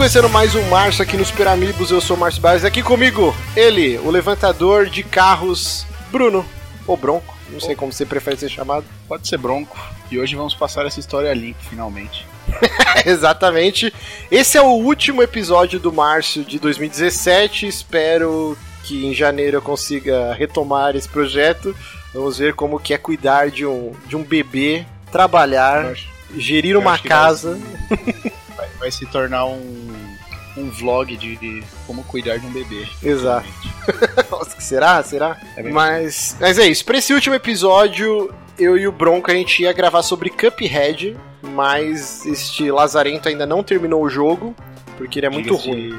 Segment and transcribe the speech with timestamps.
[0.00, 1.90] Conhecendo mais um Márcio aqui no Super Amigos.
[1.90, 2.64] Eu sou o Márcio Barros.
[2.64, 6.42] Aqui comigo, ele, o levantador de carros, Bruno.
[6.86, 8.86] Ou Bronco, não sei como você prefere ser chamado.
[9.06, 9.78] Pode ser Bronco.
[10.10, 12.26] E hoje vamos passar essa história limpo, finalmente.
[13.04, 13.92] Exatamente.
[14.30, 17.66] Esse é o último episódio do Márcio de 2017.
[17.66, 21.76] Espero que em janeiro eu consiga retomar esse projeto.
[22.14, 26.08] Vamos ver como que é cuidar de um, de um bebê, trabalhar, acho-
[26.38, 27.60] gerir uma casa.
[28.60, 29.88] Vai, vai se tornar um,
[30.56, 32.86] um vlog de, de como cuidar de um bebê.
[33.02, 33.48] Exato.
[34.30, 35.02] Nossa, será?
[35.02, 35.40] Será?
[35.56, 36.84] É mas, mas é isso.
[36.84, 42.26] Pra esse último episódio, eu e o Bronco a gente ia gravar sobre Cuphead, mas
[42.26, 44.54] este lazarento ainda não terminou o jogo,
[44.96, 45.98] porque ele é muito ruim.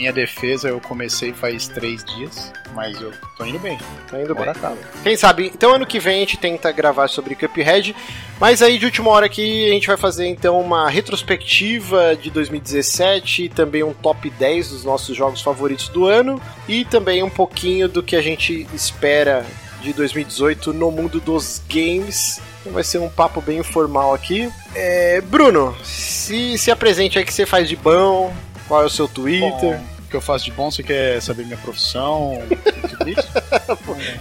[0.00, 3.76] Minha defesa, eu comecei faz três dias, mas eu tô indo bem.
[4.10, 4.44] Tá indo bem.
[4.44, 4.78] Agora acaba.
[5.02, 5.52] Quem sabe?
[5.54, 7.94] Então ano que vem a gente tenta gravar sobre Cuphead,
[8.40, 13.44] mas aí de última hora aqui a gente vai fazer então uma retrospectiva de 2017
[13.44, 17.86] e também um top 10 dos nossos jogos favoritos do ano e também um pouquinho
[17.86, 19.44] do que a gente espera
[19.82, 22.40] de 2018 no mundo dos games.
[22.62, 24.50] Então vai ser um papo bem informal aqui.
[24.74, 28.34] É, Bruno, se, se apresente aí que você faz de bom,
[28.70, 31.44] qual é o seu Twitter, Bom, o que eu faço de bom, você quer saber
[31.44, 32.34] minha profissão?
[33.04, 33.28] isso?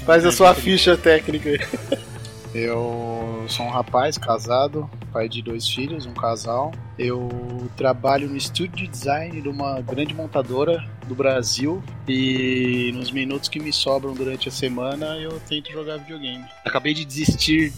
[0.04, 1.60] faz a sua ficha técnica aí.
[2.52, 6.72] Eu sou um rapaz casado, pai de dois filhos, um casal.
[6.98, 7.30] Eu
[7.78, 13.60] trabalho no estúdio de design de uma grande montadora do Brasil e nos minutos que
[13.60, 16.44] me sobram durante a semana eu tento jogar videogame.
[16.66, 17.72] Acabei de desistir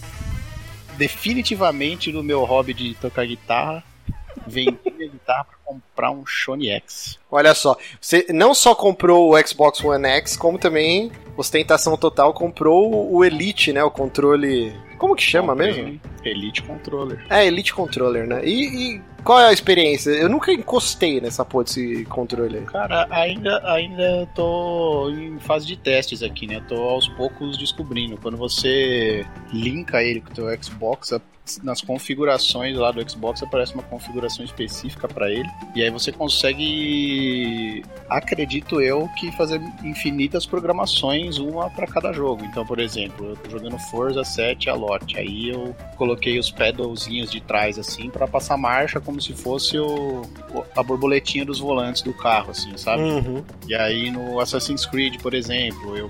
[0.98, 3.84] definitivamente do meu hobby de tocar guitarra.
[4.52, 7.18] Vendi a guitarra para comprar um Sony X.
[7.32, 13.12] Olha só, você não só comprou o Xbox One X, como também, ostentação total, comprou
[13.14, 13.84] o Elite, né?
[13.84, 14.76] O controle.
[14.98, 16.02] Como que chama Comprei mesmo?
[16.24, 17.26] Elite Controller.
[17.30, 18.42] É, Elite Controller, né?
[18.46, 20.12] E, e qual é a experiência?
[20.12, 22.66] Eu nunca encostei nessa porra desse controle aí.
[22.66, 26.64] Cara, ainda, ainda tô em fase de testes aqui, né?
[26.68, 28.16] Tô aos poucos descobrindo.
[28.18, 31.22] Quando você linka ele com o teu Xbox, a-
[31.64, 35.50] nas configurações lá do Xbox aparece uma configuração específica para ele.
[35.76, 42.44] E aí você consegue, acredito eu, que fazer infinitas programações, uma para cada jogo.
[42.46, 45.18] Então, por exemplo, eu tô jogando Forza 7 a lote.
[45.18, 50.24] Aí eu coloquei os pedalzinhos de trás assim para passar marcha como se fosse o,
[50.76, 53.04] a borboletinha dos volantes do carro, assim, sabe?
[53.04, 53.44] Uhum.
[53.68, 56.10] E aí no Assassin's Creed, por exemplo, eu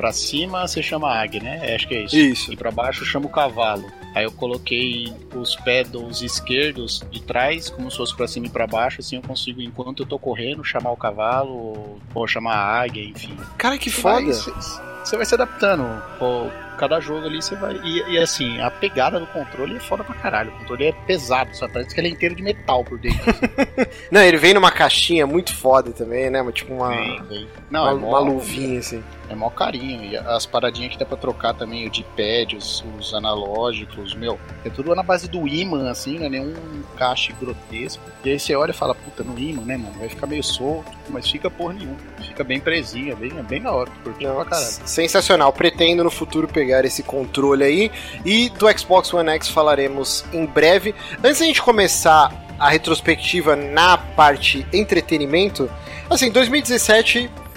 [0.00, 1.60] pra cima você chama águia, né?
[1.62, 2.16] É, acho que é isso.
[2.16, 2.52] Isso.
[2.52, 3.84] E pra baixo chama o cavalo.
[4.14, 8.66] Aí eu coloquei os pedals esquerdos de trás, como se fosse pra cima e pra
[8.66, 13.04] baixo, assim eu consigo, enquanto eu tô correndo, chamar o cavalo ou, chamar a águia,
[13.04, 13.36] enfim.
[13.58, 14.32] Cara, que foda.
[14.32, 15.84] Você vai se adaptando.
[16.18, 17.76] Pô, cada jogo ali você vai.
[17.84, 20.50] E, e, assim, a pegada do controle é foda pra caralho.
[20.50, 23.20] O controle é pesado, só parece que ele é inteiro de metal por dentro.
[24.10, 26.42] Não, ele vem numa caixinha muito foda também, né?
[26.52, 27.48] Tipo uma, Vem, vem.
[27.70, 29.02] Não, uma, é uma luvinha, assim.
[29.30, 30.04] É mó carinho.
[30.04, 34.38] E as paradinhas que dá pra trocar também, o D-pad, os, os analógicos, meu.
[34.64, 36.52] É tudo na base do imã, assim, não é nenhum
[36.92, 38.02] encaixe grotesco.
[38.24, 39.94] E aí você olha e fala, puta, no imã, né, mano?
[39.98, 41.96] Vai ficar meio solto, mas fica porra nenhuma.
[42.26, 43.90] Fica bem presinho, é bem, bem na hora.
[44.02, 44.66] Curti pra caralho.
[44.84, 45.52] Sensacional.
[45.52, 47.90] Pretendo no futuro pegar esse controle aí.
[48.24, 50.92] E do Xbox One X falaremos em breve.
[51.22, 55.70] Antes da gente começar a retrospectiva na parte entretenimento,
[56.10, 57.49] assim, 2017 é, é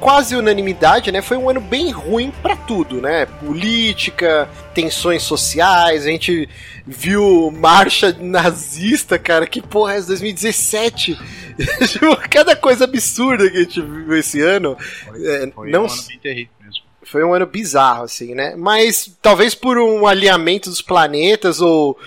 [0.00, 1.22] quase unanimidade, né?
[1.22, 3.26] Foi um ano bem ruim pra tudo, né?
[3.26, 6.48] Política, tensões sociais, a gente
[6.86, 10.08] viu marcha nazista, cara, que porra é essa?
[10.08, 11.18] 2017?
[11.88, 14.76] Tipo, Cada coisa absurda que a gente viu esse ano.
[15.14, 16.57] É, Foi não um ano bem terrível.
[17.10, 18.54] Foi um ano bizarro, assim, né?
[18.56, 21.98] Mas talvez por um alinhamento dos planetas ou.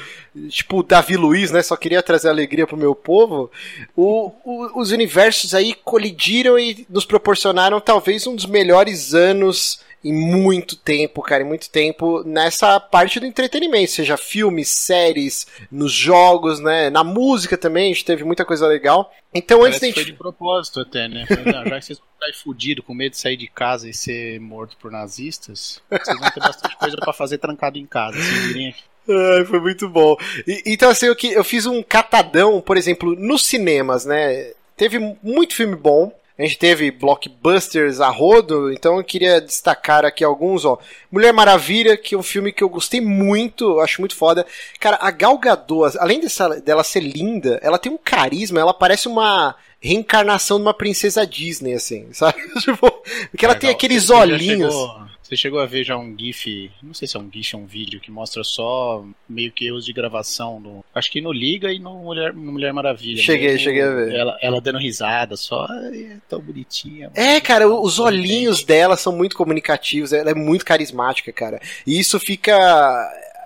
[0.49, 1.61] Tipo, Davi Luiz, né?
[1.61, 3.51] Só queria trazer alegria pro meu povo.
[3.97, 10.13] O, o- os universos aí colidiram e nos proporcionaram talvez um dos melhores anos em
[10.13, 16.59] muito tempo, cara, em muito tempo, nessa parte do entretenimento, seja filmes, séries, nos jogos,
[16.59, 16.89] né?
[16.89, 19.13] Na música também, a gente teve muita coisa legal.
[19.33, 20.11] Então, antes Parece da que foi gente.
[20.13, 21.25] de propósito até, né?
[21.29, 24.75] Já que vocês vão ficar fudido com medo de sair de casa e ser morto
[24.77, 28.17] por nazistas, vocês vão ter bastante coisa pra fazer trancado em casa.
[28.17, 28.81] Vocês virem aqui.
[29.09, 30.15] Ai, foi muito bom.
[30.47, 34.51] E- então, assim, eu, que- eu fiz um catadão, por exemplo, nos cinemas, né?
[34.75, 36.11] Teve muito filme bom.
[36.39, 40.77] A gente teve blockbusters a rodo, então eu queria destacar aqui alguns, ó.
[41.11, 44.45] Mulher Maravilha, que é um filme que eu gostei muito, eu acho muito foda.
[44.79, 49.07] Cara, a Gal Gadot, além dessa, dela ser linda, ela tem um carisma, ela parece
[49.07, 52.39] uma reencarnação de uma princesa Disney, assim, sabe?
[52.59, 52.89] tipo,
[53.29, 53.77] porque ela tem Legal.
[53.77, 54.73] aqueles Você já olhinhos.
[54.73, 57.61] chegou- Você chegou a ver já um GIF, não sei se é um GIF ou
[57.61, 60.83] um vídeo, que mostra só meio que erros de gravação do.
[60.93, 63.23] Acho que no Liga e no Mulher, no Mulher Maravilha.
[63.23, 64.13] Cheguei, mesmo, cheguei a ver.
[64.13, 65.65] Ela, ela dando risada só.
[65.93, 67.11] É tão bonitinha.
[67.15, 71.61] É, cara, os olhinhos dela são muito comunicativos, ela é muito carismática, cara.
[71.87, 72.53] E isso fica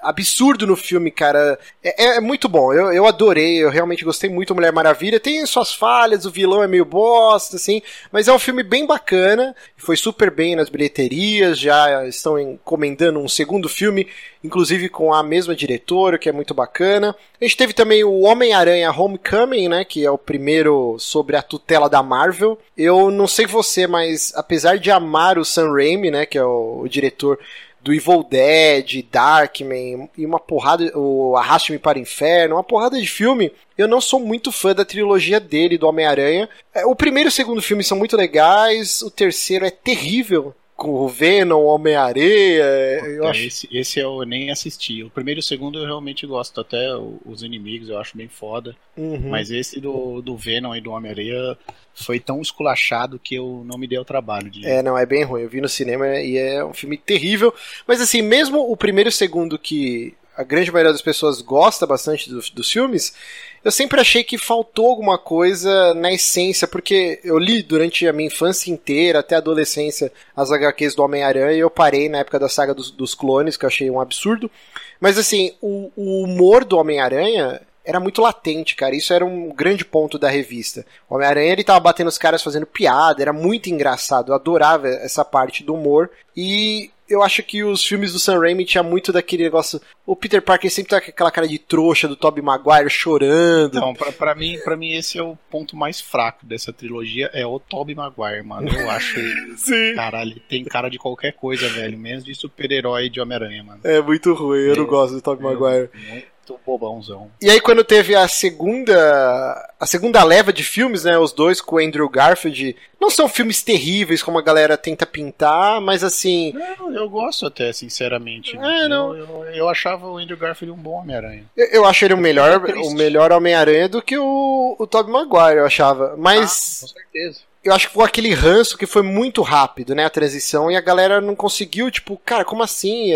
[0.05, 1.59] absurdo no filme, cara.
[1.83, 2.71] É, é muito bom.
[2.71, 5.19] Eu, eu adorei, eu realmente gostei muito do Mulher Maravilha.
[5.19, 7.81] Tem suas falhas, o vilão é meio bosta, assim,
[8.11, 9.55] mas é um filme bem bacana.
[9.75, 14.07] Foi super bem nas bilheterias, já estão encomendando um segundo filme,
[14.43, 17.15] inclusive com a mesma diretora, que é muito bacana.
[17.39, 21.89] A gente teve também o Homem-Aranha Homecoming, né, que é o primeiro sobre a tutela
[21.89, 22.57] da Marvel.
[22.77, 26.81] Eu não sei você, mas apesar de amar o Sam Raimi, né, que é o,
[26.83, 27.39] o diretor
[27.85, 33.05] do Evil Dead, Darkman e uma porrada, o Arraste-me para o Inferno, uma porrada de
[33.05, 33.51] filme.
[33.77, 36.49] Eu não sou muito fã da trilogia dele, do Homem-Aranha.
[36.73, 40.89] É, o primeiro e o segundo filme são muito legais, o terceiro é terrível com
[40.89, 42.63] o Venom, o Homem-Areia.
[43.05, 43.41] Eu acho...
[43.41, 45.03] esse, esse eu nem assisti.
[45.03, 46.59] O primeiro e o segundo eu realmente gosto.
[46.59, 46.93] Até
[47.25, 48.75] os inimigos eu acho bem foda.
[48.97, 49.29] Uhum.
[49.29, 51.57] Mas esse do, do Venom e do Homem-Areia
[51.93, 54.67] foi tão esculachado que eu não me dei o trabalho de.
[54.67, 55.43] É, não, é bem ruim.
[55.43, 57.53] Eu vi no cinema e é um filme terrível.
[57.87, 61.87] Mas assim, mesmo o primeiro e o segundo que a grande maioria das pessoas gosta
[61.87, 63.15] bastante do, dos filmes,
[63.65, 68.27] eu sempre achei que faltou alguma coisa na essência, porque eu li durante a minha
[68.27, 72.47] infância inteira, até a adolescência, as HQs do Homem-Aranha e eu parei na época da
[72.47, 74.51] saga dos, dos clones, que eu achei um absurdo.
[74.99, 78.95] Mas assim, o, o humor do Homem-Aranha era muito latente, cara.
[78.95, 80.85] Isso era um grande ponto da revista.
[81.09, 84.31] O Homem-Aranha ele tava batendo os caras fazendo piada, era muito engraçado.
[84.31, 86.11] Eu adorava essa parte do humor.
[86.37, 89.79] E eu acho que os filmes do Sam Raimi tinha muito daquele negócio.
[90.05, 93.79] O Peter Parker sempre tá com aquela cara de trouxa do Tobey Maguire chorando.
[93.79, 97.45] Não, pra, pra, mim, pra mim esse é o ponto mais fraco dessa trilogia, é
[97.45, 98.69] o Tobey Maguire, mano.
[98.69, 99.57] Eu acho ele.
[99.57, 99.95] Sim.
[99.95, 101.97] Caralho, tem cara de qualquer coisa, velho.
[101.97, 103.81] Menos de super-herói de Homem-Aranha, mano.
[103.83, 105.89] É muito ruim, eu é, não gosto do Tobey Maguire.
[106.09, 107.31] Muito muito bobãozão.
[107.41, 111.75] E aí quando teve a segunda a segunda leva de filmes, né, os dois com
[111.75, 116.93] o Andrew Garfield, não são filmes terríveis como a galera tenta pintar, mas assim, não,
[116.93, 118.57] eu gosto até, sinceramente.
[118.57, 119.15] É, não.
[119.15, 121.43] Eu, eu, eu, achava o Andrew Garfield um bom Homem-Aranha.
[121.57, 125.59] Eu, eu acho ele o melhor, o melhor Homem-Aranha do que o, o Tobey Maguire,
[125.59, 126.15] eu achava.
[126.17, 130.05] Mas ah, com certeza eu acho que foi aquele ranço que foi muito rápido, né,
[130.05, 133.11] a transição, e a galera não conseguiu, tipo, cara, como assim?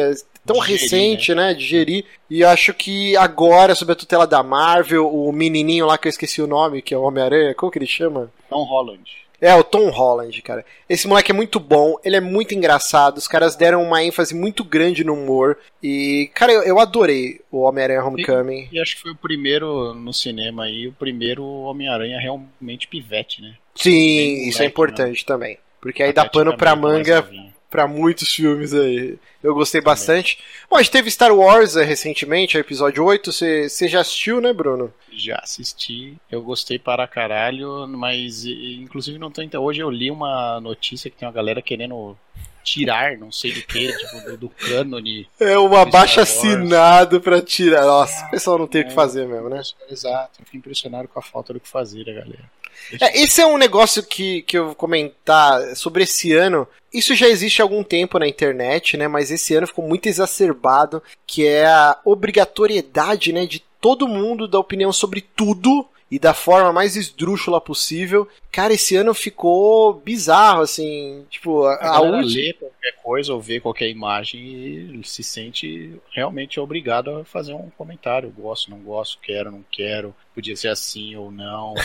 [0.49, 1.47] Tão digerir, recente, né?
[1.47, 1.53] né?
[1.53, 2.05] Digerir.
[2.29, 6.41] E acho que agora, sob a tutela da Marvel, o menininho lá que eu esqueci
[6.41, 8.31] o nome, que é o Homem-Aranha, como que ele chama?
[8.49, 9.19] Tom Holland.
[9.41, 10.65] É, o Tom Holland, cara.
[10.89, 14.65] Esse moleque é muito bom, ele é muito engraçado, os caras deram uma ênfase muito
[14.65, 15.57] grande no humor.
[15.81, 18.67] E, cara, eu, eu adorei o Homem-Aranha Homecoming.
[18.69, 23.41] E, e, acho que foi o primeiro no cinema aí, o primeiro Homem-Aranha realmente pivete,
[23.41, 23.53] né?
[23.75, 25.25] Sim, moleque, isso é importante né?
[25.25, 25.57] também.
[25.79, 27.25] Porque aí dá pano pra manga
[27.69, 29.18] para muitos filmes aí.
[29.42, 30.39] Eu gostei bastante.
[30.69, 33.31] Bom, a gente teve Star Wars é, recentemente, o episódio 8.
[33.31, 34.94] Você já assistiu, né, Bruno?
[35.12, 36.18] Já assisti.
[36.31, 41.27] Eu gostei para caralho, mas inclusive não tô Hoje eu li uma notícia que tem
[41.27, 42.18] uma galera querendo
[42.63, 45.27] tirar, não sei do que, tipo, do, do cânone.
[45.39, 47.85] É um abaixo assinado pra tirar.
[47.85, 49.61] Nossa, o pessoal não tem o que fazer mesmo, né?
[49.89, 50.39] Exato.
[50.39, 52.59] Eu fiquei impressionado com a falta do que fazer a galera.
[53.01, 56.68] É, esse é um negócio que, que eu vou comentar sobre esse ano.
[56.94, 59.07] Isso já existe há algum tempo na internet, né?
[59.07, 64.59] Mas esse ano ficou muito exacerbado, que é a obrigatoriedade, né, de todo mundo dar
[64.59, 68.28] opinião sobre tudo e da forma mais esdrúxula possível.
[68.51, 71.25] Cara, esse ano ficou bizarro, assim.
[71.30, 72.23] Tipo, a, a, a última...
[72.23, 77.69] lê qualquer coisa ou vê qualquer imagem e se sente realmente obrigado a fazer um
[77.78, 78.33] comentário.
[78.35, 81.75] Gosto, não gosto, quero, não quero, podia ser assim ou não.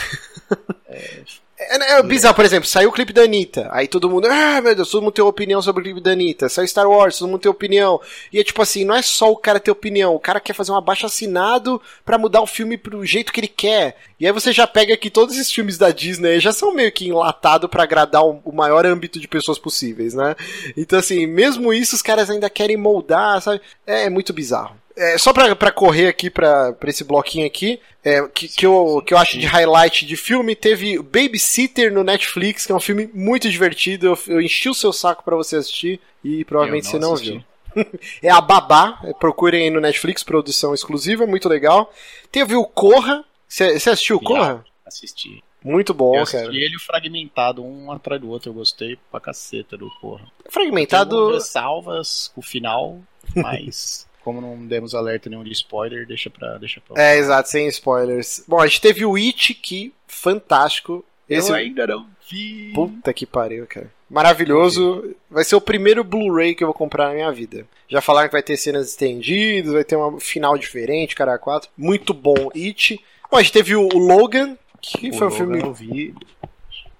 [0.88, 1.22] é,
[1.56, 4.60] é, né, é, bizarro, por exemplo, saiu o clipe da Anitta, aí todo mundo, ah,
[4.60, 7.28] meu Deus, todo mundo tem opinião sobre o clipe da Anitta, saiu Star Wars, todo
[7.28, 8.00] mundo tem opinião.
[8.32, 10.72] E é tipo assim, não é só o cara ter opinião, o cara quer fazer
[10.72, 13.96] um abaixo assinado para mudar o filme pro jeito que ele quer.
[14.18, 17.06] E aí você já pega que todos esses filmes da Disney já são meio que
[17.06, 20.34] enlatados para agradar o, o maior âmbito de pessoas possíveis, né?
[20.76, 23.60] Então assim, mesmo isso os caras ainda querem moldar, sabe?
[23.86, 24.83] É, é muito bizarro.
[24.96, 29.02] É, só pra, pra correr aqui pra, pra esse bloquinho aqui, é, que, que, eu,
[29.04, 33.10] que eu acho de highlight de filme, teve Babysitter no Netflix, que é um filme
[33.12, 34.06] muito divertido.
[34.06, 37.30] Eu, eu enchi o seu saco para você assistir e provavelmente não você não assisti.
[37.32, 37.44] viu.
[38.22, 41.92] é a Babá, é, procurem aí no Netflix, produção exclusiva, muito legal.
[42.30, 44.64] Teve o Corra, você assistiu o Corra?
[44.86, 45.42] Assisti.
[45.64, 46.54] Muito bom, eu assisti cara.
[46.54, 48.50] ele fragmentado, um atrás do outro.
[48.50, 50.26] Eu gostei pra caceta do Corra.
[50.50, 51.40] Fragmentado.
[51.40, 53.00] salvas o final,
[53.34, 56.56] mas como não demos alerta nenhum de spoiler, deixa pra.
[56.56, 57.00] Deixa pra...
[57.00, 58.42] É, exato, sem spoilers.
[58.48, 61.04] Bom, a gente teve o It, que fantástico.
[61.28, 62.72] Esse Eu ainda não vi.
[62.74, 63.92] Puta que pariu, cara.
[64.08, 65.14] Maravilhoso.
[65.30, 67.66] Vai ser o primeiro Blu-ray que eu vou comprar na minha vida.
[67.88, 71.70] Já falaram que vai ter cenas estendidas, vai ter um final diferente, cara 4.
[71.76, 72.50] Muito bom.
[72.54, 73.00] It.
[73.30, 75.60] Bom, a gente teve o Logan, que O foi um Logan filme.
[75.60, 76.14] Eu vi,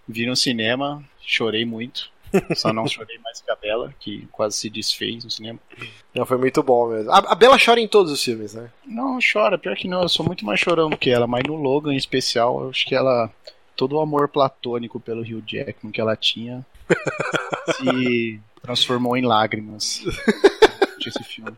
[0.06, 2.10] vi no cinema, chorei muito.
[2.54, 5.58] Só não chorei mais que a Bela, que quase se desfez no cinema.
[6.14, 7.10] Não, foi muito bom mesmo.
[7.10, 8.70] A, a Bela chora em todos os filmes, né?
[8.86, 11.54] Não, chora, pior que não, eu sou muito mais chorão do que ela, mas no
[11.54, 13.30] Logan em especial, eu acho que ela.
[13.76, 16.64] Todo o amor platônico pelo Hugh Jackman que ela tinha
[17.74, 20.04] se transformou em lágrimas.
[21.04, 21.52] Esse filme.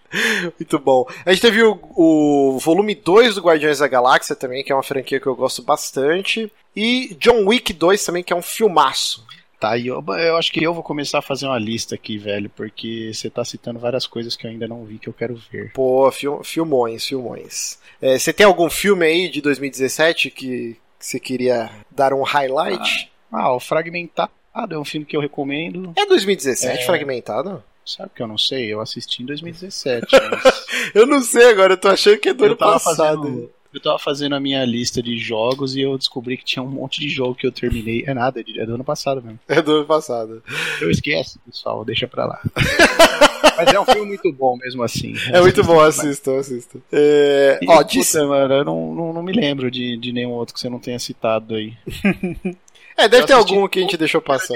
[0.58, 1.06] Muito bom.
[1.24, 4.82] A gente teve o, o volume 2 do Guardiões da Galáxia também, que é uma
[4.82, 6.50] franquia que eu gosto bastante.
[6.74, 9.24] E John Wick 2 também, que é um filmaço.
[9.58, 12.50] Tá, e eu, eu acho que eu vou começar a fazer uma lista aqui, velho,
[12.50, 15.72] porque você tá citando várias coisas que eu ainda não vi que eu quero ver.
[15.72, 17.78] Pô, fil, filmões, filmões.
[18.00, 23.10] É, você tem algum filme aí de 2017 que você queria dar um highlight?
[23.32, 24.30] Ah, o Fragmentado
[24.70, 25.92] é um filme que eu recomendo.
[25.96, 26.86] É 2017, É.
[26.86, 27.62] fragmentado?
[27.84, 28.66] Sabe que eu não sei?
[28.72, 30.06] Eu assisti em 2017.
[30.12, 32.96] mas Eu não sei agora, eu tô achando que é do eu ano passado.
[33.22, 33.50] fazendo.
[33.76, 36.98] Eu tava fazendo a minha lista de jogos e eu descobri que tinha um monte
[36.98, 38.04] de jogo que eu terminei.
[38.06, 39.38] É nada, é do ano passado mesmo.
[39.46, 40.42] É do ano passado.
[40.80, 42.40] Eu esqueço, pessoal, deixa pra lá.
[43.54, 45.14] Mas é um filme muito bom mesmo assim.
[45.30, 46.78] É muito bom, assistam, assistam.
[46.90, 50.54] É, ó, puta, disse, mano, eu não, não, não me lembro de, de nenhum outro
[50.54, 51.74] que você não tenha citado aí.
[52.96, 54.54] é, deve eu ter algum que a gente deixou passar.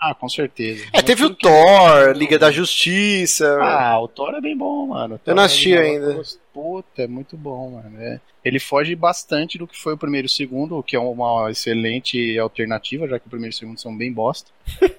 [0.00, 0.84] Ah, com certeza.
[0.92, 3.58] É, teve o Thor, Liga da Justiça.
[3.60, 5.20] Ah, o Thor é bem bom, mano.
[5.26, 6.22] Eu não é assisti legal, ainda.
[6.54, 8.00] Puta, é muito bom, mano.
[8.00, 8.20] É.
[8.44, 11.50] Ele foge bastante do que foi o primeiro e o segundo, o que é uma
[11.50, 14.50] excelente alternativa, já que o primeiro e o segundo são bem bosta.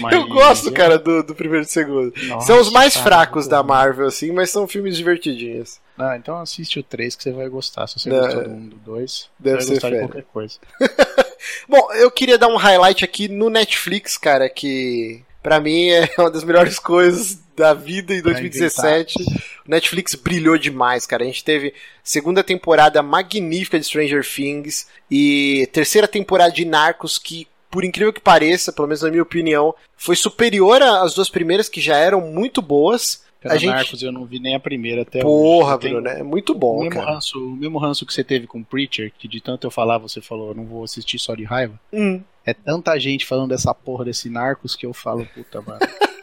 [0.00, 2.12] Mas- eu gosto, cara, do, do primeiro e do segundo.
[2.28, 3.62] Nossa, são os mais cara, fracos da.
[3.62, 5.80] Marvel, assim, mas são filmes divertidinhos.
[5.98, 7.86] Ah, então assiste o 3 que você vai gostar.
[7.86, 8.18] Se você É.
[8.18, 10.08] gostou do 1 do 2, Deve vai ser gostar de fera.
[10.08, 10.58] qualquer coisa.
[11.68, 16.30] Bom, eu queria dar um highlight aqui no Netflix, cara, que pra mim é uma
[16.30, 19.22] das melhores coisas da vida em 2017.
[19.66, 21.22] O Netflix brilhou demais, cara.
[21.22, 21.72] A gente teve
[22.04, 28.20] segunda temporada magnífica de Stranger Things e terceira temporada de Narcos que por incrível que
[28.20, 32.62] pareça, pelo menos na minha opinião, foi superior às duas primeiras que já eram muito
[32.62, 33.24] boas.
[33.46, 35.88] Cara, A gente- Narcos eu não vi nem a primeira até Porra, hoje.
[35.88, 37.12] Bruno, é muito o bom, mesmo, cara.
[37.14, 39.98] ranço, o mesmo ranço que você teve com o Preacher, que de tanto eu falar,
[39.98, 41.78] você falou, eu não vou assistir só de raiva.
[41.92, 42.20] Hum.
[42.44, 45.80] É tanta gente falando dessa porra desse Narcos que eu falo, puta, mano.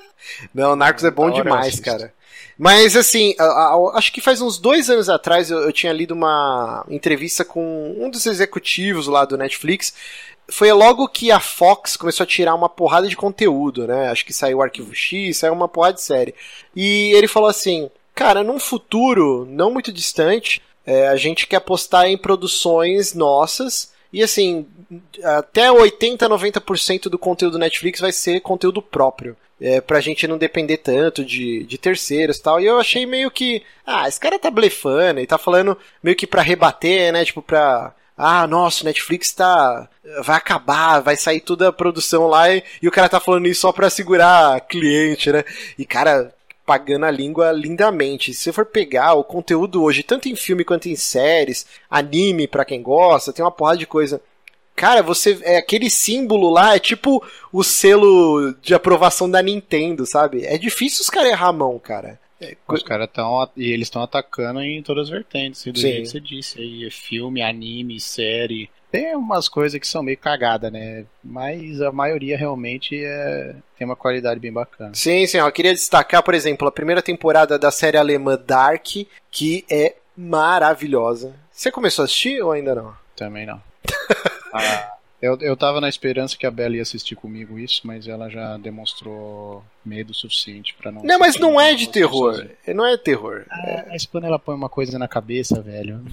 [0.53, 2.13] Não, Narcos é bom Da demais, cara.
[2.63, 3.35] Mas assim,
[3.93, 8.09] acho que faz uns dois anos atrás eu, eu tinha lido uma entrevista com um
[8.09, 9.93] dos executivos lá do Netflix.
[10.47, 14.07] Foi logo que a Fox começou a tirar uma porrada de conteúdo, né?
[14.07, 16.33] Acho que saiu o Arquivo X, saiu uma porrada de série.
[16.73, 22.05] E ele falou assim: Cara, num futuro não muito distante, é, a gente quer apostar
[22.05, 23.91] em produções nossas.
[24.13, 24.65] E assim,
[25.21, 29.35] até 80, 90% do conteúdo do Netflix vai ser conteúdo próprio.
[29.65, 32.59] É, pra gente não depender tanto de, de terceiros e tal.
[32.59, 33.63] E eu achei meio que.
[33.85, 37.23] Ah, esse cara tá blefando e tá falando meio que pra rebater, né?
[37.23, 37.95] Tipo, pra.
[38.17, 39.87] Ah, nossa, Netflix tá.
[40.21, 43.61] Vai acabar, vai sair toda a produção lá e, e o cara tá falando isso
[43.61, 45.45] só pra segurar cliente, né?
[45.79, 48.33] E, cara, pagando a língua lindamente.
[48.33, 52.65] Se você for pegar o conteúdo hoje, tanto em filme quanto em séries, anime pra
[52.65, 54.21] quem gosta, tem uma porrada de coisa.
[54.75, 60.43] Cara, você é aquele símbolo lá, é tipo o selo de aprovação da Nintendo, sabe?
[60.45, 62.19] É difícil os caras errar a mão, cara.
[62.41, 63.49] É, co- Os caras estão.
[63.55, 65.81] E eles estão atacando em todas as vertentes, do Sim.
[65.87, 66.59] jeito que você disse.
[66.59, 68.69] Aí, é filme, anime, série.
[68.91, 71.05] Tem umas coisas que são meio cagada, né?
[71.23, 74.91] Mas a maioria realmente é, tem uma qualidade bem bacana.
[74.93, 78.85] Sim, sim, eu queria destacar, por exemplo, a primeira temporada da série alemã Dark,
[79.31, 81.33] que é maravilhosa.
[81.51, 82.93] Você começou a assistir ou ainda não?
[83.15, 83.59] Também não.
[84.53, 88.29] Ah, eu, eu tava na esperança que a Bela ia assistir comigo isso, mas ela
[88.29, 91.01] já demonstrou medo suficiente pra não.
[91.01, 92.31] Não, mas não é de terror.
[92.33, 93.45] assistir Não é terror.
[93.47, 93.77] sozinho.
[93.79, 96.03] Ah, mas quando ela põe uma coisa na cabeça, velho,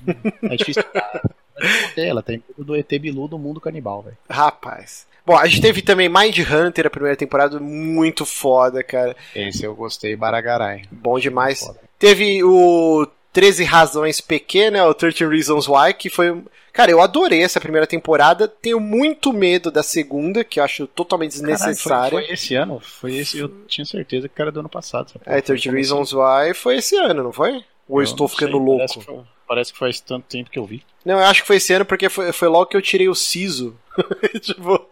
[0.44, 0.82] é difícil.
[1.96, 4.16] ela tem tudo do ET Bilu do mundo canibal, velho.
[4.28, 5.06] Rapaz.
[5.26, 9.14] Bom, a gente teve também Mind Hunter, a primeira temporada, muito foda, cara.
[9.34, 10.82] Esse eu gostei, Baragarai.
[10.90, 11.60] Bom demais.
[11.60, 11.80] Foda.
[11.98, 14.82] Teve o 13 Razões PQ, né?
[14.84, 16.42] O 13 Reasons Why, que foi.
[16.72, 18.46] Cara, eu adorei essa primeira temporada.
[18.48, 22.10] Tenho muito medo da segunda, que eu acho totalmente desnecessária.
[22.10, 22.80] Foi, foi esse ano?
[22.80, 25.12] Foi esse, eu tinha certeza que era do ano passado.
[25.26, 27.64] É, 13 Foi começo- Reasons Why foi esse ano, não foi?
[27.88, 28.78] Ou eu estou ficando sei, louco?
[28.78, 30.84] Parece que, foi- parece que faz tanto tempo que eu vi.
[31.04, 33.14] Não, eu acho que foi esse ano porque foi, foi logo que eu tirei o
[33.16, 33.76] siso.
[34.40, 34.86] tipo,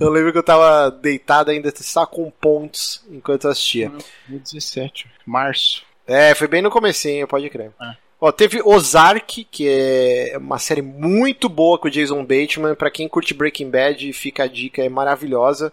[0.00, 3.88] eu lembro que eu tava deitado ainda, só com pontos enquanto eu assistia.
[4.28, 5.84] 2017, março.
[6.10, 7.70] É, foi bem no comecinho, pode crer.
[7.78, 7.94] Ah.
[8.20, 12.74] Ó, teve Ozark, que é uma série muito boa com o Jason Bateman.
[12.74, 15.72] Pra quem curte Breaking Bad, fica a dica, é maravilhosa.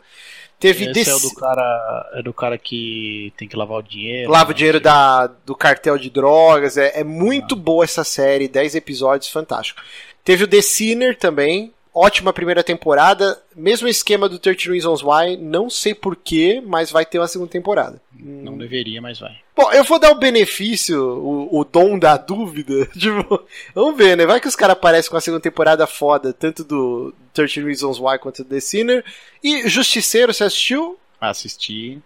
[0.59, 3.83] Teve Esse Dec- é o do cara, é do cara que tem que lavar o
[3.83, 4.31] dinheiro.
[4.31, 4.57] Lava o né?
[4.57, 6.77] dinheiro da, do cartel de drogas.
[6.77, 9.81] É, é muito boa essa série, 10 episódios, fantástico.
[10.23, 11.73] Teve o The Sinner também.
[11.99, 13.41] Ótima primeira temporada.
[13.55, 15.35] Mesmo esquema do 13 Reasons Why.
[15.35, 17.99] Não sei porquê, mas vai ter uma segunda temporada.
[18.13, 19.35] Não deveria, mas vai.
[19.55, 22.85] Bom, eu vou dar o benefício, o, o dom da dúvida.
[22.93, 24.27] Tipo, vamos ver, né?
[24.27, 28.19] Vai que os caras aparecem com a segunda temporada foda, tanto do 13 Reasons Why
[28.19, 29.03] quanto do The Sinner.
[29.43, 30.99] E Justiceiro, você assistiu?
[31.19, 31.99] Assisti.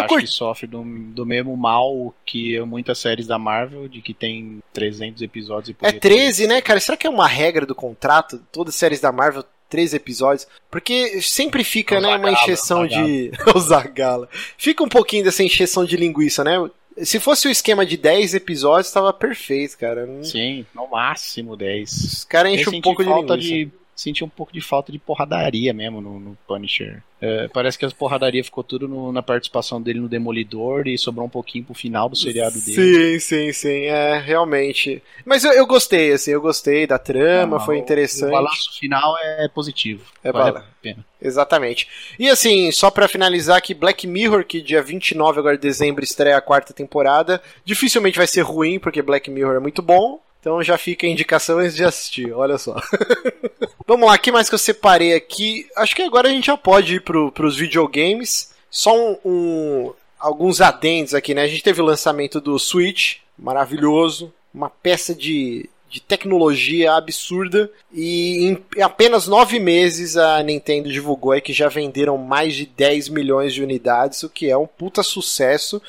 [0.00, 0.26] Acho curti.
[0.26, 5.22] que sofre do, do mesmo mal que muitas séries da Marvel, de que tem 300
[5.22, 6.80] episódios e É podia ter- 13, né, cara?
[6.80, 8.40] Será que é uma regra do contrato?
[8.52, 10.46] Todas as séries da Marvel, 13 episódios?
[10.70, 13.30] Porque sempre fica, É né, uma Zagala, encheção de.
[13.54, 14.28] o Zagala.
[14.56, 16.56] Fica um pouquinho dessa encheção de linguiça, né?
[17.02, 20.08] Se fosse o esquema de 10 episódios, tava perfeito, cara.
[20.22, 21.90] Sim, no máximo 10.
[21.92, 23.54] Os caras enchem um pouco de falta linguiça.
[23.54, 27.02] de Senti um pouco de falta de porradaria mesmo no, no Punisher.
[27.18, 31.24] É, parece que a porradaria ficou tudo no- na participação dele no Demolidor e sobrou
[31.26, 33.18] um pouquinho pro final do seriado dele.
[33.18, 35.02] Sim, sim, sim, é, realmente.
[35.24, 38.28] Mas eu, eu gostei, assim, eu gostei da trama, Não, foi o- interessante.
[38.28, 40.04] O balanço final é positivo.
[40.22, 40.66] É vale bala.
[40.68, 41.02] a pena.
[41.22, 41.88] Exatamente.
[42.18, 46.36] E assim, só pra finalizar aqui, Black Mirror, que dia 29 agora de dezembro estreia
[46.36, 47.40] a quarta temporada.
[47.64, 50.20] Dificilmente vai ser ruim, porque Black Mirror é muito bom.
[50.38, 52.76] Então já fica a indicação antes de assistir, olha só.
[53.86, 55.66] Vamos lá, que mais que eu separei aqui?
[55.76, 58.52] Acho que agora a gente já pode ir pro, pros videogames.
[58.70, 61.42] Só um, um- alguns adendos aqui, né?
[61.42, 64.32] A gente teve o lançamento do Switch, maravilhoso.
[64.52, 67.70] Uma peça de, de tecnologia absurda.
[67.92, 73.08] E em apenas nove meses a Nintendo divulgou aí que já venderam mais de 10
[73.08, 75.80] milhões de unidades, o que é um puta sucesso.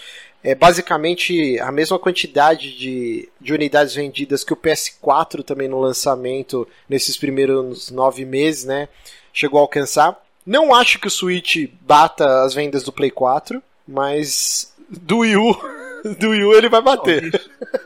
[0.50, 6.66] É basicamente a mesma quantidade de, de unidades vendidas que o PS4 também no lançamento
[6.88, 8.88] nesses primeiros nove meses, né?
[9.34, 10.18] Chegou a alcançar.
[10.46, 15.54] Não acho que o Switch bata as vendas do Play 4, mas do Wii U,
[16.18, 17.24] do Wii U ele vai bater.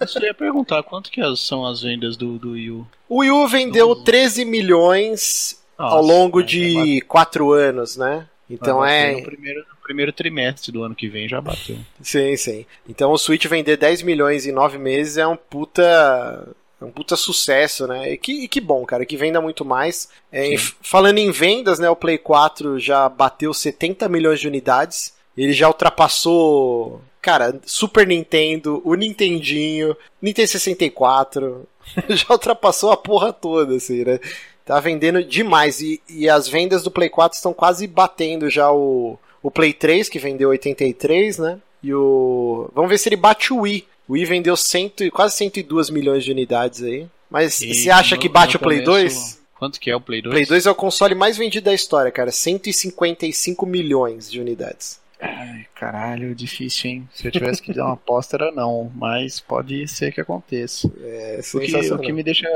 [0.03, 2.87] Isso eu ia perguntar, quanto que são as vendas do, do Wii U?
[3.09, 7.97] O Wii U vendeu Do- 13 milhões ao Nossa, longo mas de bater- quatro anos,
[7.97, 8.27] né?
[8.47, 9.15] Então bater é.
[9.15, 11.77] No primeiro, primeiro trimestre do ano que vem já bateu.
[12.01, 12.65] Sim, sim.
[12.87, 16.47] Então o Switch vender 10 milhões em 9 meses é um puta.
[16.81, 18.13] é um puta sucesso, né?
[18.13, 20.07] E que, e que bom, cara, que venda muito mais.
[20.31, 21.89] É, falando em vendas, né?
[21.89, 25.13] O Play 4 já bateu 70 milhões de unidades.
[25.37, 27.01] Ele já ultrapassou.
[27.21, 31.67] Cara, Super Nintendo, o Nintendinho, Nintendo 64.
[32.09, 34.19] já ultrapassou a porra toda, assim, né?
[34.65, 35.81] Tá vendendo demais.
[35.81, 40.07] E, e as vendas do Play 4 estão quase batendo já o, o Play 3,
[40.09, 41.57] que vendeu 83, né?
[41.83, 42.69] E o.
[42.73, 43.85] Vamos ver se ele bate o Wii.
[44.07, 47.07] O Wii vendeu cento, e- quase 102 milhões de unidades aí.
[47.29, 49.41] Mas E você acha no- que bate o Play começo- 2?
[49.57, 50.33] Quanto que é o Play 2?
[50.33, 52.31] Play 2 é o console mais vendido da história, cara.
[52.31, 54.99] 155 milhões de unidades.
[55.19, 57.09] Ai, caralho, difícil, hein?
[57.13, 60.91] Se eu tivesse que dar uma aposta era não, mas pode ser que aconteça.
[61.03, 62.47] É O que, o que me deixa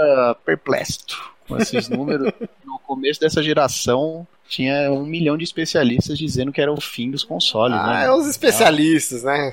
[0.43, 0.99] perplexo
[1.47, 2.31] com esses números,
[2.65, 7.23] no começo dessa geração tinha um milhão de especialistas dizendo que era o fim dos
[7.23, 8.05] consoles, Ah, né?
[8.05, 9.51] é os especialistas, né?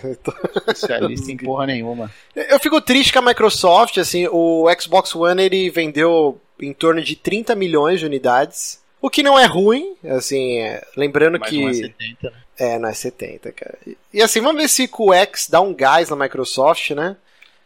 [0.69, 2.11] Especialista em porra nenhuma.
[2.35, 7.17] Eu fico triste com a Microsoft, assim, o Xbox One ele vendeu em torno de
[7.17, 11.69] 30 milhões de unidades, o que não é ruim, assim, é, lembrando Mas que não
[11.71, 12.37] é 70, né?
[12.59, 13.79] é, não é 70, cara.
[13.87, 17.17] E, e assim, vamos ver se com o X dá um gás na Microsoft, né?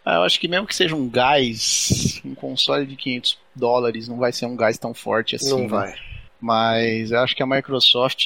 [0.08, 4.16] Ah, eu acho que mesmo que seja um gás, um console de 500 dólares não
[4.18, 5.50] vai ser um gás tão forte assim.
[5.50, 5.66] não né?
[5.68, 5.94] vai.
[6.40, 8.24] Mas eu acho que a Microsoft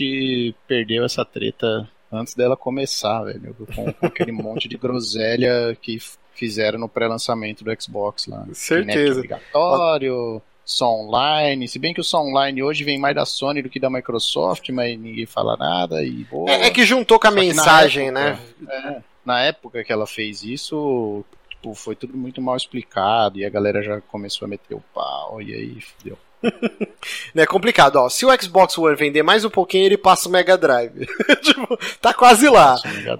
[0.69, 3.57] perdeu essa treta antes dela começar, velho.
[3.75, 5.97] Com, com aquele monte de groselha que
[6.35, 8.45] fizeram no pré-lançamento do Xbox lá.
[8.53, 8.83] Certeza.
[8.93, 11.67] Kinect obrigatório, som online.
[11.69, 14.69] Se bem que o som online hoje vem mais da Sony do que da Microsoft,
[14.71, 16.51] mas ninguém fala nada e boa.
[16.51, 18.39] É, é que juntou com a Só mensagem, época- né?
[18.69, 21.25] É, na época que ela fez isso,
[21.61, 25.41] tipo, foi tudo muito mal explicado e a galera já começou a meter o pau
[25.43, 26.19] e aí fudeu.
[27.35, 28.09] É complicado, ó.
[28.09, 31.07] Se o Xbox One vender mais um pouquinho, ele passa o Mega Drive.
[31.43, 32.77] tipo, tá quase lá.
[32.77, 33.19] Passou o Mega-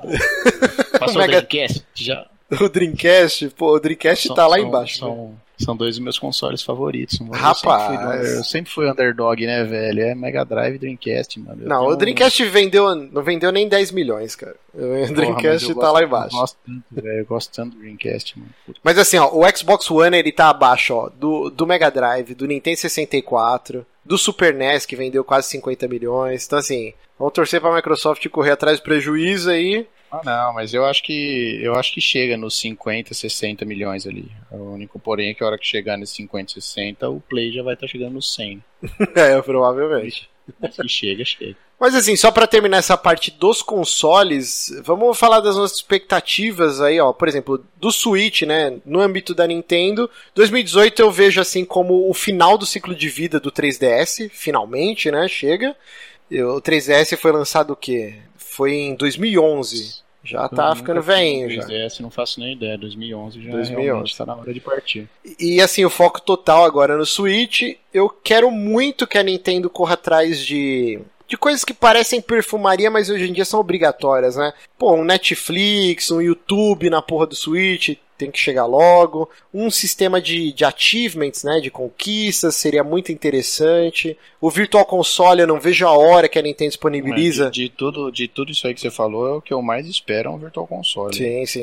[0.99, 2.27] Passou o Mega- Dreamcast, já.
[2.61, 5.09] O Dreamcast, pô, o Dreamcast São- tá lá são- embaixo.
[5.09, 5.31] né?
[5.65, 7.19] São, dois dos meus consoles favoritos.
[7.21, 7.33] mano.
[7.33, 7.91] Rapaz.
[7.93, 10.01] Eu sempre, fui, eu sempre fui underdog, né, velho?
[10.03, 11.63] É Mega Drive e Dreamcast, mano.
[11.63, 14.57] Eu Não, tenho o Dreamcast vendeu, não vendeu nem 10 milhões, cara.
[14.75, 16.37] O Porra, Dreamcast eu tá gosto- lá embaixo.
[16.37, 17.19] Eu gosto tanto, velho.
[17.19, 18.51] Eu gosto tanto do Dreamcast, mano.
[18.67, 18.81] Puta.
[18.83, 22.47] Mas assim, ó, o Xbox One ele tá abaixo, ó, do, do Mega Drive, do
[22.47, 26.47] Nintendo 64, do Super NES, que vendeu quase 50 milhões.
[26.47, 29.87] Então, assim, vamos torcer pra Microsoft correr atrás do prejuízo aí.
[30.11, 34.31] Ah, não, mas eu acho que eu acho que chega nos 50, 60 milhões ali.
[34.51, 37.63] O único porém é que a hora que chegar nos 50, 60, o Play já
[37.63, 38.63] vai estar tá chegando nos 100.
[39.15, 40.29] é, provavelmente.
[40.73, 41.57] Se chega, chega.
[41.79, 47.01] Mas assim, só para terminar essa parte dos consoles, vamos falar das nossas expectativas aí,
[47.01, 47.11] ó.
[47.13, 48.79] Por exemplo, do Switch, né?
[48.85, 53.41] No âmbito da Nintendo, 2018 eu vejo assim como o final do ciclo de vida
[53.41, 55.27] do 3DS, finalmente, né?
[55.27, 55.75] Chega.
[56.31, 58.15] O 3DS foi lançado o quê?
[58.61, 60.03] Foi em 2011.
[60.23, 62.03] Já tá ficando velhinho 3DS, já.
[62.03, 64.17] não faço nem ideia, 2011 já 2011.
[64.19, 65.09] tá na hora de partir.
[65.39, 69.95] E assim, o foco total agora no Switch, eu quero muito que a Nintendo corra
[69.95, 74.53] atrás de de coisas que parecem perfumaria, mas hoje em dia são obrigatórias, né?
[74.77, 79.29] Pô, um Netflix, um YouTube na porra do Switch, tem que chegar logo.
[79.53, 84.17] Um sistema de, de achievements, né, de conquistas, seria muito interessante.
[84.41, 87.51] O Virtual Console, eu não vejo a hora que a Nintendo disponibiliza.
[87.51, 89.87] De, de, tudo, de tudo isso aí que você falou, é o que eu mais
[89.87, 91.17] espero é um Virtual Console.
[91.17, 91.63] Sim, sim,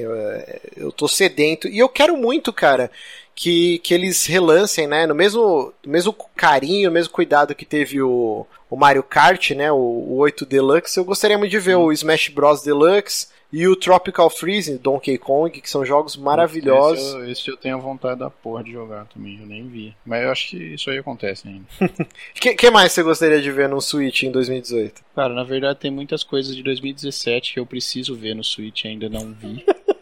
[0.76, 1.68] eu, tô sedento.
[1.68, 2.90] E eu quero muito, cara,
[3.36, 8.48] que, que eles relancem, né, no mesmo, no mesmo carinho, mesmo cuidado que teve o,
[8.68, 11.82] o Mario Kart, né, o, o 8 Deluxe, eu gostaria muito de ver Sim.
[11.82, 17.06] o Smash Bros Deluxe e o Tropical Freeze, Donkey Kong, que são jogos maravilhosos.
[17.06, 19.96] Esse eu, esse eu tenho vontade da porra de jogar também, eu nem vi.
[20.06, 21.66] Mas eu acho que isso aí acontece ainda.
[21.82, 25.02] O que, que, mais você gostaria de ver no Switch em 2018?
[25.16, 28.90] Cara, na verdade tem muitas coisas de 2017 que eu preciso ver no Switch e
[28.90, 29.66] ainda não vi.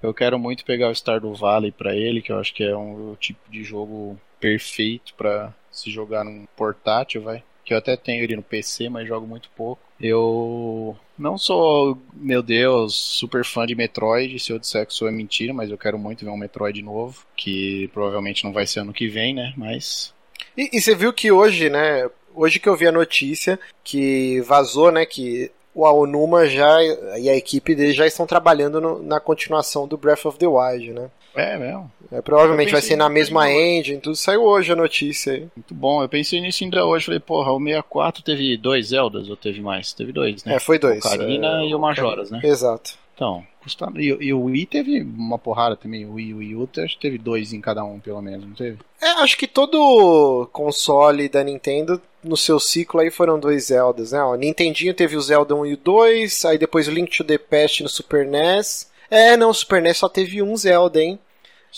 [0.00, 3.16] Eu quero muito pegar o Stardew Valley para ele, que eu acho que é um
[3.16, 7.42] tipo de jogo perfeito para se jogar num portátil, vai.
[7.64, 9.82] Que eu até tenho ele no PC, mas jogo muito pouco.
[10.00, 14.38] Eu não sou, meu Deus, super fã de Metroid.
[14.38, 17.24] Se eu disser que sou é mentira, mas eu quero muito ver um Metroid novo,
[17.36, 19.52] que provavelmente não vai ser ano que vem, né?
[19.56, 20.14] Mas.
[20.56, 22.08] E, e você viu que hoje, né?
[22.34, 25.04] Hoje que eu vi a notícia que vazou, né?
[25.04, 26.82] Que o Aonuma já
[27.18, 30.92] e a equipe dele já estão trabalhando no, na continuação do Breath of the Wild,
[30.92, 31.10] né?
[31.38, 31.90] É mesmo.
[32.10, 35.46] É, provavelmente vai ser na mesma engine, tudo saiu hoje a notícia aí.
[35.54, 39.36] Muito bom, eu pensei nisso ainda hoje, falei, porra, o 64 teve dois Zeldas ou
[39.36, 39.92] teve mais?
[39.92, 40.54] Teve dois, né?
[40.54, 41.04] É, foi dois.
[41.04, 41.68] O Karina é...
[41.68, 42.40] e o Majoras, né?
[42.42, 42.94] Exato.
[43.14, 43.90] Então, custa...
[43.96, 46.68] e, e, o Wii teve uma porrada também, o Wii e o Wii U
[47.00, 48.78] teve dois em cada um, pelo menos, não teve?
[49.00, 54.22] É, acho que todo console da Nintendo no seu ciclo aí foram dois Zeldas, né?
[54.22, 57.38] O Nintendinho teve o Zelda 1 e o 2, aí depois o Link to the
[57.38, 58.88] Past no Super NES.
[59.10, 61.18] É, não, o Super NES só teve um Zelda, hein?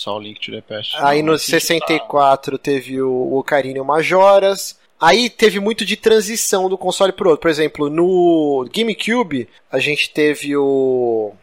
[0.00, 0.96] Só o Link to the Past.
[0.96, 2.64] Aí no 64 tá...
[2.64, 4.78] teve o Ocarina e o Majoras.
[4.98, 7.42] Aí teve muito de transição do console pro outro.
[7.42, 11.34] Por exemplo, no GameCube, a gente teve o.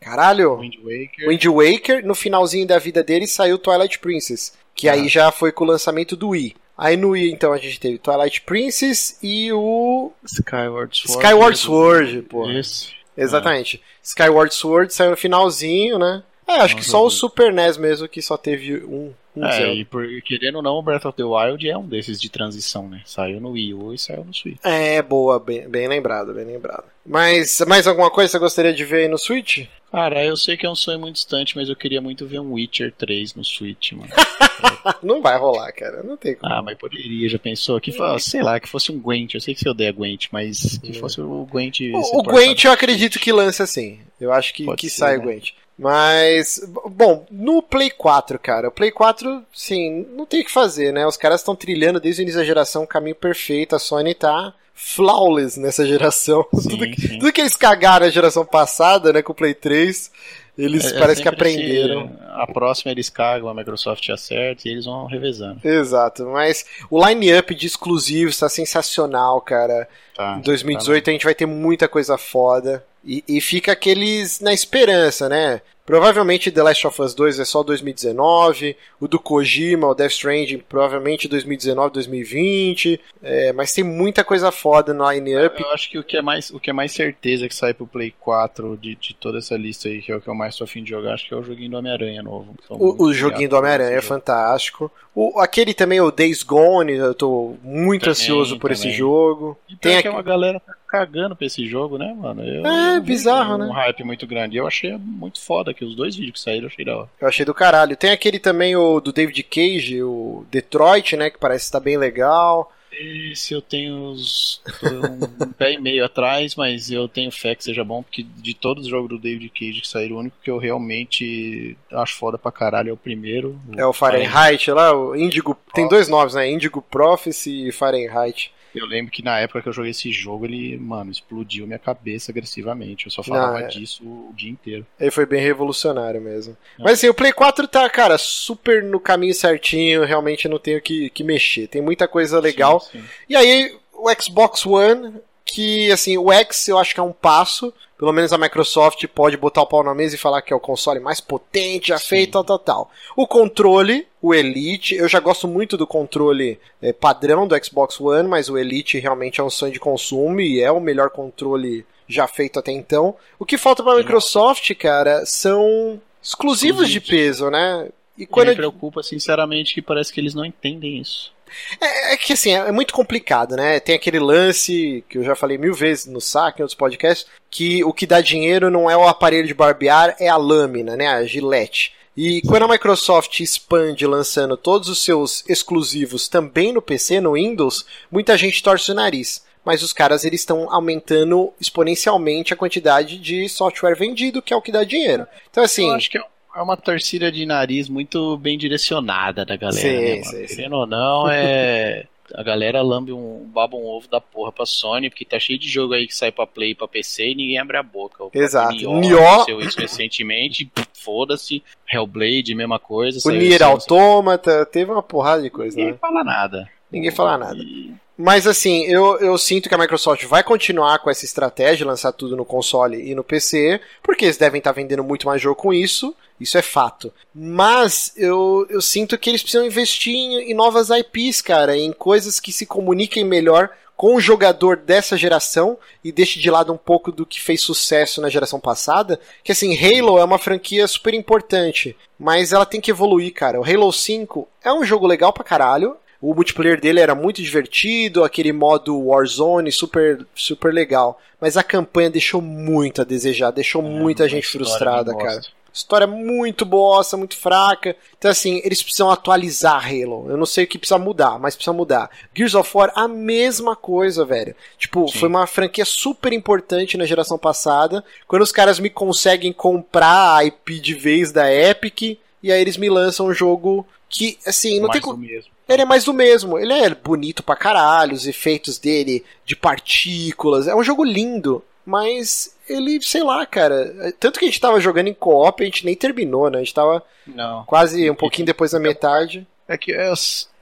[0.00, 0.58] Caralho!
[0.58, 1.28] Wind Waker.
[1.28, 2.06] Wind Waker.
[2.06, 4.56] No finalzinho da vida dele saiu Twilight Princess.
[4.72, 4.92] Que ah.
[4.92, 6.54] aí já foi com o lançamento do Wii.
[6.78, 10.12] Aí no Wii, então, a gente teve Twilight Princess e o.
[10.24, 11.24] Skyward Sword.
[11.24, 12.48] Skyward Sword, pô.
[12.48, 12.92] Isso.
[13.16, 13.78] Exatamente.
[13.78, 13.80] É.
[14.00, 16.22] Skyward Sword saiu no finalzinho, né?
[16.56, 19.12] É, acho que só o Super NES mesmo que só teve um.
[19.36, 19.74] um é, Zelda.
[19.74, 22.88] e por, querendo ou não, o Breath of the Wild é um desses de transição,
[22.88, 23.02] né?
[23.04, 24.58] Saiu no Wii U e saiu no Switch.
[24.64, 26.84] É, boa, bem, bem lembrado, bem lembrado.
[27.06, 29.66] Mas mais alguma coisa que você gostaria de ver aí no Switch?
[29.90, 32.52] Cara, eu sei que é um sonho muito distante, mas eu queria muito ver um
[32.52, 34.10] Witcher 3 no Switch, mano.
[35.02, 36.02] não vai rolar, cara.
[36.04, 36.52] Não tem como.
[36.52, 37.80] Ah, mas poderia, já pensou?
[37.80, 39.34] Que sei lá, que fosse um Gwent.
[39.34, 41.80] Eu sei que você odeia Gwent, mas que fosse o Gwent.
[41.92, 43.98] O, o Gwent eu acredito que lance assim.
[44.20, 45.24] Eu acho que, que ser, sai o né?
[45.24, 45.54] Gwent.
[45.80, 50.92] Mas, bom, no Play 4, cara, o Play 4, sim, não tem o que fazer,
[50.92, 51.06] né?
[51.06, 53.74] Os caras estão trilhando desde o início da geração o caminho perfeito.
[53.74, 56.44] A Sony tá flawless nessa geração.
[56.52, 57.18] Sim, tudo, que, sim.
[57.18, 60.10] tudo, que eles cagaram na geração passada, né, com o Play 3,
[60.58, 62.10] eles é, é parece que aprenderam.
[62.28, 65.66] a próxima eles cagam, a Microsoft acerta e eles vão revezando.
[65.66, 69.88] Exato, mas o line-up de exclusivos está sensacional, cara.
[70.14, 72.84] Tá, em 2018 tá a gente vai ter muita coisa foda.
[73.04, 75.62] E, e fica aqueles na esperança, né?
[75.90, 80.58] Provavelmente The Last of Us 2 é só 2019, o do Kojima, o Death Stranding,
[80.58, 85.60] provavelmente 2019, 2020, é, mas tem muita coisa foda no line-up.
[85.60, 87.88] Eu acho que o que é mais, o que é mais certeza que sai pro
[87.88, 90.62] Play 4 de, de toda essa lista aí, que é o que eu mais tô
[90.62, 92.54] afim de jogar, acho que é o joguinho do Homem-Aranha novo.
[92.68, 94.92] O, o joguinho do Homem-Aranha é fantástico.
[95.12, 98.90] O, aquele também, o Days Gone, eu tô muito também, ansioso por também.
[98.90, 99.58] esse jogo.
[99.68, 100.06] E tem aqui...
[100.06, 102.42] é uma galera tá cagando pra esse jogo, né, mano?
[102.44, 103.66] Eu, é, bizarro, um né?
[103.66, 104.56] Um hype muito grande.
[104.56, 107.08] Eu achei muito foda que os dois vídeos que saíram eu achei da hora.
[107.20, 107.96] Eu achei do caralho.
[107.96, 112.72] Tem aquele também, o do David Cage, o Detroit, né, que parece estar bem legal.
[112.92, 117.84] Esse eu tenho uns, um pé e meio atrás, mas eu tenho fé que seja
[117.84, 120.58] bom, porque de todos os jogos do David Cage que saíram, o único que eu
[120.58, 123.58] realmente acho foda pra caralho é o primeiro.
[123.68, 125.56] O é o Fahrenheit, Fahrenheit lá, o Indigo.
[125.72, 126.50] Tem dois nomes, né?
[126.50, 128.52] Indigo Prophecy e Fahrenheit.
[128.74, 132.30] Eu lembro que na época que eu joguei esse jogo, ele, mano, explodiu minha cabeça
[132.30, 133.06] agressivamente.
[133.06, 133.68] Eu só falava Não, é...
[133.68, 134.86] disso o dia inteiro.
[134.98, 136.56] Ele foi bem revolucionário mesmo.
[136.78, 136.84] Não.
[136.84, 141.10] Mas assim, o Play 4 tá, cara, super no caminho certinho, realmente não tenho que,
[141.10, 141.66] que mexer.
[141.66, 142.80] Tem muita coisa legal.
[142.80, 143.04] Sim, sim.
[143.28, 145.20] E aí, o Xbox One,
[145.52, 147.72] que assim, o X eu acho que é um passo.
[147.98, 150.60] Pelo menos a Microsoft pode botar o pau na mesa e falar que é o
[150.60, 152.08] console mais potente já Sim.
[152.08, 152.90] feito, tal, tal, tal.
[153.14, 158.26] O controle, o Elite, eu já gosto muito do controle é, padrão do Xbox One,
[158.26, 162.26] mas o Elite realmente é um sonho de consumo e é o melhor controle já
[162.26, 163.14] feito até então.
[163.38, 167.88] O que falta para a Microsoft, cara, são exclusivos de peso, né?
[168.16, 171.32] E quando me preocupa, sinceramente, que parece que eles não entendem isso.
[171.80, 173.80] É, é, que assim, é muito complicado, né?
[173.80, 177.82] Tem aquele lance que eu já falei mil vezes no saque, em outros podcasts, que
[177.84, 181.08] o que dá dinheiro não é o aparelho de barbear, é a lâmina, né?
[181.08, 181.94] A gilete.
[182.16, 187.86] E quando a Microsoft expande lançando todos os seus exclusivos também no PC, no Windows,
[188.10, 189.44] muita gente torce o nariz.
[189.64, 194.62] Mas os caras eles estão aumentando exponencialmente a quantidade de software vendido, que é o
[194.62, 195.26] que dá dinheiro.
[195.50, 199.56] Então assim, eu acho que é é uma torcida de nariz muito bem direcionada da
[199.56, 200.46] galera, sim, né?
[200.46, 202.06] Sim, Querendo ou não, é.
[202.34, 205.68] A galera lambe um baba um ovo da porra pra Sony, porque tá cheio de
[205.68, 208.24] jogo aí que sai pra Play e pra PC e ninguém abre a boca.
[208.24, 208.74] O Exato.
[208.74, 211.62] Nioh aconteceu isso recentemente, foda-se.
[211.92, 213.18] Hellblade, mesma coisa.
[213.28, 215.98] O Nier Automata, teve uma porrada de coisa, Ninguém né?
[216.00, 216.70] fala nada.
[216.90, 217.58] Ninguém fala nada.
[217.60, 217.92] E...
[218.20, 222.12] Mas assim, eu, eu sinto que a Microsoft vai continuar com essa estratégia, de lançar
[222.12, 225.72] tudo no console e no PC, porque eles devem estar vendendo muito mais jogo com
[225.72, 227.10] isso, isso é fato.
[227.34, 232.38] Mas eu, eu sinto que eles precisam investir em, em novas IPs, cara, em coisas
[232.38, 237.10] que se comuniquem melhor com o jogador dessa geração e deixe de lado um pouco
[237.10, 241.96] do que fez sucesso na geração passada, que assim, Halo é uma franquia super importante,
[242.18, 243.58] mas ela tem que evoluir, cara.
[243.58, 248.22] O Halo 5 é um jogo legal pra caralho, o multiplayer dele era muito divertido,
[248.22, 251.20] aquele modo Warzone super, super legal.
[251.40, 255.40] Mas a campanha deixou muito a desejar, deixou é, muita gente frustrada, cara.
[255.72, 257.96] História muito bosta, muito fraca.
[258.18, 260.26] Então, assim, eles precisam atualizar Halo.
[260.28, 262.10] Eu não sei o que precisa mudar, mas precisa mudar.
[262.34, 264.54] Gears of War, a mesma coisa, velho.
[264.76, 265.18] Tipo, Sim.
[265.18, 268.04] foi uma franquia super importante na geração passada.
[268.26, 272.76] Quando os caras me conseguem comprar a IP de vez da Epic, e aí eles
[272.76, 275.24] me lançam um jogo que, assim, não Mais tem como.
[275.72, 276.58] Ele é mais do mesmo.
[276.58, 280.66] Ele é bonito pra caralho, os efeitos dele de partículas.
[280.66, 284.12] É um jogo lindo, mas ele, sei lá, cara.
[284.18, 286.58] Tanto que a gente tava jogando em co-op, a gente nem terminou, né?
[286.58, 287.64] A gente tava não.
[287.64, 289.46] quase um pouquinho depois da metade.
[289.68, 290.14] É que eu,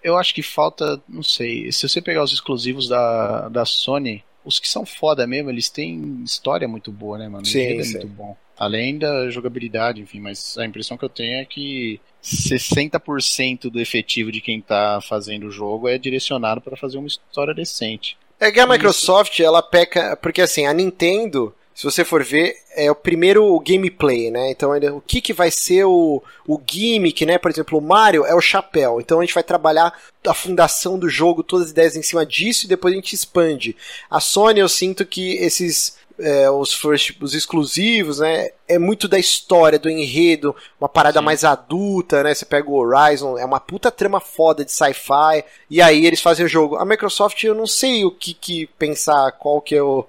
[0.02, 4.58] eu acho que falta, não sei, se você pegar os exclusivos da, da Sony, os
[4.58, 7.44] que são foda mesmo, eles têm história muito boa, né, mano?
[7.44, 7.92] Sim, é sim.
[7.92, 8.36] muito bom.
[8.58, 14.32] Além da jogabilidade, enfim, mas a impressão que eu tenho é que 60% do efetivo
[14.32, 18.18] de quem tá fazendo o jogo é direcionado para fazer uma história decente.
[18.40, 20.16] É que a Microsoft, ela peca.
[20.16, 24.50] Porque assim, a Nintendo, se você for ver, é o primeiro gameplay, né?
[24.50, 27.38] Então, o que, que vai ser o, o gimmick, né?
[27.38, 29.00] Por exemplo, o Mario é o chapéu.
[29.00, 29.92] Então, a gente vai trabalhar
[30.26, 33.76] a fundação do jogo, todas as ideias em cima disso e depois a gente expande.
[34.08, 38.48] A Sony, eu sinto que esses é, os first, os exclusivos, né?
[38.66, 41.24] É muito da história, do enredo, uma parada Sim.
[41.24, 42.34] mais adulta, né?
[42.34, 46.44] Você pega o Horizon, é uma puta trama foda de sci-fi, e aí eles fazem
[46.44, 46.76] o jogo.
[46.76, 50.04] A Microsoft, eu não sei o que, que pensar, qual que é o,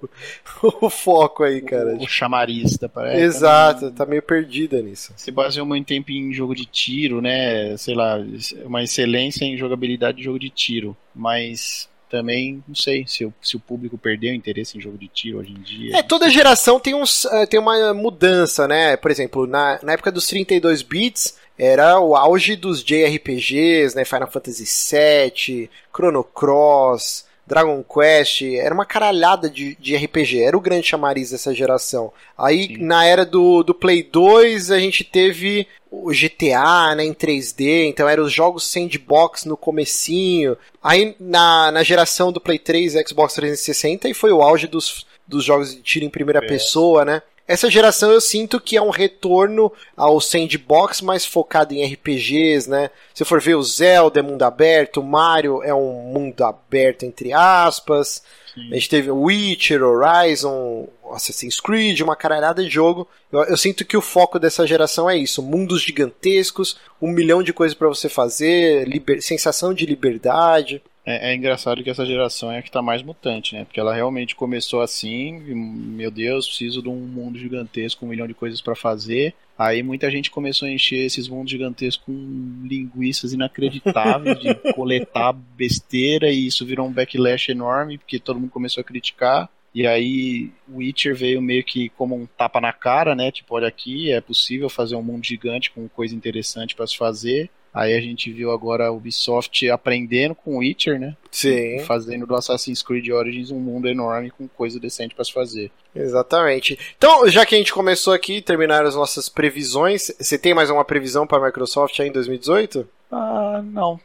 [0.82, 1.96] o foco aí, cara.
[1.96, 3.22] O, o chamarista, parece.
[3.22, 5.14] Exato, tá meio perdida nisso.
[5.16, 7.78] Se baseia muito tempo em jogo de tiro, né?
[7.78, 8.18] Sei lá,
[8.66, 13.56] uma excelência em jogabilidade de jogo de tiro, mas também não sei se o, se
[13.56, 15.98] o público perdeu interesse em jogo de tiro hoje em dia.
[15.98, 18.98] É, toda geração tem, uns, eh, tem uma mudança, né?
[18.98, 24.04] Por exemplo, na, na época dos 32 bits, era o auge dos JRPGs, né?
[24.04, 30.62] Final Fantasy VII, Chrono Cross, Dragon Quest, era uma caralhada de, de RPG, era o
[30.62, 32.14] grande chamariz dessa geração.
[32.38, 32.78] Aí, Sim.
[32.78, 38.08] na era do, do Play 2, a gente teve o GTA, né, em 3D, então
[38.08, 40.56] eram os jogos sandbox no comecinho.
[40.82, 45.44] Aí, na, na geração do Play 3 Xbox 360, e foi o auge dos, dos
[45.44, 46.48] jogos de tiro em primeira é.
[46.48, 47.24] pessoa, né?
[47.50, 52.92] Essa geração eu sinto que é um retorno ao sandbox mais focado em RPGs, né?
[53.12, 57.34] Se for ver o Zelda é mundo aberto, o Mario é um mundo aberto entre
[57.34, 58.22] aspas.
[58.54, 58.70] Sim.
[58.72, 63.08] A gente teve Witcher, Horizon, Assassin's Creed, uma caralhada de jogo.
[63.32, 67.52] Eu, eu, sinto que o foco dessa geração é isso: mundos gigantescos, um milhão de
[67.52, 70.84] coisas para você fazer, liber, sensação de liberdade.
[71.10, 73.66] É, é, engraçado que essa geração é a que tá mais mutante, né?
[73.66, 78.36] Porque ela realmente começou assim, meu Deus, preciso de um mundo gigantesco, um milhão de
[78.36, 79.34] coisas para fazer.
[79.58, 86.30] Aí muita gente começou a encher esses mundos gigantescos com linguiças inacreditáveis de coletar besteira
[86.30, 89.50] e isso virou um backlash enorme porque todo mundo começou a criticar.
[89.74, 93.32] E aí o Witcher veio meio que como um tapa na cara, né?
[93.32, 97.50] Tipo, olha aqui, é possível fazer um mundo gigante com coisa interessante para se fazer.
[97.74, 101.16] Aí a gente viu agora a Ubisoft aprendendo com o Witcher, né?
[101.32, 101.80] Sim.
[101.86, 105.72] Fazendo do Assassin's Creed Origins um mundo enorme com coisa decente para se fazer.
[105.96, 106.78] Exatamente.
[106.98, 110.84] Então, já que a gente começou aqui, terminaram as nossas previsões, você tem mais uma
[110.84, 112.88] previsão para a Microsoft aí em 2018?
[113.12, 114.00] Ah, não.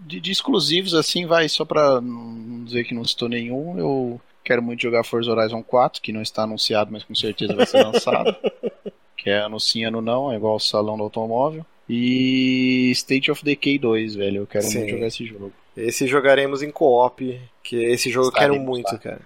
[0.00, 4.62] De, de exclusivos, assim, vai, só pra não dizer que não citou nenhum, eu quero
[4.62, 8.36] muito jogar Forza Horizon 4, que não está anunciado, mas com certeza vai ser lançado.
[9.16, 11.64] que é anunciando não, é igual o salão do automóvel.
[11.88, 14.42] E State of Decay 2, velho.
[14.42, 14.78] Eu quero Sim.
[14.78, 15.52] muito jogar esse jogo.
[15.76, 18.98] Esse jogaremos em co-op, que esse jogo Estaremos, eu quero muito, tá.
[18.98, 19.20] cara.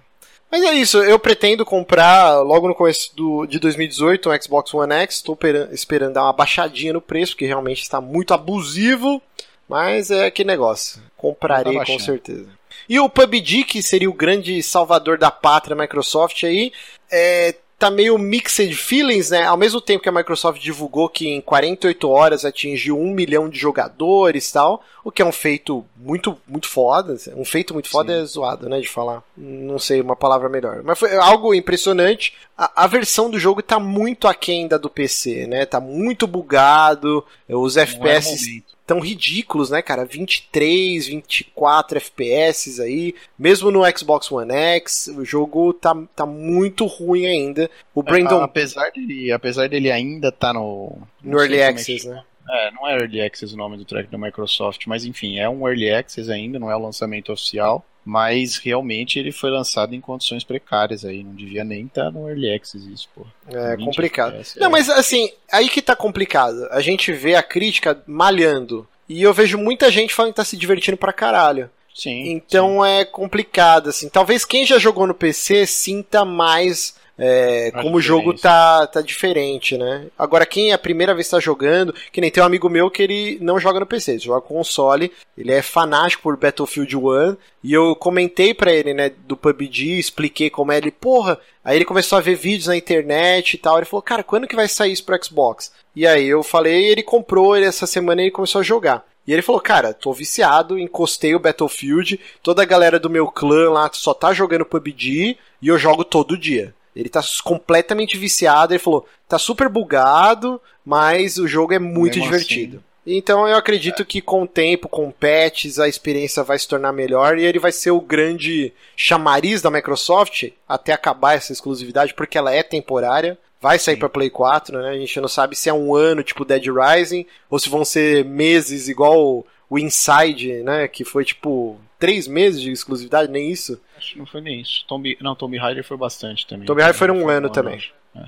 [0.51, 4.93] Mas é isso, eu pretendo comprar logo no começo do, de 2018 um Xbox One
[4.93, 5.15] X.
[5.15, 5.39] Estou
[5.71, 9.21] esperando dar uma baixadinha no preço, porque realmente está muito abusivo.
[9.67, 11.01] Mas é que negócio.
[11.15, 12.49] Comprarei tá com certeza.
[12.89, 16.73] E o PUBG, que seria o grande salvador da pátria Microsoft aí,
[17.09, 19.43] é, tá meio mixed feelings, né?
[19.43, 23.57] Ao mesmo tempo que a Microsoft divulgou que em 48 horas atingiu um milhão de
[23.57, 27.17] jogadores e tal, o que é um feito muito, muito foda.
[27.35, 28.21] Um feito muito foda Sim.
[28.21, 28.79] é zoado, né?
[28.79, 29.23] De falar.
[29.35, 30.83] Não sei uma palavra melhor.
[30.83, 32.35] Mas foi algo impressionante.
[32.55, 35.65] A, a versão do jogo tá muito aquém da do PC, né?
[35.65, 37.25] Tá muito bugado.
[37.49, 38.63] Os Não FPS.
[38.63, 40.03] É tão ridículos, né, cara?
[40.03, 43.15] 23, 24 FPS aí.
[43.39, 47.71] Mesmo no Xbox One X, o jogo tá, tá muito ruim ainda.
[47.95, 48.41] O Brandon.
[48.41, 50.97] É, apesar, dele, apesar dele ainda tá no.
[51.23, 52.21] No Early é Access, né?
[52.51, 55.67] É, não é Early Access o nome do track da Microsoft, mas enfim, é um
[55.67, 60.43] Early Access ainda, não é o lançamento oficial mas realmente ele foi lançado em condições
[60.43, 63.25] precárias aí, não devia nem estar tá no Early Access isso, pô.
[63.47, 64.33] É complicado.
[64.33, 64.69] FPS, não, é.
[64.69, 66.67] mas assim, aí que tá complicado.
[66.71, 70.57] A gente vê a crítica malhando, e eu vejo muita gente falando que tá se
[70.57, 71.69] divertindo pra caralho.
[71.93, 72.31] Sim.
[72.31, 72.89] Então sim.
[72.89, 74.09] é complicado, assim.
[74.09, 79.77] Talvez quem já jogou no PC sinta mais é, como o jogo tá, tá diferente,
[79.77, 80.07] né?
[80.17, 83.03] Agora, quem é a primeira vez está jogando, que nem tem um amigo meu que
[83.03, 87.73] ele não joga no PC, ele joga console, ele é fanático por Battlefield 1, e
[87.73, 92.17] eu comentei para ele, né, do PUBG, expliquei como é ele, porra, aí ele começou
[92.17, 95.05] a ver vídeos na internet e tal, ele falou, cara, quando que vai sair isso
[95.05, 95.71] pro Xbox?
[95.95, 99.05] E aí eu falei, ele comprou, ele, essa semana ele começou a jogar.
[99.27, 103.69] E ele falou, cara, tô viciado, encostei o Battlefield, toda a galera do meu clã
[103.69, 106.73] lá só tá jogando PUBG e eu jogo todo dia.
[106.95, 108.73] Ele tá completamente viciado.
[108.73, 112.77] Ele falou: tá super bugado, mas o jogo é muito Mesmo divertido.
[112.77, 112.91] Assim.
[113.05, 114.05] Então eu acredito é.
[114.05, 117.71] que com o tempo, com patches, a experiência vai se tornar melhor e ele vai
[117.71, 123.37] ser o grande chamariz da Microsoft até acabar essa exclusividade, porque ela é temporária.
[123.59, 124.89] Vai sair para Play 4, né?
[124.89, 128.25] A gente não sabe se é um ano, tipo Dead Rising, ou se vão ser
[128.25, 130.87] meses, igual o Inside, né?
[130.87, 133.79] Que foi tipo três meses de exclusividade, nem isso.
[134.01, 134.83] Acho que não foi nem isso.
[134.87, 136.65] Tomb, não, Tomb Raider foi bastante também.
[136.65, 137.79] Tomb Raider foi um ano também.
[138.15, 138.25] É.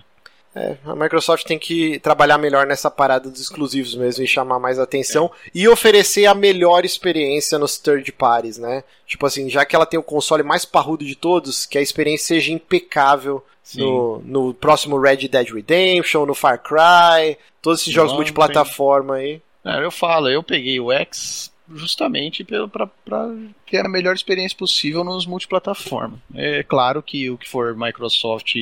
[0.55, 0.77] é.
[0.85, 5.31] a Microsoft tem que trabalhar melhor nessa parada dos exclusivos mesmo e chamar mais atenção
[5.47, 5.49] é.
[5.55, 8.83] e oferecer a melhor experiência nos third parties, né?
[9.07, 12.27] Tipo assim, já que ela tem o console mais parrudo de todos, que a experiência
[12.27, 19.15] seja impecável no, no próximo Red Dead Redemption, no Far Cry, todos esses jogos multiplataforma
[19.15, 19.41] aí.
[19.65, 22.89] É, eu falo, eu peguei o X justamente para
[23.65, 26.21] ter a melhor experiência possível nos multiplataforma.
[26.33, 28.55] É claro que o que for Microsoft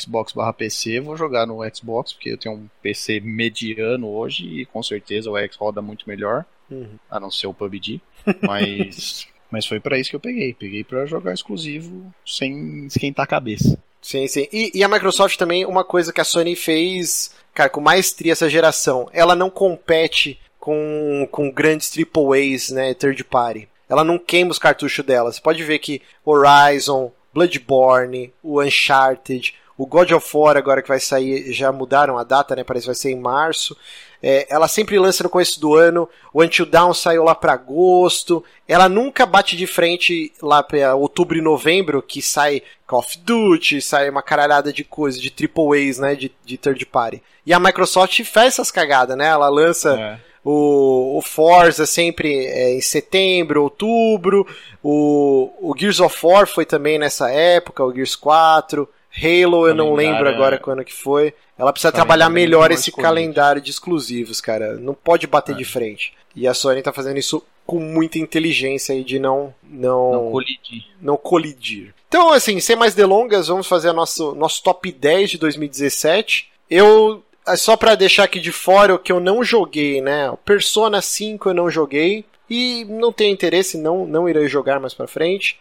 [0.00, 4.66] Xbox barra PC, vou jogar no Xbox, porque eu tenho um PC mediano hoje e
[4.66, 6.98] com certeza o X roda muito melhor, uhum.
[7.10, 8.00] a não ser o PUBG.
[8.40, 10.54] Mas, mas foi para isso que eu peguei.
[10.54, 13.78] Peguei para jogar exclusivo sem esquentar a cabeça.
[14.00, 14.46] Sim, sim.
[14.52, 18.50] E, e, a Microsoft também, uma coisa que a Sony fez, cara, com maestria essa
[18.50, 23.68] geração, ela não compete com, com grandes AAAs, né, third party.
[23.86, 25.30] Ela não queima os cartuchos dela.
[25.30, 30.98] Você pode ver que Horizon, Bloodborne, o Uncharted, o God of War agora que vai
[30.98, 32.64] sair, já mudaram a data, né?
[32.64, 33.76] Parece que vai ser em março.
[34.22, 36.08] É, ela sempre lança no começo do ano.
[36.32, 38.42] O Until Dawn saiu lá para agosto.
[38.66, 43.82] Ela nunca bate de frente lá para outubro e novembro, que sai Call of Duty,
[43.82, 46.14] sai uma caralhada de coisa, de triple A's, né?
[46.14, 47.22] De, de third party.
[47.44, 49.26] E a Microsoft faz essas cagadas, né?
[49.26, 50.00] Ela lança.
[50.00, 54.46] É o, o Forza sempre é, em setembro, outubro.
[54.82, 58.86] O, o Gears of War foi também nessa época, o Gears 4.
[59.16, 61.32] Halo, eu não lembro agora quando que foi.
[61.56, 64.74] Ela precisa trabalhar melhor esse calendário de exclusivos, cara.
[64.74, 65.58] Não pode bater é.
[65.58, 66.12] de frente.
[66.34, 70.84] E a Sony tá fazendo isso com muita inteligência aí de não não Não colidir.
[71.00, 71.94] não colidir.
[72.08, 76.50] Então, assim, sem mais delongas, vamos fazer nosso nosso top 10 de 2017.
[76.68, 80.32] Eu é só pra deixar aqui de fora o que eu não joguei, né?
[80.44, 85.06] Persona 5 eu não joguei e não tenho interesse, não não irei jogar mais pra
[85.06, 85.58] frente.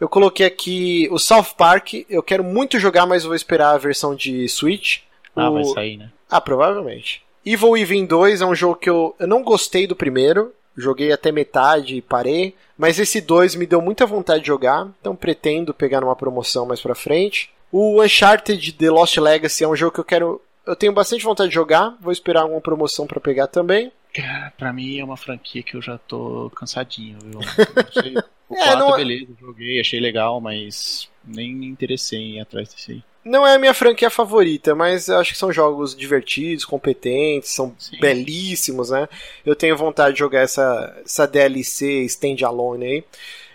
[0.00, 4.14] Eu coloquei aqui o South Park, eu quero muito jogar, mas vou esperar a versão
[4.14, 4.98] de Switch.
[5.36, 6.10] Ah, O- vai sair, né?
[6.30, 7.22] ah, provavelmente.
[7.46, 10.52] Evil Within 2 é um jogo que eu, eu não gostei do primeiro.
[10.76, 12.54] Joguei até metade e parei.
[12.76, 14.88] Mas esse 2 me deu muita vontade de jogar.
[15.00, 17.50] Então pretendo pegar numa promoção mais pra frente.
[17.70, 20.40] O Uncharted The Lost Legacy é um jogo que eu quero.
[20.66, 21.96] Eu tenho bastante vontade de jogar.
[22.00, 23.92] Vou esperar alguma promoção pra pegar também.
[24.14, 27.40] Cara, pra mim é uma franquia que eu já tô cansadinho, viu?
[27.40, 28.14] Não sei.
[28.46, 32.68] O É, 4, não- beleza, joguei, achei legal, mas nem me interessei em ir atrás
[32.68, 33.02] desse aí.
[33.24, 37.74] Não é a minha franquia favorita, mas eu acho que são jogos divertidos, competentes, são
[37.78, 37.98] Sim.
[37.98, 39.08] belíssimos, né?
[39.46, 43.04] Eu tenho vontade de jogar essa, essa DLC standalone aí.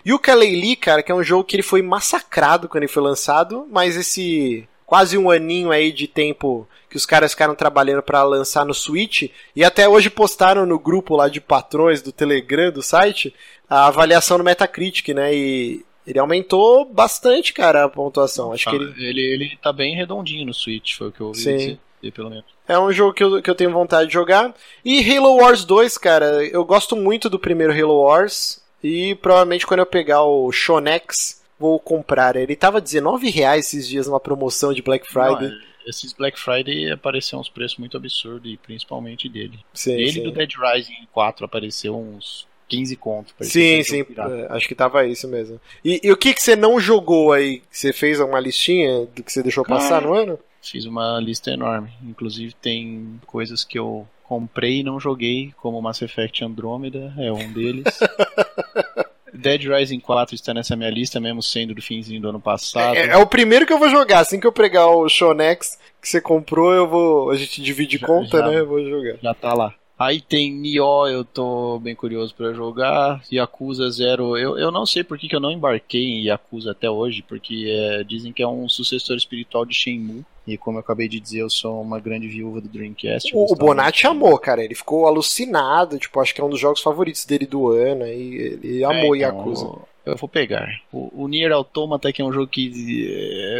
[0.04, 3.04] E o Kalei cara, que é um jogo que ele foi massacrado quando ele foi
[3.04, 8.24] lançado, mas esse quase um aninho aí de tempo que os caras ficaram trabalhando pra
[8.24, 12.82] lançar no Switch e até hoje postaram no grupo lá de patrões do Telegram do
[12.82, 13.32] site
[13.70, 15.32] a avaliação no Metacritic, né?
[15.32, 18.52] E ele aumentou bastante, cara, a pontuação.
[18.52, 19.22] Acho que ele ele...
[19.22, 21.58] ele tá bem redondinho no Switch, foi o que eu ouvi Sim.
[22.02, 22.46] dizer, pelo menos.
[22.68, 24.56] É um jogo que eu, que eu tenho vontade de jogar.
[24.84, 28.60] E Halo Wars 2, cara, eu gosto muito do primeiro Halo Wars.
[28.84, 32.36] E provavelmente quando eu pegar o Shonex, vou comprar.
[32.36, 35.50] Ele tava R$19,00 esses dias numa promoção de Black Friday.
[35.50, 39.60] Não, é, esses Black Friday apareceram uns preços muito absurdos, e principalmente dele.
[39.74, 40.24] sim, Ele sim.
[40.24, 43.34] do Dead Rising 4 apareceu uns 15 conto.
[43.36, 45.60] parecia Sim, sim, é, acho que tava isso mesmo.
[45.84, 47.64] E, e o que, que você não jogou aí?
[47.70, 50.06] Você fez uma listinha do que você deixou passar Cara.
[50.08, 50.40] no ano?
[50.62, 51.90] Fiz uma lista enorme.
[52.04, 57.52] Inclusive tem coisas que eu comprei e não joguei, como Mass Effect Andromeda, é um
[57.52, 57.86] deles.
[59.34, 62.96] Dead Rising 4 está nessa minha lista, mesmo sendo do finzinho do ano passado.
[62.96, 64.20] É, é o primeiro que eu vou jogar.
[64.20, 67.30] Assim que eu pegar o Shonex que você comprou, eu vou.
[67.32, 68.48] A gente divide Já- conta, já.
[68.48, 68.60] né?
[68.60, 69.16] Eu vou jogar.
[69.22, 69.74] Já tá lá.
[70.00, 73.22] Aí tem Nioh, eu tô bem curioso pra jogar.
[73.30, 76.90] Yakuza Zero, eu, eu não sei por que, que eu não embarquei em Yakuza até
[76.90, 80.24] hoje, porque é, dizem que é um sucessor espiritual de Shenmue.
[80.48, 83.36] E como eu acabei de dizer, eu sou uma grande viúva do Dreamcast.
[83.36, 84.26] O, o Bonatti muito.
[84.26, 84.64] amou, cara.
[84.64, 86.00] Ele ficou alucinado.
[86.00, 88.08] Tipo, acho que é um dos jogos favoritos dele do ano.
[88.08, 89.70] E ele amou É, então, Yakuza.
[90.06, 90.68] Eu, vou pegar.
[90.92, 93.08] O, o Nier Automata, que é um jogo que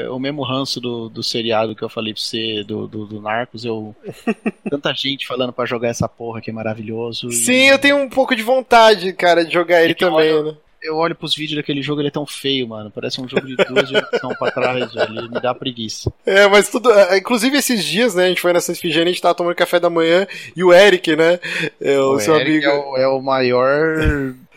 [0.04, 3.22] é o mesmo ranço do, do seriado que eu falei pra você, do, do, do
[3.22, 3.96] Narcos, eu.
[4.70, 7.28] Tanta gente falando pra jogar essa porra que é maravilhoso.
[7.30, 10.56] e- Sim, eu tenho um pouco de vontade, cara, de jogar ele também, né?
[10.82, 12.90] Eu olho pros vídeos daquele jogo, ele é tão feio, mano.
[12.90, 15.20] Parece um jogo de duas gerações pra trás, velho.
[15.20, 16.12] Ele me dá preguiça.
[16.26, 16.92] É, mas tudo.
[16.92, 18.26] é, Inclusive esses dias, né?
[18.26, 20.26] A gente foi nessa Efigênia, a gente tava tomando café da manhã
[20.56, 21.40] e o Eric, né?
[21.82, 22.68] É, o, seu Eric amigo.
[22.68, 23.98] é o, é o maior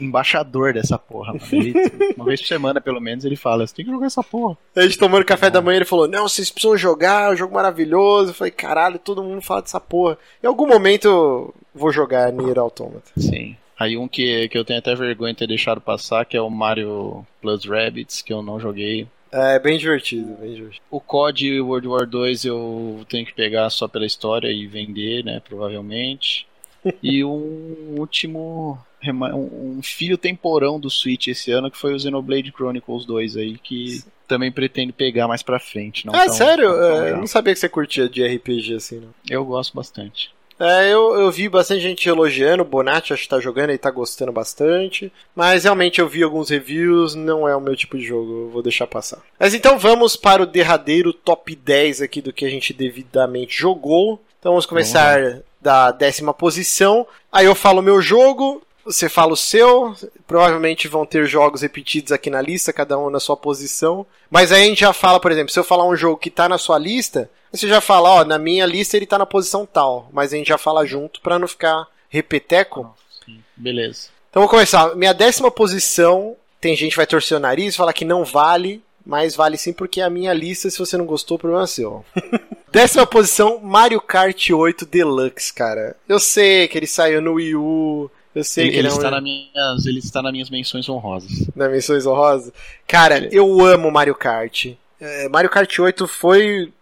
[0.01, 1.45] embaixador dessa porra, mano.
[1.53, 1.75] Ele-
[2.17, 4.57] uma vez por semana, pelo menos, ele fala: você tem que jogar essa porra.
[4.77, 7.55] A gente tomando café da manhã, ele falou: Não, vocês precisam jogar, é um jogo
[7.55, 8.31] maravilhoso.
[8.31, 10.17] Eu falei: Caralho, todo mundo fala dessa porra.
[10.43, 13.11] Em algum momento eu vou jogar Nier Automata.
[13.17, 13.57] Sim.
[13.83, 16.49] Aí um que, que eu tenho até vergonha de ter deixado passar, que é o
[16.49, 19.09] Mario Plus Rabbids, que eu não joguei.
[19.33, 20.85] É bem divertido, bem divertido.
[20.89, 25.41] O COD World War 2 eu tenho que pegar só pela história e vender, né?
[25.41, 26.47] Provavelmente.
[27.03, 28.79] e um último.
[29.05, 34.01] Um filho temporão do Switch esse ano, que foi o Xenoblade Chronicles 2 aí, que
[34.29, 36.07] também pretendo pegar mais pra frente.
[36.07, 36.69] Não ah, tão- sério?
[36.69, 39.13] tão É, eu não sabia que você curtia de RPG assim, não.
[39.29, 40.31] Eu gosto bastante.
[40.59, 43.91] É, eu, eu vi bastante gente elogiando, o Bonatti acho que tá jogando, ele tá
[43.91, 45.13] gostando bastante.
[45.35, 48.63] Mas realmente eu vi alguns reviews, não é o meu tipo de jogo, eu vou
[48.63, 49.19] deixar passar.
[49.39, 54.21] Mas então vamos para o derradeiro top 10 aqui do que a gente devidamente jogou.
[54.39, 57.07] Então vamos começar da décima posição.
[57.31, 59.95] Aí eu falo o meu jogo, você fala o seu.
[60.27, 64.07] Provavelmente vão ter jogos repetidos aqui na lista, cada um na sua posição.
[64.31, 66.49] Mas aí a gente já fala, por exemplo, se eu falar um jogo que tá
[66.49, 70.09] na sua lista, você já fala, ó, na minha lista ele tá na posição tal.
[70.13, 72.95] Mas a gente já fala junto pra não ficar repeteco.
[73.25, 73.43] Sim.
[73.57, 74.09] Beleza.
[74.31, 74.95] Então vou começar.
[74.97, 79.37] Minha décima posição, tem gente que vai torcer o nariz, falar que não vale, mas
[79.37, 82.05] vale sim porque é a minha lista, se você não gostou, o problema é seu.
[82.73, 85.97] décima posição, Mario Kart 8 Deluxe, cara.
[86.09, 88.93] Eu sei que ele saiu no Wii U, eu sei Ele, que ele, ele é
[88.93, 88.97] um...
[88.97, 91.31] está na minhas, ele está nas minhas menções honrosas.
[91.55, 92.53] na Menções Honrosas.
[92.87, 94.67] Cara, eu amo Mario Kart.
[95.01, 96.73] É, Mario Kart 8 foi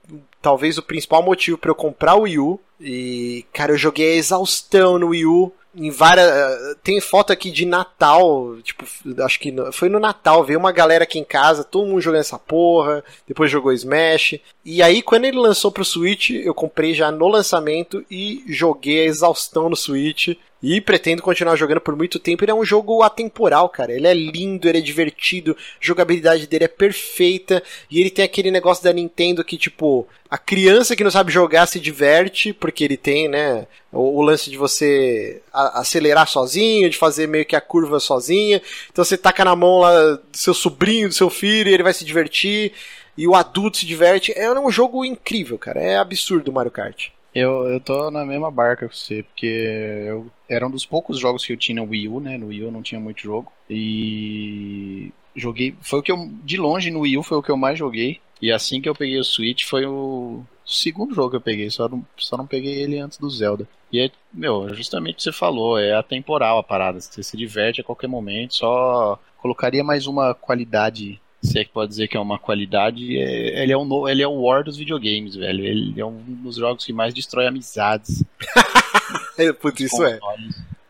[0.42, 2.60] talvez o principal motivo para eu comprar o Wii U.
[2.80, 5.52] E, cara, eu joguei a exaustão no Wii U.
[5.72, 6.26] Em várias.
[6.26, 8.56] eh, Tem foto aqui de Natal.
[8.62, 8.84] Tipo,
[9.22, 10.42] acho que foi no Natal.
[10.44, 13.04] Veio uma galera aqui em casa, todo mundo jogando essa porra.
[13.26, 14.40] Depois jogou Smash.
[14.64, 19.04] E aí, quando ele lançou pro Switch, eu comprei já no lançamento e joguei a
[19.04, 20.36] exaustão no Switch.
[20.62, 22.44] E pretendo continuar jogando por muito tempo.
[22.44, 23.92] Ele é um jogo atemporal, cara.
[23.92, 28.50] Ele é lindo, ele é divertido, a jogabilidade dele é perfeita e ele tem aquele
[28.50, 32.96] negócio da Nintendo que, tipo, a criança que não sabe jogar se diverte, porque ele
[32.96, 37.98] tem, né, o, o lance de você acelerar sozinho, de fazer meio que a curva
[37.98, 38.60] sozinha.
[38.92, 41.94] Então você taca na mão lá do seu sobrinho, do seu filho, e ele vai
[41.94, 42.72] se divertir.
[43.16, 44.32] E o adulto se diverte.
[44.36, 45.80] É um jogo incrível, cara.
[45.80, 47.08] É absurdo o Mario Kart.
[47.34, 51.44] Eu, eu tô na mesma barca que você, porque eu, era um dos poucos jogos
[51.44, 52.36] que eu tinha no Wii U, né?
[52.36, 53.52] No Wii U não tinha muito jogo.
[53.68, 55.74] E joguei.
[55.80, 56.28] Foi o que eu.
[56.42, 58.20] De longe no Wii U foi o que eu mais joguei.
[58.42, 61.88] E assim que eu peguei o Switch foi o segundo jogo que eu peguei, só
[61.88, 63.68] não, só não peguei ele antes do Zelda.
[63.92, 67.00] E é, meu, justamente o que você falou, é atemporal a parada.
[67.00, 71.90] Você se diverte a qualquer momento, só colocaria mais uma qualidade se é que pode
[71.90, 75.36] dizer que é uma qualidade, é, ele, é um, ele é o War dos videogames,
[75.36, 75.64] velho.
[75.64, 78.22] Ele é um dos jogos que mais destrói amizades.
[79.60, 80.18] Putz, isso é.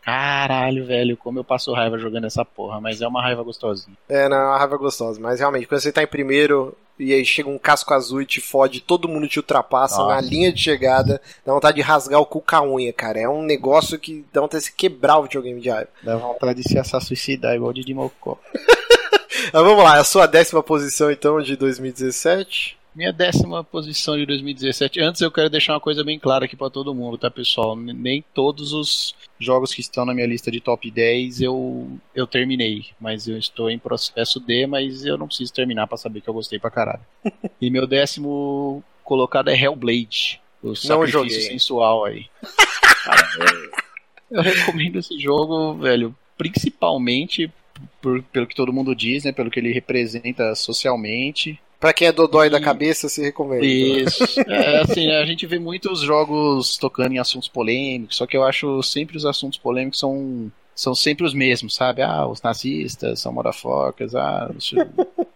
[0.01, 3.95] Caralho, velho, como eu passo raiva jogando essa porra, mas é uma raiva gostosinha.
[4.09, 7.25] É, não, é uma raiva gostosa, mas realmente, quando você tá em primeiro e aí
[7.25, 10.15] chega um casco azul e te fode, todo mundo te ultrapassa Nossa.
[10.15, 13.19] na linha de chegada, dá vontade de rasgar o cu com a unha, cara.
[13.19, 15.89] É um negócio que dá vontade de se quebrar o videogame de raiva.
[16.03, 18.37] Dá vontade de se assassinar suicidar igual de Dimocó.
[19.51, 22.77] Mas vamos lá, a sua décima posição então de 2017?
[22.93, 24.99] Minha décima posição de 2017.
[24.99, 27.73] Antes eu quero deixar uma coisa bem clara aqui para todo mundo, tá, pessoal?
[27.73, 32.87] Nem todos os jogos que estão na minha lista de top 10 eu, eu terminei,
[32.99, 36.33] mas eu estou em processo de, mas eu não preciso terminar para saber que eu
[36.33, 37.01] gostei pra caralho.
[37.61, 42.25] e meu décimo colocado é Hellblade, o sacrifício sensual aí.
[43.05, 47.49] Cara, eu, eu recomendo esse jogo, velho, principalmente
[48.01, 49.31] por, pelo que todo mundo diz, né?
[49.31, 51.59] Pelo que ele representa socialmente.
[51.79, 52.49] Pra quem é dodói e...
[52.49, 53.65] da cabeça, se recomenda.
[53.65, 54.23] Isso.
[54.47, 58.83] é, assim, a gente vê muitos jogos tocando em assuntos polêmicos, só que eu acho
[58.83, 62.03] sempre os assuntos polêmicos são, são sempre os mesmos, sabe?
[62.03, 64.71] Ah, os nazistas são morafocas, ah, os,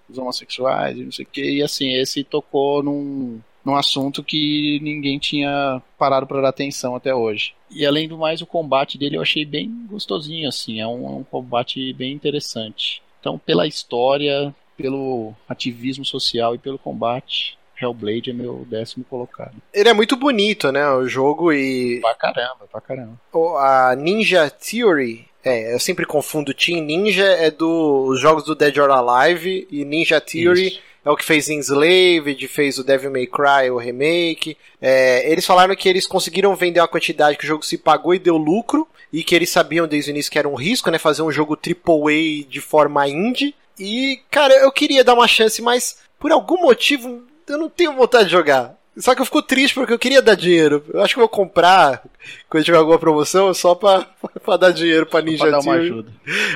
[0.08, 1.42] os homossexuais, não sei o que.
[1.42, 7.14] E assim, esse tocou num, num assunto que ninguém tinha parado para dar atenção até
[7.14, 7.56] hoje.
[7.76, 11.12] E além do mais, o combate dele eu achei bem gostosinho, assim, é um, é
[11.12, 13.04] um combate bem interessante.
[13.20, 19.56] Então, pela história, pelo ativismo social e pelo combate, Hellblade é meu décimo colocado.
[19.74, 20.90] Ele é muito bonito, né?
[20.90, 22.00] O jogo e.
[22.00, 23.20] Pra caramba, pra caramba.
[23.60, 25.28] A Ninja Theory.
[25.44, 30.20] É, eu sempre confundo Team Ninja é dos jogos do Dead or Alive e Ninja
[30.20, 34.58] Theory Isso é o que fez Enslaved, fez o Devil May Cry, o remake.
[34.82, 38.20] É, eles falaram que eles conseguiram vender uma quantidade que o jogo se pagou e
[38.20, 41.22] deu lucro, e que eles sabiam desde o início que era um risco, né, fazer
[41.22, 43.54] um jogo AAA de forma indie.
[43.80, 48.26] E, cara, eu queria dar uma chance, mas por algum motivo eu não tenho vontade
[48.26, 48.76] de jogar.
[48.98, 50.84] Só que eu fico triste porque eu queria dar dinheiro.
[50.94, 52.02] Eu acho que eu vou comprar
[52.50, 54.08] quando tiver alguma promoção só pra,
[54.44, 56.10] pra dar dinheiro pra Ninja pra dar uma ajuda.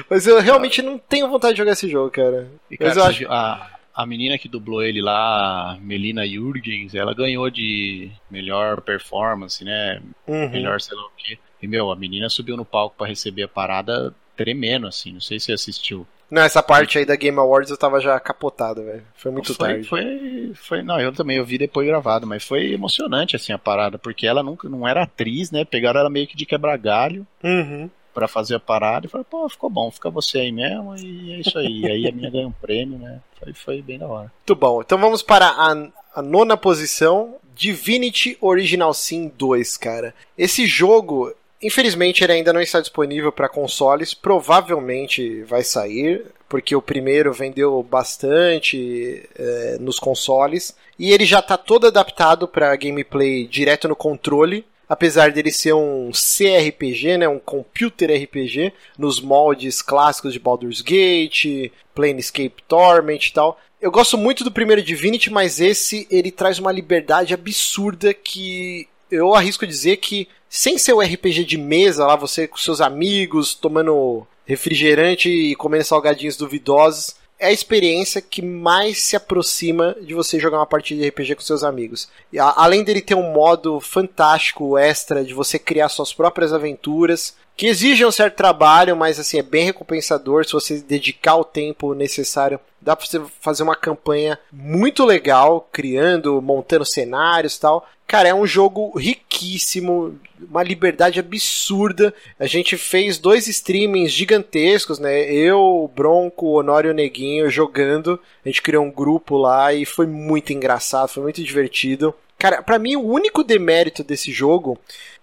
[0.10, 2.50] Mas eu realmente não tenho vontade de jogar esse jogo, cara.
[2.72, 3.28] E, cara, Mas eu acho...
[3.30, 10.02] a, a menina que dublou ele lá, Melina Jurgens, ela ganhou de melhor performance, né?
[10.26, 10.50] Uhum.
[10.50, 11.38] Melhor sei lá o quê.
[11.62, 15.12] E, meu, a menina subiu no palco para receber a parada tremendo, assim.
[15.12, 16.08] Não sei se você assistiu.
[16.32, 19.04] Não, essa parte aí da Game Awards eu tava já capotado, velho.
[19.16, 19.84] Foi muito foi, tarde.
[19.84, 24.00] Foi, foi, não, eu também eu vi depois gravado, mas foi emocionante assim a parada,
[24.00, 25.66] porque ela nunca não era atriz, né?
[25.66, 27.28] Pegaram ela meio que de quebra-galho.
[27.43, 31.34] Uhum para fazer a parada e falei, pô, ficou bom, fica você aí mesmo e
[31.34, 31.82] é isso aí.
[31.82, 33.20] e aí a minha ganhou um prêmio, né?
[33.39, 34.32] Foi, foi bem da hora.
[34.39, 34.82] Muito bom.
[34.82, 40.14] Então vamos para a, a nona posição, Divinity Original Sin 2, cara.
[40.38, 46.82] Esse jogo, Infelizmente ele ainda não está disponível para consoles, provavelmente vai sair, porque o
[46.82, 53.89] primeiro vendeu bastante é, nos consoles, e ele já está todo adaptado para gameplay direto
[53.89, 60.40] no controle, apesar dele ser um CRPG, né, um computer RPG, nos moldes clássicos de
[60.40, 63.60] Baldur's Gate, Planescape Torment e tal.
[63.80, 69.36] Eu gosto muito do primeiro Divinity, mas esse ele traz uma liberdade absurda que eu
[69.36, 74.26] arrisco dizer que sem ser o RPG de mesa lá, você com seus amigos, tomando
[74.46, 80.58] refrigerante e comendo salgadinhos duvidosos, é a experiência que mais se aproxima de você jogar
[80.58, 82.10] uma partida de RPG com seus amigos.
[82.34, 87.36] E, a, além dele ter um modo fantástico extra de você criar suas próprias aventuras,
[87.60, 91.93] que exigem um certo trabalho, mas assim é bem recompensador se você dedicar o tempo
[91.93, 92.57] necessário.
[92.80, 97.86] Dá para você fazer uma campanha muito legal, criando, montando cenários, tal.
[98.07, 102.14] Cara, é um jogo riquíssimo, uma liberdade absurda.
[102.39, 105.30] A gente fez dois streamings gigantescos, né?
[105.30, 108.18] Eu, o Bronco, o Honório e o Neguinho jogando.
[108.45, 112.16] A gente criou um grupo lá e foi muito engraçado, foi muito divertido.
[112.38, 114.80] Cara, para mim o único demérito desse jogo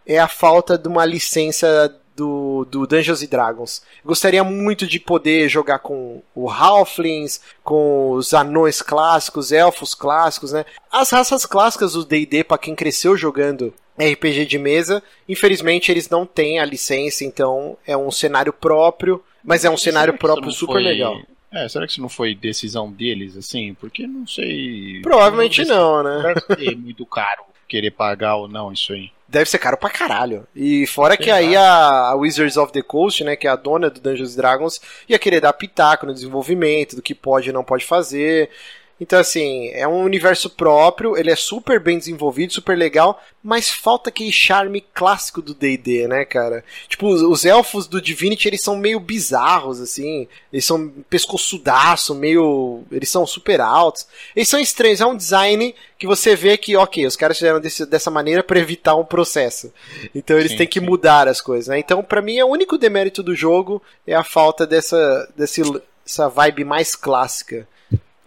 [0.06, 3.82] é a falta de uma licença do, do Dungeons Dragons.
[4.04, 10.64] Gostaria muito de poder jogar com o Halflings, com os anões clássicos, elfos clássicos, né?
[10.90, 16.26] As raças clássicas do D&D para quem cresceu jogando RPG de mesa, infelizmente eles não
[16.26, 20.82] têm a licença, então é um cenário próprio, mas é um cenário próprio super foi...
[20.82, 21.18] legal.
[21.52, 23.72] É, será que isso não foi decisão deles, assim?
[23.74, 25.00] Porque não sei.
[25.00, 26.34] Provavelmente não, não né?
[26.34, 29.10] Deve ser muito caro querer pagar ou não isso aí.
[29.28, 30.46] Deve ser caro pra caralho.
[30.54, 34.00] E fora que aí a, Wizards of the Coast, né, que é a dona do
[34.00, 38.50] Dungeons Dragons, ia querer dar pitaco no desenvolvimento, do que pode e não pode fazer.
[38.98, 44.08] Então, assim, é um universo próprio, ele é super bem desenvolvido, super legal, mas falta
[44.08, 46.64] aquele charme clássico do D&D, né, cara?
[46.88, 52.84] Tipo, os elfos do Divinity, eles são meio bizarros, assim, eles são pescoçudaço, meio...
[52.90, 54.06] eles são super altos.
[54.34, 57.84] Eles são estranhos, é um design que você vê que, ok, os caras fizeram desse,
[57.84, 59.72] dessa maneira para evitar um processo.
[60.14, 60.86] Então eles sim, têm que sim.
[60.86, 61.78] mudar as coisas, né?
[61.78, 65.62] Então, para mim, é o único demérito do jogo é a falta dessa, desse,
[66.04, 67.68] dessa vibe mais clássica.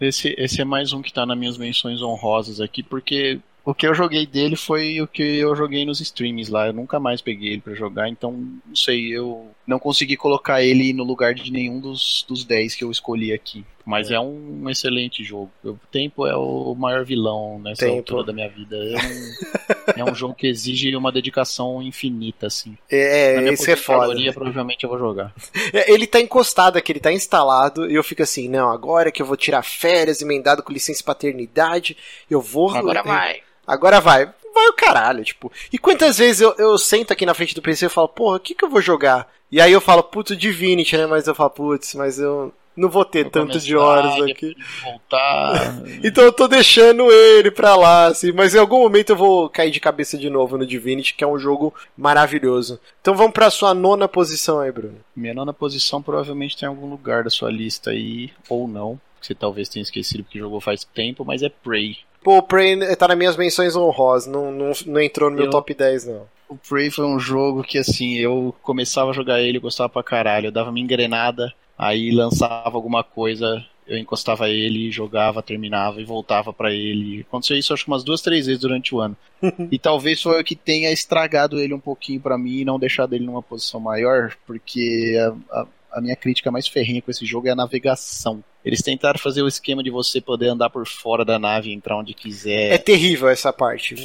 [0.00, 3.86] Esse, esse é mais um que tá nas minhas menções honrosas aqui, porque o que
[3.86, 6.68] eu joguei dele foi o que eu joguei nos streams lá.
[6.68, 8.32] Eu nunca mais peguei ele para jogar, então
[8.66, 12.84] não sei, eu não consegui colocar ele no lugar de nenhum dos, dos 10 que
[12.84, 13.64] eu escolhi aqui.
[13.90, 15.50] Mas é, é um excelente jogo.
[15.64, 17.96] O tempo é o maior vilão nessa tempo.
[17.96, 18.76] altura da minha vida.
[18.76, 22.78] É um, é um, jogo que exige uma dedicação infinita, assim.
[22.88, 24.14] É, é isso é foda.
[24.32, 25.34] provavelmente eu vou jogar.
[25.72, 29.22] É, ele tá encostado aqui, ele tá instalado, e eu fico assim, não, agora que
[29.22, 31.96] eu vou tirar férias, emendado com licença paternidade,
[32.28, 32.74] eu vou.
[32.74, 33.40] Agora vai.
[33.66, 35.52] Agora vai vai o caralho, tipo.
[35.72, 38.40] E quantas vezes eu, eu sento aqui na frente do PC e falo, porra, o
[38.40, 39.30] que que eu vou jogar?
[39.50, 41.06] E aí eu falo, putz, Divinity, né?
[41.06, 44.56] Mas eu falo, putz, mas eu não vou ter vou tanto de horas aqui.
[44.82, 45.82] Voltar.
[46.02, 48.32] então eu tô deixando ele pra lá, assim.
[48.32, 51.26] Mas em algum momento eu vou cair de cabeça de novo no Divinity, que é
[51.26, 52.80] um jogo maravilhoso.
[53.00, 54.98] Então vamos pra sua nona posição aí, Bruno.
[55.14, 58.98] Minha nona posição provavelmente tem algum lugar da sua lista aí, ou não.
[59.20, 61.98] Que você talvez tenha esquecido porque jogou faz tempo, mas é Prey.
[62.22, 65.50] Pô, o Prey tá nas minhas menções honrosas, não, não, não entrou no meu eu,
[65.50, 66.26] top 10, não.
[66.48, 70.46] O Prey foi um jogo que, assim, eu começava a jogar ele, gostava pra caralho,
[70.46, 76.52] eu dava minha engrenada, aí lançava alguma coisa, eu encostava ele, jogava, terminava e voltava
[76.52, 77.22] para ele.
[77.22, 79.16] Aconteceu isso acho que umas duas, três vezes durante o ano.
[79.72, 83.14] e talvez foi o que tenha estragado ele um pouquinho para mim e não deixado
[83.14, 85.16] ele numa posição maior, porque
[85.50, 88.44] a, a a minha crítica mais ferrinha com esse jogo é a navegação.
[88.64, 92.14] Eles tentaram fazer o esquema de você poder andar por fora da nave, entrar onde
[92.14, 92.72] quiser.
[92.72, 93.96] É terrível essa parte.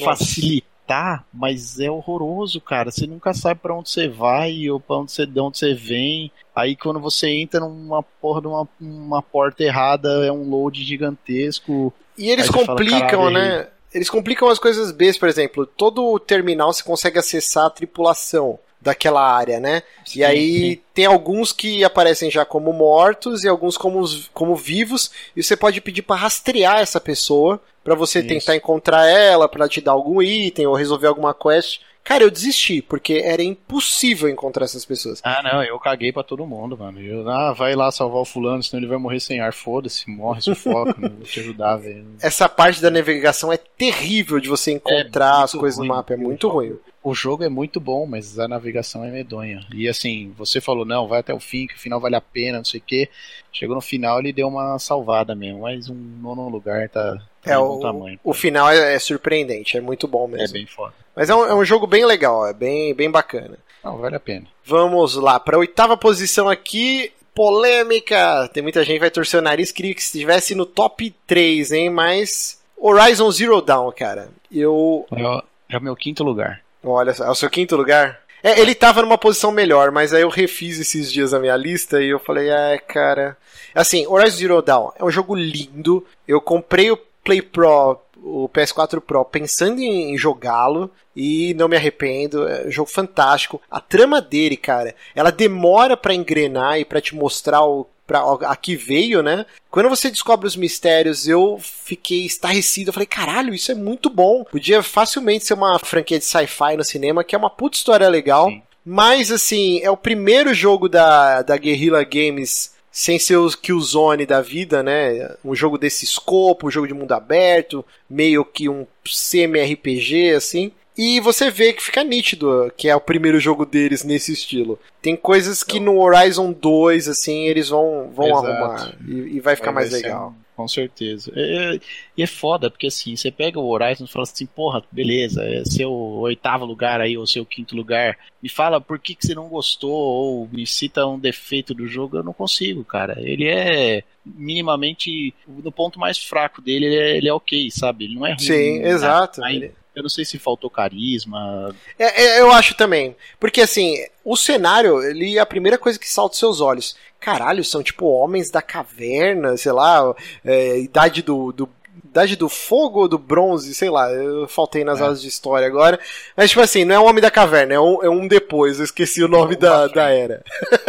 [0.86, 2.92] Facilitar, mas é horroroso, cara.
[2.92, 6.32] Você nunca sabe para onde você vai ou para onde você, de onde você vem.
[6.56, 11.94] Aí quando você entra numa porra de uma, uma porta errada, é um load gigantesco.
[12.18, 13.68] E eles complicam, fala, né?
[13.94, 15.66] Eles complicam as coisas B, por exemplo.
[15.66, 19.82] Todo o terminal você consegue acessar a tripulação daquela área, né?
[20.06, 20.82] Sim, e aí sim.
[20.94, 25.82] tem alguns que aparecem já como mortos e alguns como, como vivos, e você pode
[25.82, 28.28] pedir para rastrear essa pessoa para você Isso.
[28.28, 31.82] tentar encontrar ela, para te dar algum item ou resolver alguma quest.
[32.04, 35.20] Cara, eu desisti, porque era impossível encontrar essas pessoas.
[35.24, 37.02] Ah, não, eu caguei para todo mundo, mano.
[37.02, 39.54] Eu, ah, vai lá salvar o fulano, senão ele vai morrer sem ar.
[39.54, 42.06] Foda-se, morre, sufoca, não vou te ajudar, velho.
[42.22, 46.14] Essa parte da navegação é terrível de você encontrar é as coisas ruim, no mapa,
[46.14, 49.64] é muito ruim o jogo é muito bom, mas a navegação é medonha.
[49.72, 52.58] E assim, você falou, não, vai até o fim, que o final vale a pena,
[52.58, 53.08] não sei o quê.
[53.54, 57.58] Chegou no final, ele deu uma salvada mesmo, mas um nono lugar tá, tá é,
[57.60, 58.20] o, tamanho.
[58.24, 60.58] O final é, é, surpreendente, é muito bom mesmo.
[60.58, 60.96] É bem foda.
[61.16, 63.60] Mas é um, é um jogo bem legal, é bem, bem bacana.
[63.84, 64.48] Não, vale a pena.
[64.66, 68.50] Vamos lá, para a oitava posição aqui, polêmica.
[68.52, 71.92] Tem muita gente que vai torcer o nariz, queria que estivesse no top 3, hein?
[71.92, 74.30] Mas Horizon Zero Dawn, cara.
[74.52, 75.06] Eu.
[75.12, 76.65] É, é o meu quinto lugar.
[76.86, 78.20] Olha, é o seu quinto lugar?
[78.44, 82.00] É, ele tava numa posição melhor, mas aí eu refiz esses dias a minha lista
[82.00, 83.36] e eu falei, ah, cara.
[83.74, 86.06] Assim, Horizon Zero Dawn é um jogo lindo.
[86.28, 92.48] Eu comprei o Play Pro, o PS4 Pro, pensando em jogá-lo e não me arrependo.
[92.48, 93.60] É um jogo fantástico.
[93.70, 98.56] A trama dele, cara, ela demora para engrenar e para te mostrar o pra, a
[98.56, 99.46] que veio, né?
[99.70, 102.90] Quando você descobre os mistérios, eu fiquei estarrecido.
[102.90, 104.44] Eu falei, caralho, isso é muito bom.
[104.46, 108.48] Podia facilmente ser uma franquia de sci-fi no cinema, que é uma puta história legal.
[108.48, 108.62] Sim.
[108.86, 114.40] Mas, assim, é o primeiro jogo da, da Guerrilla Games sem ser o Killzone da
[114.40, 115.36] vida, né?
[115.44, 120.72] Um jogo desse escopo, um jogo de mundo aberto, meio que um semi-RPG, assim.
[120.98, 124.80] E você vê que fica nítido que é o primeiro jogo deles nesse estilo.
[125.02, 129.72] Tem coisas que no Horizon 2, assim, eles vão, vão arrumar e, e, vai ficar
[129.72, 130.34] mais legal.
[130.56, 131.34] Com certeza.
[131.36, 131.80] É,
[132.16, 135.66] e é foda, porque assim, você pega o Horizon e fala assim, porra, beleza, é
[135.66, 138.18] seu oitavo lugar aí, ou seu quinto lugar.
[138.42, 142.16] Me fala por que, que você não gostou, ou me cita um defeito do jogo,
[142.16, 143.20] eu não consigo, cara.
[143.20, 148.06] Ele é minimamente no ponto mais fraco dele, ele é, ele é ok, sabe?
[148.06, 148.40] Ele não é ruim.
[148.40, 148.90] Sim, né?
[148.90, 149.44] exato.
[149.44, 151.74] Aí, eu não sei se faltou carisma.
[151.98, 153.16] É, é, eu acho também.
[153.40, 156.96] Porque assim, o cenário, ele é a primeira coisa que salta aos seus olhos.
[157.20, 161.70] Caralho, são tipo homens da caverna, sei lá, é, idade do, do
[162.04, 165.04] idade do fogo ou do bronze, sei lá, eu faltei nas é.
[165.04, 166.00] aulas de história agora.
[166.36, 168.86] Mas, tipo assim, não é um homem da caverna, é um, é um depois, eu
[168.86, 170.44] esqueci o nome da, da era.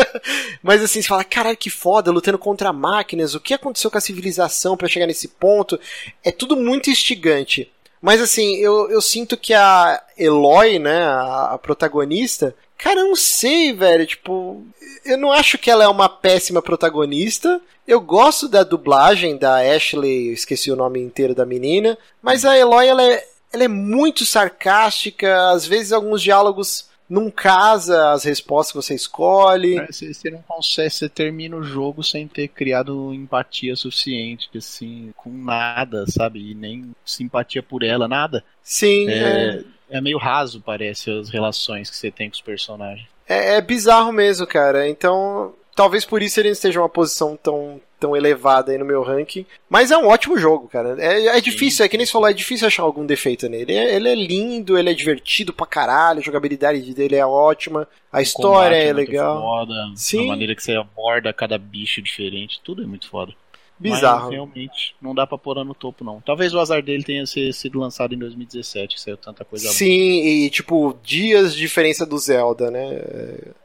[0.62, 4.00] Mas assim, você fala, caralho, que foda, lutando contra máquinas, o que aconteceu com a
[4.00, 5.78] civilização para chegar nesse ponto?
[6.24, 7.70] É tudo muito instigante.
[8.06, 13.16] Mas assim, eu, eu sinto que a Eloy, né, a, a protagonista, Cara, eu não
[13.16, 14.06] sei, velho.
[14.06, 14.64] Tipo,
[15.04, 17.60] eu não acho que ela é uma péssima protagonista.
[17.84, 21.96] Eu gosto da dublagem da Ashley, esqueci o nome inteiro da menina.
[22.22, 25.50] Mas a Eloy, ela é, ela é muito sarcástica.
[25.50, 29.78] Às vezes, alguns diálogos não casa as respostas que você escolhe.
[29.78, 35.30] É, você, não consegue, você termina o jogo sem ter criado empatia suficiente, assim, com
[35.30, 36.50] nada, sabe?
[36.50, 38.44] E nem simpatia por ela, nada.
[38.62, 39.08] Sim.
[39.08, 39.98] É, é.
[39.98, 43.08] é meio raso, parece, as relações que você tem com os personagens.
[43.28, 44.88] É, é bizarro mesmo, cara.
[44.88, 49.44] Então, talvez por isso ele esteja uma posição tão tão elevada aí no meu ranking.
[49.68, 50.96] Mas é um ótimo jogo, cara.
[50.98, 53.72] É, é difícil, é que nem você falou, é difícil achar algum defeito nele.
[53.72, 57.88] Ele é, ele é lindo, ele é divertido pra caralho, a jogabilidade dele é ótima,
[58.12, 59.40] a o história é, é legal.
[59.40, 60.24] Foda, Sim.
[60.24, 63.32] A maneira que você aborda cada bicho diferente, tudo é muito foda.
[63.78, 64.22] Bizarro.
[64.22, 66.20] Mas realmente não dá pra pôr no topo, não.
[66.20, 70.26] Talvez o azar dele tenha sido lançado em 2017, que saiu tanta coisa Sim, boa.
[70.26, 73.00] e tipo, dias de diferença do Zelda, né?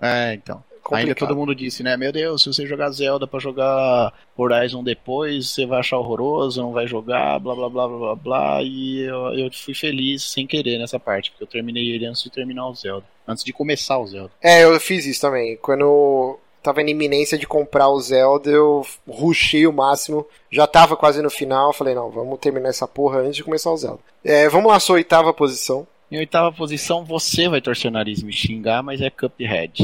[0.02, 0.62] É, então.
[0.82, 1.08] Complicado.
[1.08, 1.96] Ainda todo mundo disse, né?
[1.96, 6.72] Meu Deus, se você jogar Zelda para jogar Horizon depois, você vai achar horroroso, não
[6.72, 8.64] vai jogar, blá blá blá blá blá blá.
[8.64, 12.32] E eu, eu fui feliz sem querer nessa parte, porque eu terminei ele antes de
[12.32, 13.06] terminar o Zelda.
[13.28, 14.32] Antes de começar o Zelda.
[14.42, 15.56] É, eu fiz isso também.
[15.58, 20.26] Quando tava na iminência de comprar o Zelda, eu rushei o máximo.
[20.50, 23.78] Já tava quase no final, falei, não, vamos terminar essa porra antes de começar o
[23.78, 24.00] Zelda.
[24.24, 25.88] É, vamos lá, sua oitava posição.
[26.12, 29.82] Em oitava posição, você vai torcer o nariz me xingar, mas é Cuphead.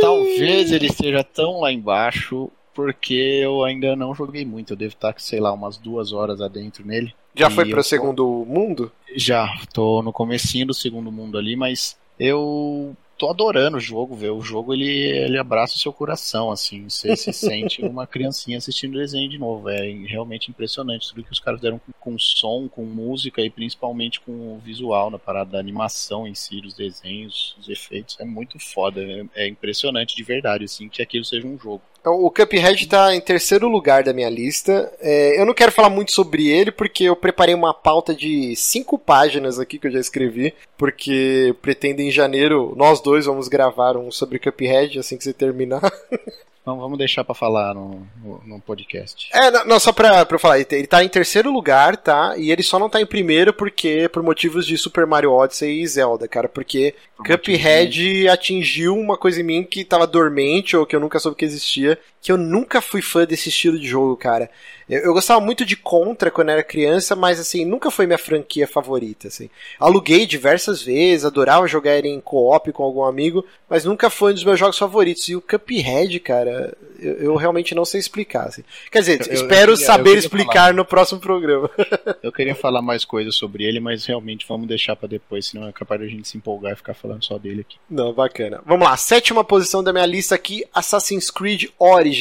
[0.00, 3.12] Talvez ele esteja tão lá embaixo, porque
[3.42, 4.72] eu ainda não joguei muito.
[4.72, 7.14] Eu devo estar, sei lá, umas duas horas adentro nele.
[7.34, 8.90] Já foi para o segundo mundo?
[9.14, 14.30] Já, tô no comecinho do segundo mundo ali, mas eu tô adorando o jogo, ver
[14.30, 18.98] o jogo ele, ele abraça o seu coração, assim, você se sente uma criancinha assistindo
[18.98, 22.84] desenho de novo, é realmente impressionante tudo que os caras deram com, com som, com
[22.84, 27.68] música e principalmente com o visual na parada da animação em si, os desenhos, os
[27.68, 31.82] efeitos, é muito foda, é, é impressionante de verdade, assim, que aquilo seja um jogo.
[32.06, 34.92] Então, o Cuphead está em terceiro lugar da minha lista.
[35.00, 38.96] É, eu não quero falar muito sobre ele, porque eu preparei uma pauta de cinco
[38.96, 44.12] páginas aqui que eu já escrevi, porque pretendo em janeiro, nós dois vamos gravar um
[44.12, 45.82] sobre Cuphead assim que você terminar.
[46.66, 49.28] Então vamos deixar para falar no, no, no, podcast.
[49.32, 52.34] É, não, não, só pra, pra eu falar, ele tá em terceiro lugar, tá?
[52.36, 55.86] E ele só não tá em primeiro porque por motivos de Super Mario Odyssey e
[55.86, 56.48] Zelda, cara.
[56.48, 61.20] Porque por Cuphead atingiu uma coisa em mim que tava dormente ou que eu nunca
[61.20, 61.96] soube que existia,
[62.26, 64.50] que eu nunca fui fã desse estilo de jogo, cara.
[64.90, 68.66] Eu, eu, gostava muito de Contra quando era criança, mas assim, nunca foi minha franquia
[68.66, 69.48] favorita, assim.
[69.78, 74.34] Aluguei diversas vezes, adorava jogar ele em co-op com algum amigo, mas nunca foi um
[74.34, 75.28] dos meus jogos favoritos.
[75.28, 78.64] E o Cuphead, cara, eu, eu realmente não sei explicar, assim.
[78.90, 80.72] Quer dizer, eu, espero queria, saber explicar falar.
[80.72, 81.70] no próximo programa.
[82.24, 85.72] eu queria falar mais coisas sobre ele, mas realmente vamos deixar para depois, senão é
[85.72, 87.76] capaz de a gente se empolgar e ficar falando só dele aqui.
[87.88, 88.60] Não, bacana.
[88.66, 92.15] Vamos lá, sétima posição da minha lista aqui, Assassin's Creed Origins.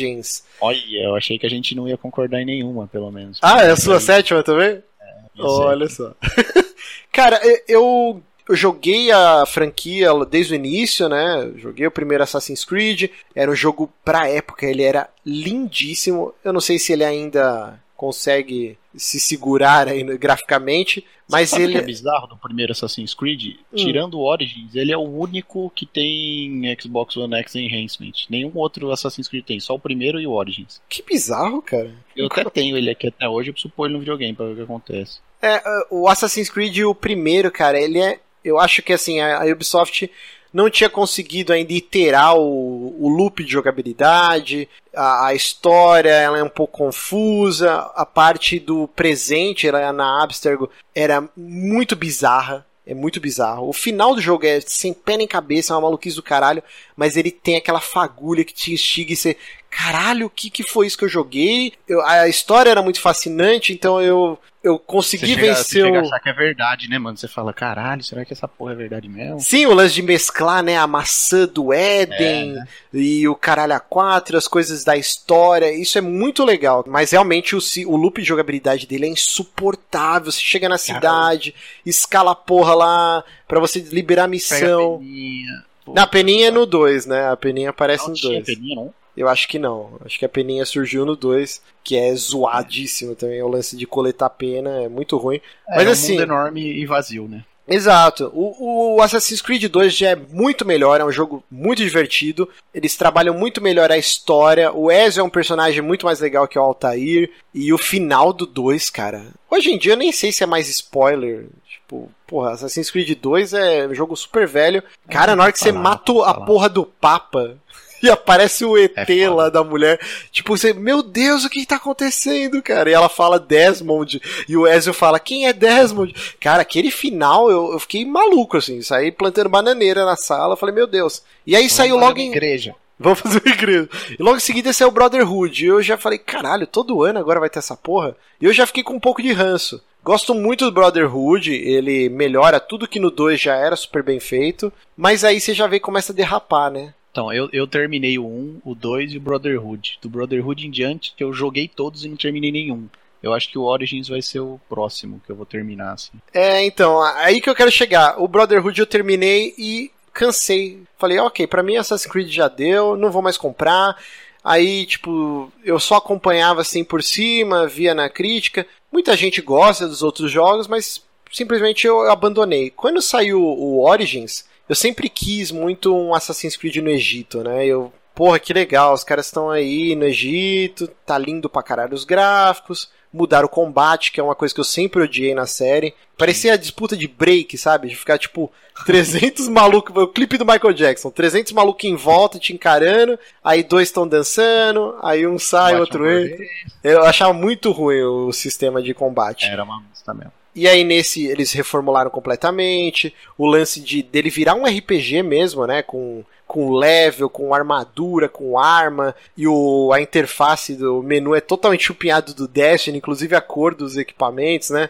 [0.61, 3.39] Olha, eu achei que a gente não ia concordar em nenhuma, pelo menos.
[3.41, 4.81] Ah, é a sua sétima também?
[5.01, 6.13] É, Olha só.
[7.11, 11.51] Cara, eu, eu joguei a franquia desde o início, né?
[11.57, 13.09] Joguei o primeiro Assassin's Creed.
[13.33, 16.33] Era um jogo pra época, ele era lindíssimo.
[16.43, 21.79] Eu não sei se ele ainda consegue se segurar aí graficamente, mas Sabe ele que
[21.79, 23.75] é bizarro do primeiro Assassin's Creed, hum.
[23.75, 28.13] tirando o Origins, ele é o único que tem Xbox One X Enhancement.
[28.29, 30.81] Nenhum outro Assassin's Creed tem, só o primeiro e o Origins.
[30.87, 31.91] Que bizarro, cara.
[32.15, 34.53] Eu até tenho ele aqui até hoje, eu preciso pôr ele no videogame para ver
[34.53, 35.19] o que acontece.
[35.41, 40.09] É, o Assassin's Creed o primeiro, cara, ele é eu acho que assim, a Ubisoft
[40.55, 46.43] não tinha conseguido ainda iterar o, o loop de jogabilidade, a, a, história ela é
[46.43, 52.65] um pouco confusa, a parte do presente ela, na Abstergo era muito bizarra.
[52.87, 53.67] É muito bizarro.
[53.67, 56.61] O final do jogo é sem pé nem cabeça, é uma maluquice do caralho,
[56.95, 59.35] mas ele tem aquela fagulha que te instiga e você.
[59.71, 61.73] Caralho, o que, que foi isso que eu joguei?
[61.87, 65.97] Eu, a história era muito fascinante, então eu, eu consegui você chega, vencer você chega
[65.99, 66.05] a o.
[66.05, 67.18] achar que é verdade, né, mano?
[67.18, 69.39] Você fala, caralho, será que essa porra é verdade mesmo?
[69.39, 72.68] Sim, o lance de mesclar, né, a maçã do Éden É, né?
[72.93, 76.84] e o caralho a quatro, as coisas da história, isso é muito legal.
[76.88, 80.32] Mas realmente o, o loop de jogabilidade dele é insuportável.
[80.32, 81.53] Você chega na cidade,
[81.86, 84.97] escala a porra lá pra você liberar a Pega a missão.
[84.99, 85.63] peninha.
[85.86, 87.30] Pô, Na peninha é no 2, né?
[87.30, 88.45] A peninha aparece não no tinha 2.
[88.45, 88.93] peninha, não?
[89.16, 89.97] Eu acho que não.
[90.05, 93.41] Acho que a peninha surgiu no 2, que é zoadíssimo também.
[93.41, 95.38] O lance de coletar pena é muito ruim.
[95.70, 97.43] É, Mas é um assim- mundo enorme e vazio, né?
[97.68, 98.30] Exato.
[98.34, 102.47] O, o Assassin's Creed 2 já é muito melhor, é um jogo muito divertido.
[102.72, 104.72] Eles trabalham muito melhor a história.
[104.72, 107.32] O Ezio é um personagem muito mais legal que o Altair.
[107.53, 109.26] E o final do 2, cara.
[109.49, 111.47] Hoje em dia eu nem sei se é mais spoiler.
[111.68, 114.84] Tipo, porra, Assassin's Creed 2 é um jogo super velho.
[115.09, 117.57] Cara, na hora que você falar, mata pode a porra do Papa.
[118.05, 119.99] E aparece o ET É lá da mulher.
[120.31, 122.89] Tipo, você, meu Deus, o que tá acontecendo, cara?
[122.89, 124.21] E ela fala Desmond.
[124.47, 126.13] E o Ezio fala, quem é Desmond?
[126.39, 128.81] Cara, aquele final eu, eu fiquei maluco, assim.
[128.81, 130.53] Saí plantando bananeira na sala.
[130.53, 131.23] eu Falei, meu Deus.
[131.45, 132.29] E aí saiu Vamos logo na em.
[132.29, 132.75] igreja.
[132.99, 133.89] Vamos fazer uma igreja.
[134.17, 135.65] E logo em seguida saiu o Brotherhood.
[135.65, 138.15] E eu já falei, caralho, todo ano agora vai ter essa porra.
[138.39, 139.81] E eu já fiquei com um pouco de ranço.
[140.03, 144.71] Gosto muito do Brotherhood, ele melhora tudo que no 2 já era super bem feito.
[144.95, 146.93] Mas aí você já vê que começa a derrapar, né?
[147.16, 149.99] Então, eu, eu terminei o 1, o 2 e o Brotherhood.
[150.01, 152.89] Do Brotherhood em diante, eu joguei todos e não terminei nenhum.
[153.24, 156.11] Eu acho que o Origins vai ser o próximo que eu vou terminar, assim.
[156.34, 158.22] É, então, aí que eu quero chegar.
[158.22, 160.84] O Brotherhood eu terminei e cansei.
[160.97, 163.95] Falei, ok, pra mim Assassin's Creed já deu, não vou mais comprar.
[164.43, 168.68] Aí, tipo, eu só acompanhava assim por cima, via na crítica.
[168.91, 171.01] Muita gente gosta dos outros jogos, mas
[171.32, 172.72] simplesmente eu abandonei.
[172.72, 177.66] Quando saiu o Origins, eu sempre quis muito um Assassin's Creed no Egito, né?
[177.66, 182.03] Eu, porra, que legal, os caras estão aí no Egito, tá lindo pra caralho os
[182.03, 185.93] gráficos, mudaram o combate, que é uma coisa que eu sempre odiei na série.
[186.18, 187.89] Parecia a disputa de break, sabe?
[187.89, 188.51] De ficar tipo
[188.86, 193.88] 300 malucos, o clipe do Michael Jackson, 300 malucos em volta te encarando, aí dois
[193.88, 196.45] estão dançando, aí um sai, Bate outro entra.
[196.84, 199.45] Eu achava muito ruim o sistema de combate.
[199.45, 200.44] Era uma música mesmo.
[200.55, 203.13] E aí nesse eles reformularam completamente.
[203.37, 205.83] O lance de dele virar um RPG mesmo, né?
[205.83, 209.13] Com, com level, com armadura, com arma.
[209.35, 213.97] E o, a interface do menu é totalmente chupinhado do Destiny, inclusive a cor dos
[213.97, 214.89] equipamentos, né?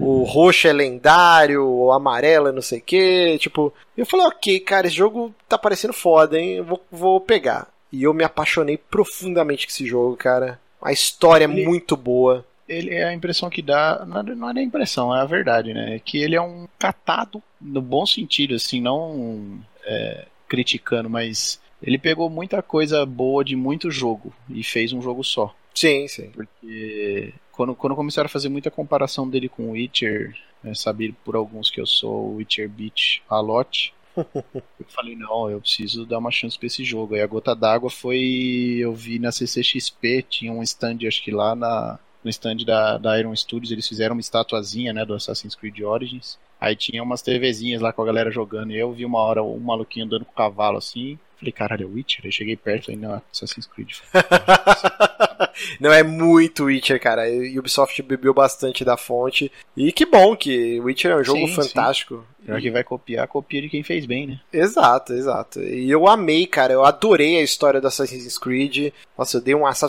[0.00, 3.38] O roxo é lendário, o amarelo é não sei o que.
[3.38, 6.62] Tipo, eu falei, ok, cara, esse jogo tá parecendo foda, hein?
[6.62, 7.68] Vou, vou pegar.
[7.92, 10.58] E eu me apaixonei profundamente com esse jogo, cara.
[10.82, 12.44] A história é muito boa.
[12.68, 15.72] Ele é a impressão que dá, não é- não é nem impressão, é a verdade,
[15.72, 15.96] né?
[15.96, 21.98] É Que ele é um catado, no bom sentido, assim, não é, criticando, mas ele
[21.98, 25.54] pegou muita coisa boa de muito jogo e fez um jogo só.
[25.74, 26.30] Sim, sim.
[26.30, 31.36] Porque quando, quando começaram a fazer muita comparação dele com o Witcher, é, sabido por
[31.36, 36.18] alguns que eu sou o Witcher Beach a lot, eu falei, não, eu preciso dar
[36.18, 37.14] uma chance pra esse jogo.
[37.14, 38.76] Aí a gota d'água foi.
[38.80, 43.18] Eu vi na CCXP, tinha um stand, acho que lá na, no stand da, da
[43.18, 46.36] Iron Studios, eles fizeram uma estatuazinha, né, do Assassin's Creed Origins.
[46.60, 48.72] Aí tinha umas TVzinhas lá com a galera jogando.
[48.72, 51.16] E eu vi uma hora um maluquinho andando com o cavalo assim.
[51.38, 52.22] Falei, caralho, é Witcher?
[52.24, 53.90] Aí cheguei perto e falei, não, é Assassin's Creed.
[55.80, 57.22] Não, é muito Witcher, cara.
[57.24, 59.50] A Ubisoft bebeu bastante da fonte.
[59.76, 62.24] E que bom que Witcher é um jogo Sim, fantástico.
[62.44, 64.40] Pior que vai copiar, copia de quem fez bem, né?
[64.52, 65.60] Exato, exato.
[65.62, 66.72] E eu amei, cara.
[66.74, 68.92] Eu adorei a história do Assassin's Creed.
[69.16, 69.88] Nossa, eu dei um, Assa-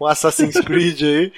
[0.00, 1.32] um Assassin's Creed aí.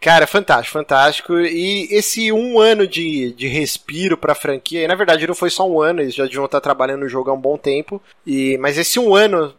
[0.00, 1.38] Cara, fantástico, fantástico.
[1.38, 5.68] E esse um ano de, de respiro pra franquia, e na verdade não foi só
[5.68, 8.00] um ano, eles já deviam estar trabalhando no jogo há um bom tempo.
[8.26, 9.54] E, mas esse um ano,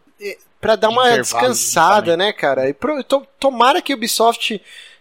[0.60, 2.68] pra dar uma intervalo, descansada, né, cara?
[2.68, 4.60] E pro- to- tomara que a Ubisoft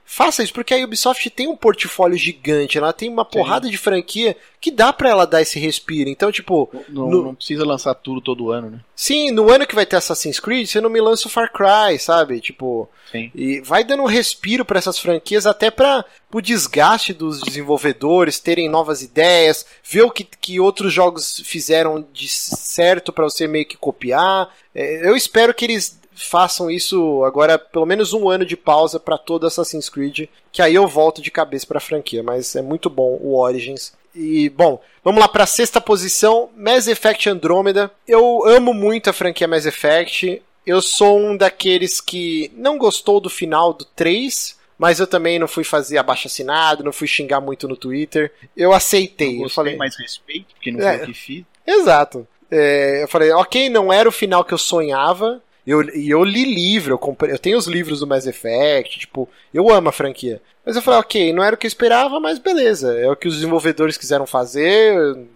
[0.09, 4.35] faça isso, porque a Ubisoft tem um portfólio gigante, ela tem uma porrada de franquia
[4.59, 6.09] que dá pra ela dar esse respiro.
[6.09, 8.79] Então, tipo, Não, No- não precisa lançar tudo todo ano, né?
[8.95, 11.99] sim, no ano que vai ter Assassin's Creed, você não me lança o Far Cry,
[11.99, 12.39] sabe?
[12.39, 13.29] Tipo, Sim.
[13.35, 16.03] e vai dando um respiro pra essas franquias, até para
[16.33, 22.27] o desgaste dos desenvolvedores terem novas ideias, ver o que, que outros jogos fizeram de
[22.29, 24.49] certo pra você meio que copiar.
[24.73, 29.17] É, eu espero que eles façam isso agora, pelo menos um ano de pausa pra
[29.17, 33.17] todo Assassin's Creed, que aí eu volto de cabeça pra franquia, mas é muito bom
[33.21, 33.93] o Origins.
[34.15, 37.91] E, bom, vamos lá pra sexta posição, Mass Effect Andromeda.
[38.07, 40.41] Eu amo muito a franquia Mass Effect.
[40.65, 45.47] Eu sou um daqueles que não gostou do final do 3, mas eu também não
[45.47, 48.33] fui fazer abaixo assinado, não fui xingar muito no Twitter.
[48.55, 49.43] Eu aceitei.
[49.43, 51.45] Eu falei mais respeito, porque não é, foi o que fiz.
[51.65, 52.27] Exato.
[52.49, 55.41] É, eu falei, ok, não era o final que eu sonhava.
[55.67, 59.27] Eu, e eu li livro, eu, comprei, eu tenho os livros do Mass Effect, tipo,
[59.53, 60.41] eu amo a franquia.
[60.65, 63.27] Mas eu falei, ok, não era o que eu esperava, mas beleza, é o que
[63.27, 64.95] os desenvolvedores quiseram fazer,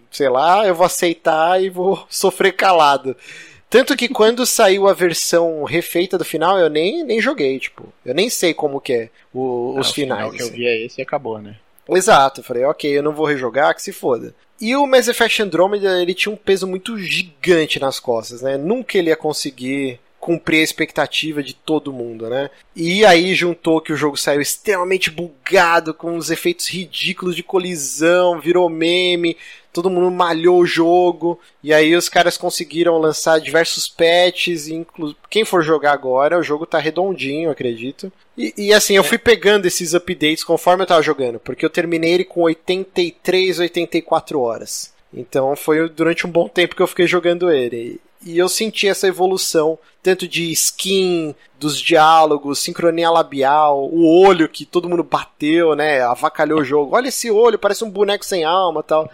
[0.09, 3.13] sei lá, eu vou aceitar e vou sofrer calado.
[3.69, 8.15] Tanto que quando saiu a versão refeita do final, eu nem, nem joguei, tipo, eu
[8.15, 10.29] nem sei como que é o, os finais.
[10.29, 11.57] O final que eu vi é esse e acabou, né?
[11.89, 14.34] Exato, eu falei, ok, eu não vou rejogar, que se foda.
[14.61, 18.57] E o Mass Effect Andromeda, ele tinha um peso muito gigante nas costas, né?
[18.57, 22.51] Nunca ele ia conseguir cumprir a expectativa de todo mundo, né?
[22.76, 28.39] E aí juntou que o jogo saiu extremamente bugado, com os efeitos ridículos de colisão,
[28.39, 29.36] virou meme,
[29.74, 35.15] todo mundo malhou o jogo, e aí os caras conseguiram lançar diversos patches, inclu...
[35.28, 38.13] quem for jogar agora, o jogo tá redondinho, acredito.
[38.38, 42.13] E, e assim, eu fui pegando esses updates conforme eu tava jogando, porque eu terminei
[42.13, 44.93] ele com 83, 84 horas.
[45.11, 47.99] Então foi durante um bom tempo que eu fiquei jogando ele.
[48.24, 54.65] E eu senti essa evolução, tanto de skin, dos diálogos, sincronia labial, o olho que
[54.65, 56.01] todo mundo bateu, né?
[56.01, 56.95] Avacalhou o jogo.
[56.95, 59.09] Olha esse olho, parece um boneco sem alma tal.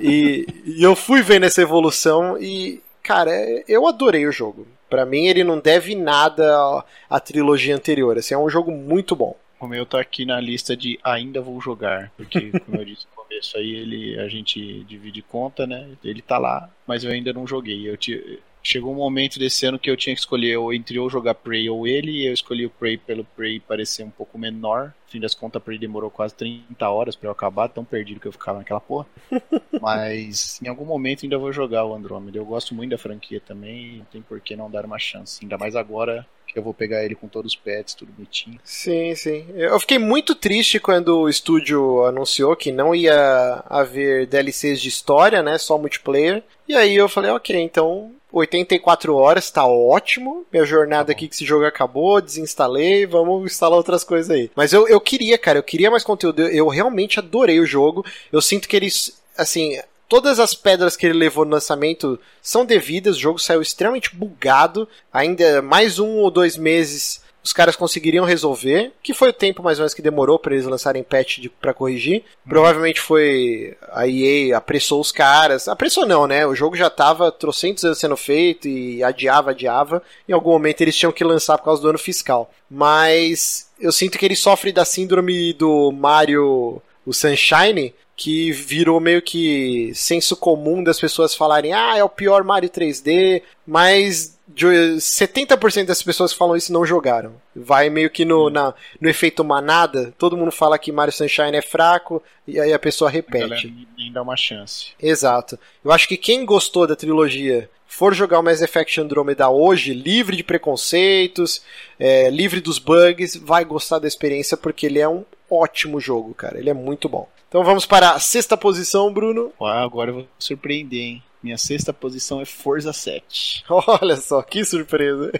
[0.00, 3.30] E, e eu fui vendo essa evolução e, cara,
[3.68, 4.66] eu adorei o jogo.
[4.88, 8.16] Para mim, ele não deve nada à trilogia anterior.
[8.18, 9.36] Assim, é um jogo muito bom.
[9.58, 13.58] O meu tá aqui na lista de ainda vou jogar, porque, como eu disse começo
[13.58, 15.88] aí, ele, a gente divide conta, né?
[16.02, 17.88] Ele tá lá, mas eu ainda não joguei.
[17.88, 21.34] Eu te, chegou um momento desse ano que eu tinha que escolher entre eu jogar
[21.34, 24.86] Prey ou ele, e eu escolhi o Prey pelo Prey parecer um pouco menor.
[24.86, 28.26] No fim das contas, Prey demorou quase 30 horas para eu acabar, tão perdido que
[28.26, 29.06] eu ficava naquela porra.
[29.80, 32.38] Mas em algum momento ainda vou jogar o Andromeda.
[32.38, 35.38] Eu gosto muito da franquia também, não tem por que não dar uma chance.
[35.42, 38.58] Ainda mais agora que eu vou pegar ele com todos os pets, tudo bonitinho.
[38.64, 39.44] Sim, sim.
[39.54, 45.42] Eu fiquei muito triste quando o estúdio anunciou que não ia haver DLCs de história,
[45.42, 45.58] né?
[45.58, 46.42] Só multiplayer.
[46.66, 50.46] E aí eu falei, ok, então 84 horas, tá ótimo.
[50.50, 54.50] Minha jornada tá aqui que esse jogo acabou, desinstalei, vamos instalar outras coisas aí.
[54.56, 56.40] Mas eu, eu queria, cara, eu queria mais conteúdo.
[56.40, 58.02] Eu, eu realmente adorei o jogo.
[58.32, 59.78] Eu sinto que eles, assim,
[60.08, 63.16] todas as pedras que ele levou no lançamento são devidas.
[63.16, 64.88] O jogo saiu extremamente bugado.
[65.12, 69.78] Ainda mais um ou dois meses os caras conseguiriam resolver, que foi o tempo mais
[69.78, 72.24] ou menos que demorou para eles lançarem patch para corrigir.
[72.44, 75.68] Provavelmente foi a EA apressou os caras.
[75.68, 76.44] Apressou não, né?
[76.44, 80.02] O jogo já tava trocentos anos sendo feito e adiava, adiava.
[80.28, 82.50] Em algum momento eles tinham que lançar por causa do ano fiscal.
[82.68, 89.20] Mas eu sinto que ele sofre da síndrome do Mario o Sunshine, que virou meio
[89.20, 96.02] que senso comum das pessoas falarem: "Ah, é o pior Mario 3D", mas 70% das
[96.02, 97.34] pessoas que falam isso não jogaram.
[97.54, 101.62] Vai meio que no, na, no efeito manada, todo mundo fala que Mario Sunshine é
[101.62, 103.74] fraco, e aí a pessoa repete.
[103.98, 104.92] Nem dá uma chance.
[105.00, 105.58] Exato.
[105.84, 110.36] Eu acho que quem gostou da trilogia for jogar o Mass Effect Andromeda hoje, livre
[110.36, 111.62] de preconceitos,
[111.98, 116.58] é, livre dos bugs, vai gostar da experiência porque ele é um ótimo jogo, cara.
[116.58, 117.28] Ele é muito bom.
[117.48, 119.52] Então vamos para a sexta posição, Bruno.
[119.60, 121.22] Uau, agora eu vou surpreender, hein?
[121.42, 123.64] Minha sexta posição é Forza 7.
[124.02, 125.30] Olha só, que surpresa.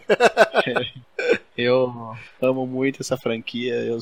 [0.64, 3.74] é, eu amo muito essa franquia.
[3.74, 3.98] Eu,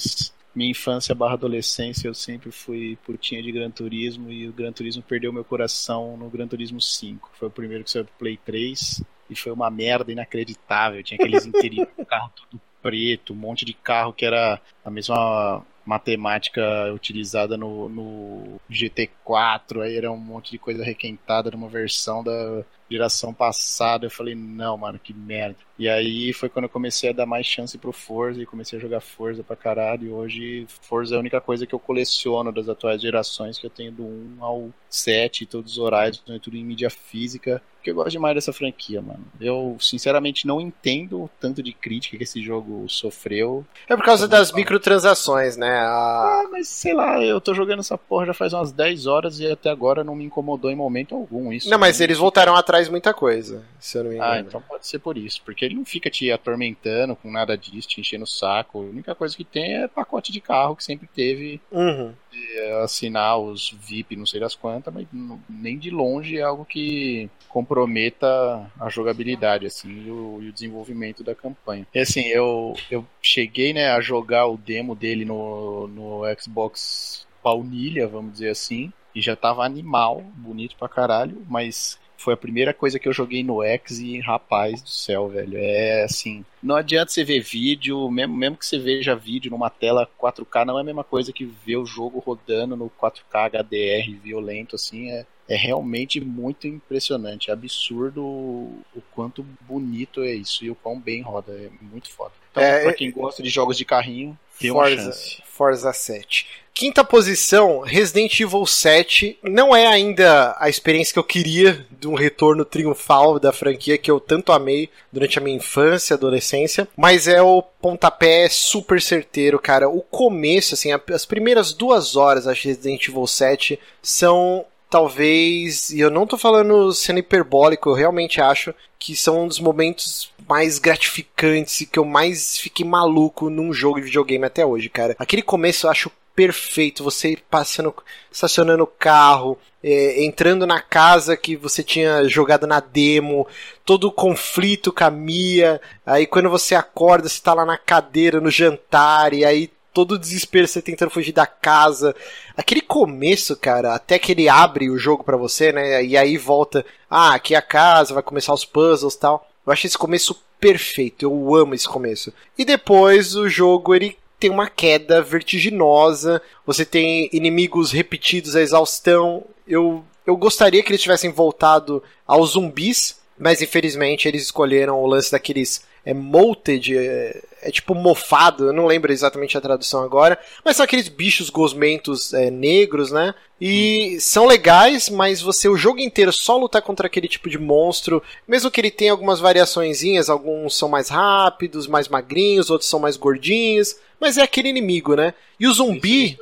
[0.54, 5.02] minha infância barra adolescência eu sempre fui putinha de Gran Turismo e o Gran Turismo
[5.02, 7.30] perdeu meu coração no Gran Turismo 5.
[7.32, 11.02] Foi o primeiro que saiu pro Play 3 e foi uma merda inacreditável.
[11.02, 15.64] Tinha aqueles interiores do carro tudo preto, um monte de carro que era a mesma
[15.84, 16.62] matemática
[16.92, 23.32] utilizada no, no GT4, aí era um monte de coisa requentada numa versão da geração
[23.32, 24.06] passada.
[24.06, 25.56] Eu falei, não, mano, que merda.
[25.78, 28.82] E aí foi quando eu comecei a dar mais chance pro Forza e comecei a
[28.82, 30.06] jogar Forza pra caralho.
[30.06, 33.70] E hoje Forza é a única coisa que eu coleciono das atuais gerações, que eu
[33.70, 37.60] tenho do 1 ao 7, todos os horários, né, tudo em mídia física.
[37.84, 39.26] Porque eu gosto demais dessa franquia, mano.
[39.38, 43.66] Eu, sinceramente, não entendo tanto de crítica que esse jogo sofreu.
[43.86, 45.80] É por causa das microtransações, né?
[45.80, 46.44] A...
[46.44, 49.46] Ah, mas sei lá, eu tô jogando essa porra já faz umas 10 horas e
[49.46, 51.68] até agora não me incomodou em momento algum isso.
[51.68, 52.06] Não, mas né?
[52.06, 54.34] eles voltaram atrás muita coisa, se eu não me ah, engano.
[54.34, 55.42] Ah, então pode ser por isso.
[55.44, 58.78] Porque ele não fica te atormentando com nada disso, te enchendo o saco.
[58.78, 61.60] A única coisa que tem é pacote de carro que sempre teve.
[61.70, 62.12] Uhum.
[62.56, 65.06] É, assinar os VIP, não sei das quantas, mas
[65.48, 71.22] nem de longe é algo que comprometa a jogabilidade assim e o, e o, desenvolvimento
[71.22, 71.86] da campanha.
[71.94, 78.08] E assim, eu, eu cheguei né, a jogar o demo dele no, no Xbox baunilha,
[78.08, 82.98] vamos dizer assim, e já tava animal, bonito pra caralho, mas foi a primeira coisa
[82.98, 87.22] que eu joguei no X e, rapaz do céu, velho, é assim, não adianta você
[87.22, 91.04] ver vídeo, mesmo, mesmo que você veja vídeo numa tela 4K, não é a mesma
[91.04, 96.66] coisa que ver o jogo rodando no 4K HDR violento, assim, é, é realmente muito
[96.66, 102.10] impressionante, é absurdo o quanto bonito é isso e o quão bem roda, é muito
[102.10, 102.32] foda.
[102.50, 105.42] Então, é, pra quem gosta de jogos de carrinho, tem Forza, uma chance.
[105.44, 106.46] Forza 7.
[106.72, 109.38] Quinta posição, Resident Evil 7.
[109.44, 114.10] Não é ainda a experiência que eu queria de um retorno triunfal da franquia que
[114.10, 119.88] eu tanto amei durante a minha infância, adolescência, mas é o pontapé super certeiro, cara.
[119.88, 126.08] O começo, assim, as primeiras duas horas de Resident Evil 7 são talvez, e eu
[126.08, 131.80] não tô falando sendo hiperbólico, eu realmente acho que são um dos momentos mais gratificantes
[131.80, 135.16] e que eu mais fiquei maluco num jogo de videogame até hoje, cara.
[135.18, 137.92] Aquele começo eu acho perfeito, você passando,
[138.30, 143.48] estacionando o carro, é, entrando na casa que você tinha jogado na demo,
[143.84, 148.40] todo o conflito com a Mia, aí quando você acorda, você tá lá na cadeira,
[148.40, 152.14] no jantar, e aí todo o desespero você tentando fugir da casa.
[152.56, 156.04] Aquele começo, cara, até que ele abre o jogo para você, né?
[156.04, 159.48] E aí volta, ah, aqui é a casa, vai começar os puzzles tal.
[159.64, 162.32] Eu acho esse começo perfeito, eu amo esse começo.
[162.58, 169.44] E depois o jogo ele tem uma queda vertiginosa, você tem inimigos repetidos à exaustão.
[169.66, 175.30] Eu, eu gostaria que eles tivessem voltado aos zumbis, mas infelizmente eles escolheram o lance
[175.30, 180.76] daqueles é molted, é, é, tipo mofado, eu não lembro exatamente a tradução agora, mas
[180.76, 183.34] são aqueles bichos gosmentos é, negros, né?
[183.60, 184.20] E hum.
[184.20, 188.70] são legais, mas você o jogo inteiro só lutar contra aquele tipo de monstro, mesmo
[188.70, 193.96] que ele tenha algumas variaçõezinhas, alguns são mais rápidos, mais magrinhos, outros são mais gordinhos,
[194.20, 195.32] mas é aquele inimigo, né?
[195.58, 196.36] E o zumbi.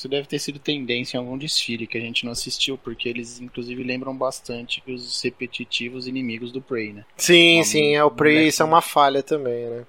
[0.00, 3.38] Isso deve ter sido tendência em algum desfile que a gente não assistiu, porque eles
[3.38, 7.04] inclusive lembram bastante os repetitivos inimigos do Prey, né?
[7.18, 9.84] Sim, uma, sim, é o Prey, isso é uma falha também, né?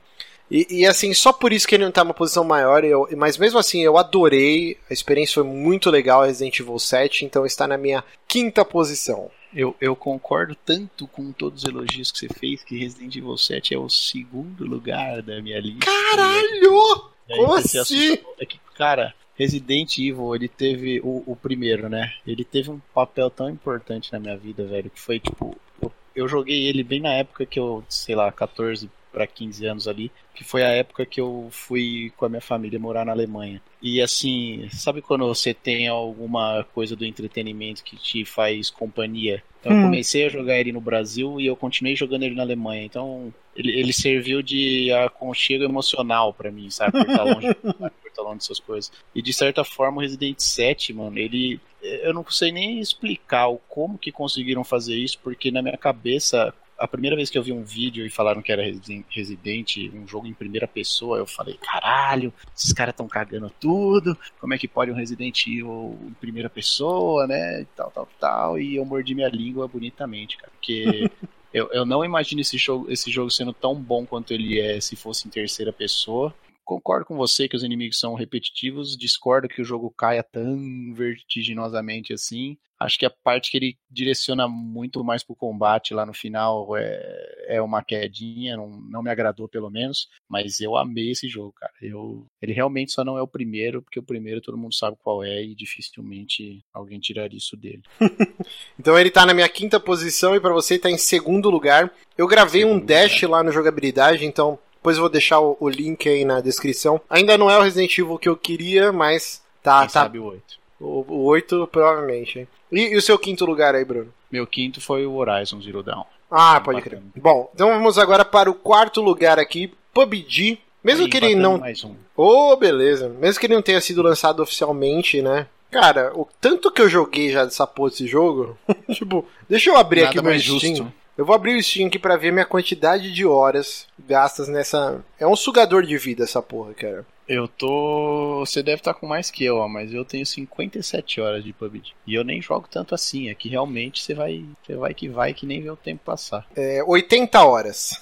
[0.50, 3.38] E, e, assim, só por isso que ele não tá numa posição maior, eu, mas
[3.38, 7.78] mesmo assim eu adorei, a experiência foi muito legal Resident Evil 7, então está na
[7.78, 9.32] minha quinta posição.
[9.56, 13.74] Eu, eu concordo tanto com todos os elogios que você fez que Resident Evil 7
[13.74, 15.86] é o segundo lugar da minha lista.
[15.86, 17.12] Caralho!
[17.28, 18.18] Como assim?
[18.38, 22.14] É que, cara, Resident Evil, ele teve o, o, primeiro, né?
[22.28, 25.58] Ele teve um papel tão importante na minha vida, velho, que foi tipo.
[25.82, 29.88] Eu, eu joguei ele bem na época que eu, sei lá, 14 para 15 anos
[29.88, 33.62] ali, que foi a época que eu fui com a minha família morar na Alemanha.
[33.82, 39.44] E assim, sabe quando você tem alguma coisa do entretenimento que te faz companhia?
[39.60, 39.78] Então hum.
[39.78, 42.84] eu comecei a jogar ele no Brasil e eu continuei jogando ele na Alemanha.
[42.84, 46.92] Então ele, ele serviu de aconchego emocional para mim, sabe?
[46.92, 48.92] Por estar longe, por estar longe dessas coisas.
[49.14, 53.58] E de certa forma o Resident 7, mano, ele eu não sei nem explicar o
[53.68, 57.54] como que conseguiram fazer isso, porque na minha cabeça, a primeira vez que eu vi
[57.54, 62.34] um vídeo e falaram que era Resident, um jogo em primeira pessoa, eu falei, caralho,
[62.58, 67.28] esses caras estão cagando tudo, como é que pode um Resident Evil em primeira pessoa,
[67.28, 71.10] né, tal, tal, tal, e eu mordi minha língua bonitamente, cara, porque
[71.54, 74.96] eu, eu não imagino esse jogo, esse jogo sendo tão bom quanto ele é se
[74.96, 79.66] fosse em terceira pessoa, concordo com você que os inimigos são repetitivos, discordo que o
[79.66, 82.58] jogo caia tão vertiginosamente assim.
[82.80, 87.46] Acho que a parte que ele direciona muito mais pro combate lá no final é,
[87.48, 91.72] é uma quedinha, não, não me agradou pelo menos, mas eu amei esse jogo, cara.
[91.80, 95.24] Eu, ele realmente só não é o primeiro, porque o primeiro todo mundo sabe qual
[95.24, 97.84] é e dificilmente alguém tiraria isso dele.
[98.80, 101.94] então ele tá na minha quinta posição e para você tá em segundo lugar.
[102.18, 103.32] Eu gravei segundo um dash lugar.
[103.32, 107.00] lá no jogabilidade, então depois eu vou deixar o, o, link aí na descrição.
[107.08, 109.82] Ainda não é o Resident Evil que eu queria, mas tá.
[109.82, 110.44] Quem tá sabe o 8.
[110.80, 112.48] O, o 8, provavelmente.
[112.72, 114.12] E, e, o seu quinto lugar aí, Bruno?
[114.32, 116.04] Meu quinto foi o Horizon Zero Dawn.
[116.32, 117.04] Ah, pode bacana.
[117.14, 117.22] crer.
[117.22, 120.58] Bom, então vamos agora para o quarto lugar aqui, PUBG.
[120.84, 121.60] Mesmo aí, que ele não.
[121.60, 121.94] Mais um.
[122.18, 123.08] Oh, beleza.
[123.08, 125.46] Mesmo que ele não tenha sido lançado oficialmente, né?
[125.70, 128.58] Cara, o tanto que eu joguei já dessa porra desse jogo.
[128.92, 130.76] tipo, deixa eu abrir Nada aqui o meu Steam.
[130.76, 130.94] Justo.
[131.18, 135.04] Eu vou abrir o Steam aqui pra ver minha quantidade de horas gastas nessa.
[135.20, 137.06] É um sugador de vida essa porra, cara.
[137.28, 138.40] Eu tô.
[138.46, 141.54] Você deve estar tá com mais que eu, ó, mas eu tenho 57 horas de
[141.54, 141.94] PUBG.
[142.06, 143.30] E eu nem jogo tanto assim.
[143.30, 144.44] É que realmente você vai.
[144.64, 146.46] Você vai que vai que nem vê o tempo passar.
[146.56, 148.02] É, 80 horas.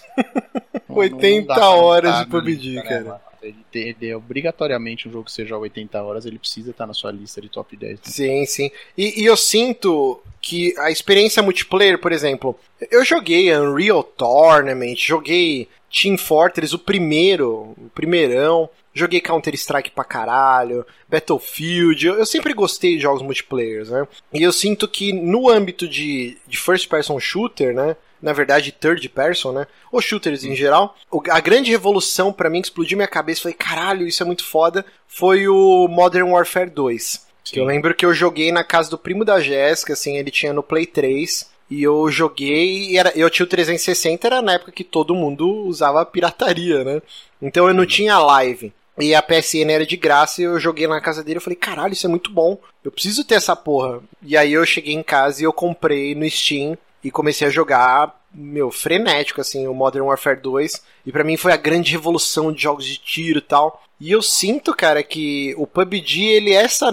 [0.88, 3.22] Não, 80 não horas de PUBG, cara.
[3.42, 7.12] Ele, ele, é obrigatoriamente um jogo que seja 80 horas, ele precisa estar na sua
[7.12, 7.94] lista de top 10.
[7.94, 8.00] Né?
[8.04, 8.72] Sim, sim.
[8.98, 12.58] E, e, eu sinto que a experiência multiplayer, por exemplo,
[12.92, 20.86] eu joguei Unreal Tournament, joguei Team Fortress, o primeiro, o primeirão, joguei Counter-Strike pra caralho,
[21.08, 24.08] Battlefield, eu, eu, sempre gostei de jogos multiplayer, né?
[24.34, 27.96] E eu sinto que no âmbito de, de first person shooter, né?
[28.22, 29.68] Na verdade, third person, né?
[29.92, 30.96] Ou shooters em geral.
[31.30, 34.86] A grande revolução para mim que explodiu minha cabeça, falei, caralho, isso é muito foda,
[35.08, 37.28] foi o Modern Warfare 2.
[37.44, 40.54] Que eu lembro que eu joguei na casa do primo da Jéssica, assim, ele tinha
[40.54, 41.50] no Play 3.
[41.70, 45.48] E eu joguei, e era, eu tinha o 360, era na época que todo mundo
[45.68, 47.02] usava pirataria, né?
[47.40, 48.74] Então eu não tinha live.
[49.00, 51.38] E a PSN era de graça e eu joguei na casa dele.
[51.38, 52.60] Eu falei, caralho, isso é muito bom.
[52.84, 54.02] Eu preciso ter essa porra.
[54.22, 58.20] E aí eu cheguei em casa e eu comprei no Steam e comecei a jogar,
[58.34, 60.84] meu, frenético, assim, o Modern Warfare 2.
[61.06, 63.84] E para mim foi a grande revolução de jogos de tiro e tal.
[64.00, 66.92] E eu sinto, cara, que o PUBG, ele é essa,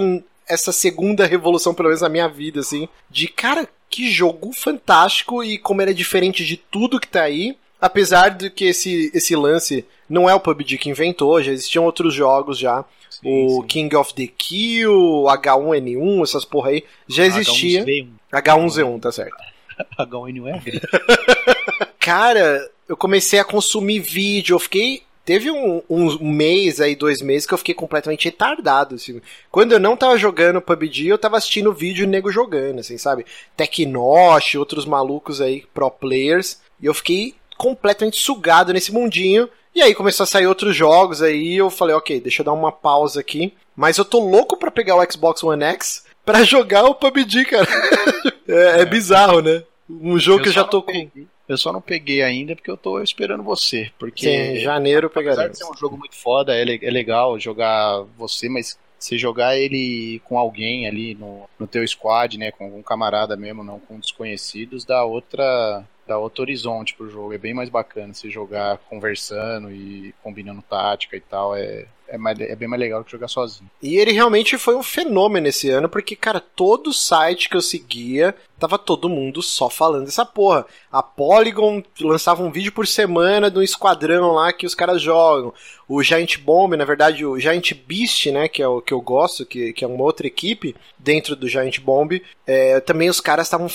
[0.49, 5.59] essa segunda revolução, pelo menos na minha vida, assim, de, cara, que jogo fantástico e
[5.59, 7.57] como ele é diferente de tudo que tá aí.
[7.81, 12.15] Apesar de que esse, esse lance não é o PUBG que inventou, já existiam outros
[12.15, 12.85] jogos já.
[13.11, 13.66] Sim, o sim.
[13.66, 17.85] King of the Kill, H1N1, essas porra aí, já existia.
[17.85, 19.56] H1Z1, H1Z1 tá certo.
[19.98, 26.94] H1N1 é Cara, eu comecei a consumir vídeo, eu fiquei Teve um, um, mês aí,
[26.94, 29.20] dois meses, que eu fiquei completamente retardado, assim.
[29.51, 33.27] Quando eu não tava jogando PUBG, eu tava assistindo vídeo nego jogando, assim, sabe?
[33.57, 36.61] Tecnosh, outros malucos aí, pro players.
[36.81, 39.48] E eu fiquei completamente sugado nesse mundinho.
[39.74, 42.70] E aí começou a sair outros jogos aí, eu falei, ok, deixa eu dar uma
[42.70, 43.53] pausa aqui.
[43.74, 47.66] Mas eu tô louco pra pegar o Xbox One X pra jogar o PUBG, cara.
[48.47, 49.62] é, é, bizarro, né?
[49.89, 51.11] Um jogo eu que eu já tô com.
[51.48, 53.90] Eu só não peguei ainda porque eu tô esperando você.
[53.98, 55.44] Porque Sim, janeiro pegaremos.
[55.44, 59.57] Apesar de ser um jogo muito foda, é, é legal jogar você, mas você jogar
[59.57, 64.01] ele com alguém ali no, no teu squad, né, com um camarada mesmo, não com
[64.01, 67.33] desconhecidos, dá outra dá outro horizonte pro jogo.
[67.33, 71.57] É bem mais bacana se jogar conversando e combinando tática e tal.
[71.57, 73.69] É, é, mais, é bem mais legal que jogar sozinho.
[73.83, 78.35] E ele realmente foi um fenômeno esse ano, porque, cara, todo site que eu seguia,
[78.59, 80.66] tava todo mundo só falando dessa porra.
[80.91, 85.53] A Polygon lançava um vídeo por semana do esquadrão lá que os caras jogam.
[85.89, 89.47] O Giant Bomb, na verdade, o Giant Beast, né, que é o que eu gosto,
[89.47, 93.69] que, que é uma outra equipe dentro do Giant Bomb, é, também os caras estavam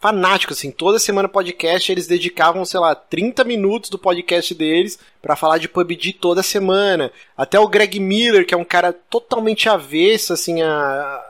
[0.00, 5.36] fanáticos, assim, toda semana podcast eles dedicavam, sei lá, 30 minutos do podcast deles para
[5.36, 7.12] falar de PUBG toda semana.
[7.36, 10.70] Até o Greg Miller, que é um cara totalmente avesso, assim, a,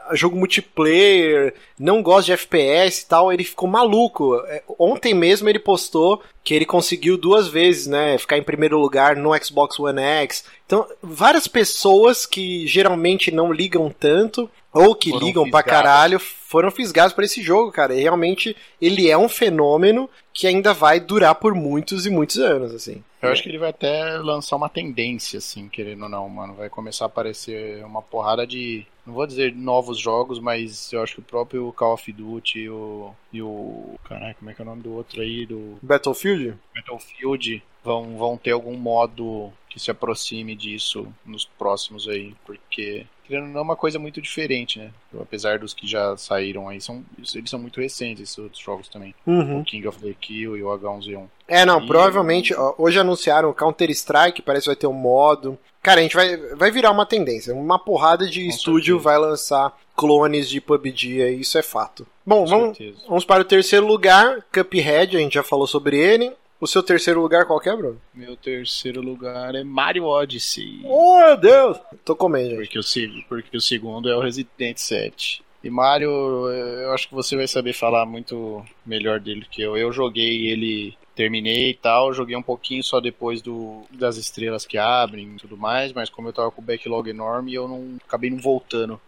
[0.13, 4.35] jogo multiplayer, não gosta de FPS e tal, ele ficou maluco.
[4.47, 9.15] É, ontem mesmo ele postou que ele conseguiu duas vezes, né, ficar em primeiro lugar
[9.15, 10.43] no Xbox One X.
[10.65, 15.65] Então, várias pessoas que geralmente não ligam tanto, ou que foram ligam fisgados.
[15.65, 17.93] pra caralho, foram fisgados por esse jogo, cara.
[17.93, 22.73] E realmente ele é um fenômeno que ainda vai durar por muitos e muitos anos,
[22.73, 23.03] assim.
[23.21, 26.55] Eu acho que ele vai até lançar uma tendência, assim, querendo ou não, mano.
[26.55, 28.85] Vai começar a aparecer uma porrada de.
[29.05, 32.69] Não vou dizer novos jogos, mas eu acho que o próprio Call of Duty e
[32.69, 33.13] o.
[33.31, 33.95] E o.
[34.03, 35.45] Caralho, como é que é o nome do outro aí?
[35.45, 35.77] Do.
[35.81, 36.57] Battlefield?
[36.75, 43.59] Battlefield vão, vão ter algum modo que se aproxime disso nos próximos aí, porque não
[43.59, 44.91] é uma coisa muito diferente, né?
[45.19, 49.15] Apesar dos que já saíram aí, são, eles são muito recentes, esses outros jogos também.
[49.25, 49.61] Uhum.
[49.61, 51.25] O King of the Kill e o H1Z1.
[51.47, 51.87] É, não, e...
[51.87, 55.57] provavelmente, ó, hoje anunciaram o Counter-Strike, parece que vai ter um modo.
[55.81, 57.55] Cara, a gente vai, vai virar uma tendência.
[57.55, 59.03] Uma porrada de Com estúdio certeza.
[59.03, 62.05] vai lançar clones de PUBG, aí, isso é fato.
[62.25, 62.77] Bom, vamos,
[63.07, 66.33] vamos para o terceiro lugar, Cuphead, a gente já falou sobre ele.
[66.61, 67.99] O seu terceiro lugar qual é, Bruno?
[68.13, 70.81] Meu terceiro lugar é Mario Odyssey.
[70.83, 71.79] Oh, meu Deus!
[72.05, 72.83] Tô comendo, Porque o,
[73.27, 75.43] porque o segundo é o Resident 7.
[75.63, 79.75] E Mario, eu acho que você vai saber falar muito melhor dele que eu.
[79.75, 84.77] Eu joguei ele, terminei e tal, joguei um pouquinho só depois do, das estrelas que
[84.77, 88.29] abrem e tudo mais, mas como eu tava com o backlog enorme, eu não acabei
[88.29, 89.01] não voltando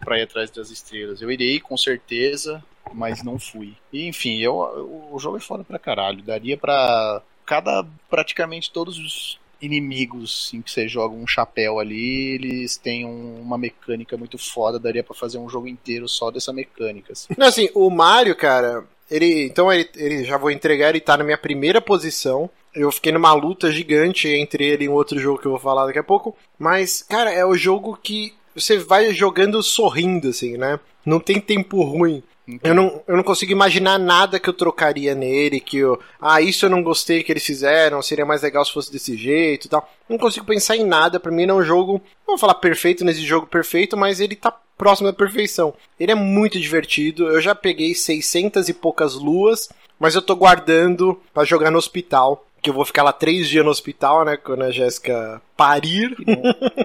[0.00, 1.22] pra ir atrás das estrelas.
[1.22, 2.62] Eu irei com certeza,
[2.94, 3.74] mas não fui.
[3.92, 4.56] E, enfim, eu,
[5.10, 6.22] o jogo é foda pra caralho.
[6.22, 12.76] Daria pra cada praticamente todos os inimigos em que você joga um chapéu ali, eles
[12.76, 17.12] têm um, uma mecânica muito foda, daria para fazer um jogo inteiro só dessa mecânica.
[17.12, 17.34] Assim.
[17.36, 19.46] Não, assim, o Mario, cara, ele.
[19.46, 22.48] Então ele, ele já vou entregar, ele tá na minha primeira posição.
[22.74, 25.86] Eu fiquei numa luta gigante entre ele e um outro jogo que eu vou falar
[25.86, 26.36] daqui a pouco.
[26.58, 30.78] Mas, cara, é o jogo que você vai jogando sorrindo, assim, né?
[31.04, 32.22] Não tem tempo ruim.
[32.62, 36.64] Eu não, eu não consigo imaginar nada que eu trocaria nele, que eu, ah, isso
[36.64, 39.86] eu não gostei que eles fizeram, seria mais legal se fosse desse jeito e tal.
[40.08, 43.04] Não consigo pensar em nada, pra mim não é um jogo, não vou falar perfeito
[43.04, 45.74] nesse jogo perfeito, mas ele tá próximo da perfeição.
[46.00, 49.68] Ele é muito divertido, eu já peguei 600 e poucas luas,
[49.98, 53.64] mas eu tô guardando para jogar no hospital que eu vou ficar lá três dias
[53.64, 54.36] no hospital, né?
[54.36, 56.16] Quando a Jéssica parir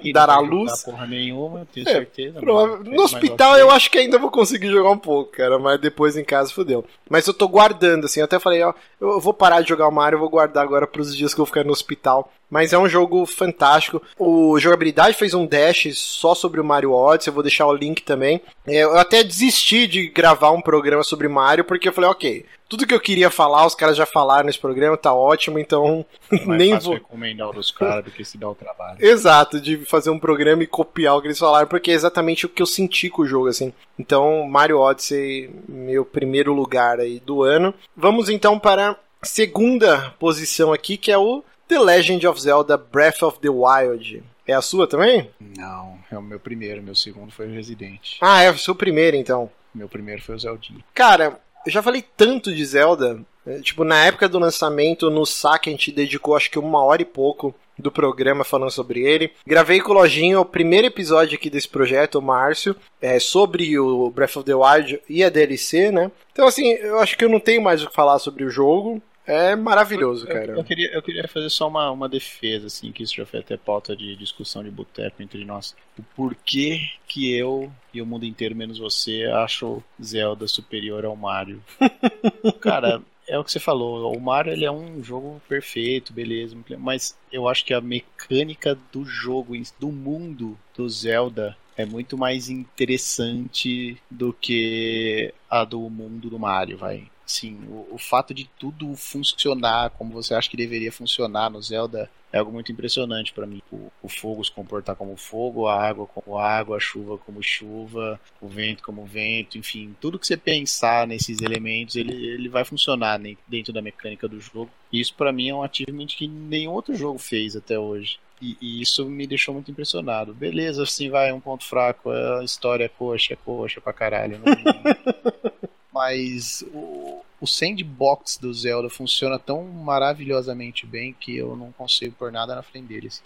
[0.02, 0.84] e, e dar à luz.
[0.84, 2.42] Porra nenhuma, eu tenho é, certeza.
[2.42, 6.24] no hospital eu acho que ainda vou conseguir jogar um pouco, cara, mas depois em
[6.24, 6.84] casa fodeu.
[7.08, 9.92] Mas eu tô guardando, assim, eu até falei, ó, eu vou parar de jogar o
[9.92, 12.32] Mario, eu vou guardar agora pros dias que eu vou ficar no hospital.
[12.50, 14.02] Mas é um jogo fantástico.
[14.18, 18.04] O jogabilidade fez um dash só sobre o Mario Odyssey, eu vou deixar o link
[18.04, 18.42] também.
[18.68, 22.88] É, eu até desisti de gravar um programa sobre Mario, porque eu falei, ok, tudo
[22.88, 26.04] que eu queria falar, os caras já falaram nesse programa, tá ótimo, então
[26.48, 26.96] nem vou.
[26.96, 28.98] recomendar dos caras do que se dá o trabalho.
[29.06, 32.50] Exato, de fazer um programa e copiar o que eles falaram, porque é exatamente o
[32.50, 33.72] que eu senti com o jogo, assim.
[34.00, 37.76] Então, Mario Odyssey, meu primeiro lugar aí do ano.
[37.96, 43.22] Vamos então para a segunda posição aqui, que é o The Legend of Zelda Breath
[43.22, 44.24] of the Wild.
[44.48, 45.30] É a sua também?
[45.40, 48.18] Não, é o meu primeiro, meu segundo foi o Resident.
[48.20, 49.52] Ah, é o seu primeiro então.
[49.76, 50.84] Meu primeiro foi o Zeldinho.
[50.94, 53.20] Cara, eu já falei tanto de Zelda.
[53.46, 53.60] Né?
[53.62, 57.06] Tipo, na época do lançamento, no saque a gente dedicou acho que uma hora e
[57.06, 59.32] pouco do programa falando sobre ele.
[59.46, 64.10] Gravei com o Lojinho o primeiro episódio aqui desse projeto, o Márcio, é, sobre o
[64.12, 66.12] Breath of the Wild e a DLC, né?
[66.32, 69.02] Então, assim, eu acho que eu não tenho mais o que falar sobre o jogo.
[69.26, 70.52] É maravilhoso, cara.
[70.52, 73.40] Eu, eu, queria, eu queria fazer só uma, uma defesa, assim, que isso já foi
[73.40, 75.76] até pauta de discussão de boteco entre nós.
[75.98, 81.64] O porquê que eu e o mundo inteiro, menos você, acho Zelda superior ao Mario.
[82.60, 84.16] cara, é o que você falou.
[84.16, 89.06] O Mario ele é um jogo perfeito, beleza, mas eu acho que a mecânica do
[89.06, 96.38] jogo, do mundo do Zelda, é muito mais interessante do que a do mundo do
[96.38, 97.08] Mario, vai.
[97.26, 102.10] Sim, o, o, fato de tudo funcionar como você acha que deveria funcionar no Zelda
[102.34, 103.62] é algo muito impressionante para mim.
[103.72, 108.20] O, o, fogo se comportar como fogo, a água como água, a chuva como chuva,
[108.42, 113.20] o vento como vento, enfim, tudo que você pensar nesses elementos, ele, ele vai funcionar
[113.48, 114.70] dentro da mecânica do jogo.
[114.92, 118.20] E isso para mim é um achievement que nenhum outro jogo fez até hoje.
[118.42, 120.34] E, e, isso me deixou muito impressionado.
[120.34, 122.10] Beleza, assim vai, um ponto fraco.
[122.10, 124.40] A história é coxa, é coxa pra caralho.
[124.40, 124.54] Não,
[125.94, 132.32] mas o, o sandbox do Zelda funciona tão maravilhosamente bem que eu não consigo pôr
[132.32, 133.22] nada na frente deles.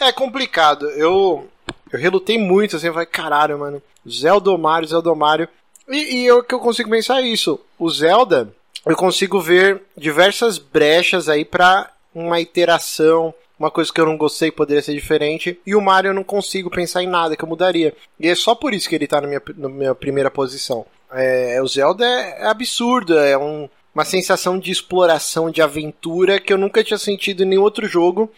[0.00, 0.88] é complicado.
[0.90, 1.48] Eu,
[1.92, 3.82] eu relutei muito, assim, falei, caralho, mano.
[4.08, 5.48] Zelda Mario, Zelda Mario.
[5.88, 7.60] E, e eu que eu consigo pensar é isso.
[7.78, 8.54] O Zelda,
[8.86, 14.50] eu consigo ver diversas brechas aí para uma iteração, uma coisa que eu não gostei
[14.50, 15.60] poderia ser diferente.
[15.66, 17.94] E o Mario eu não consigo pensar em nada que eu mudaria.
[18.18, 20.86] E é só por isso que ele tá na minha, na minha primeira posição.
[21.12, 26.52] É, o Zelda é, é absurdo, é um, uma sensação de exploração, de aventura que
[26.52, 28.30] eu nunca tinha sentido em nenhum outro jogo.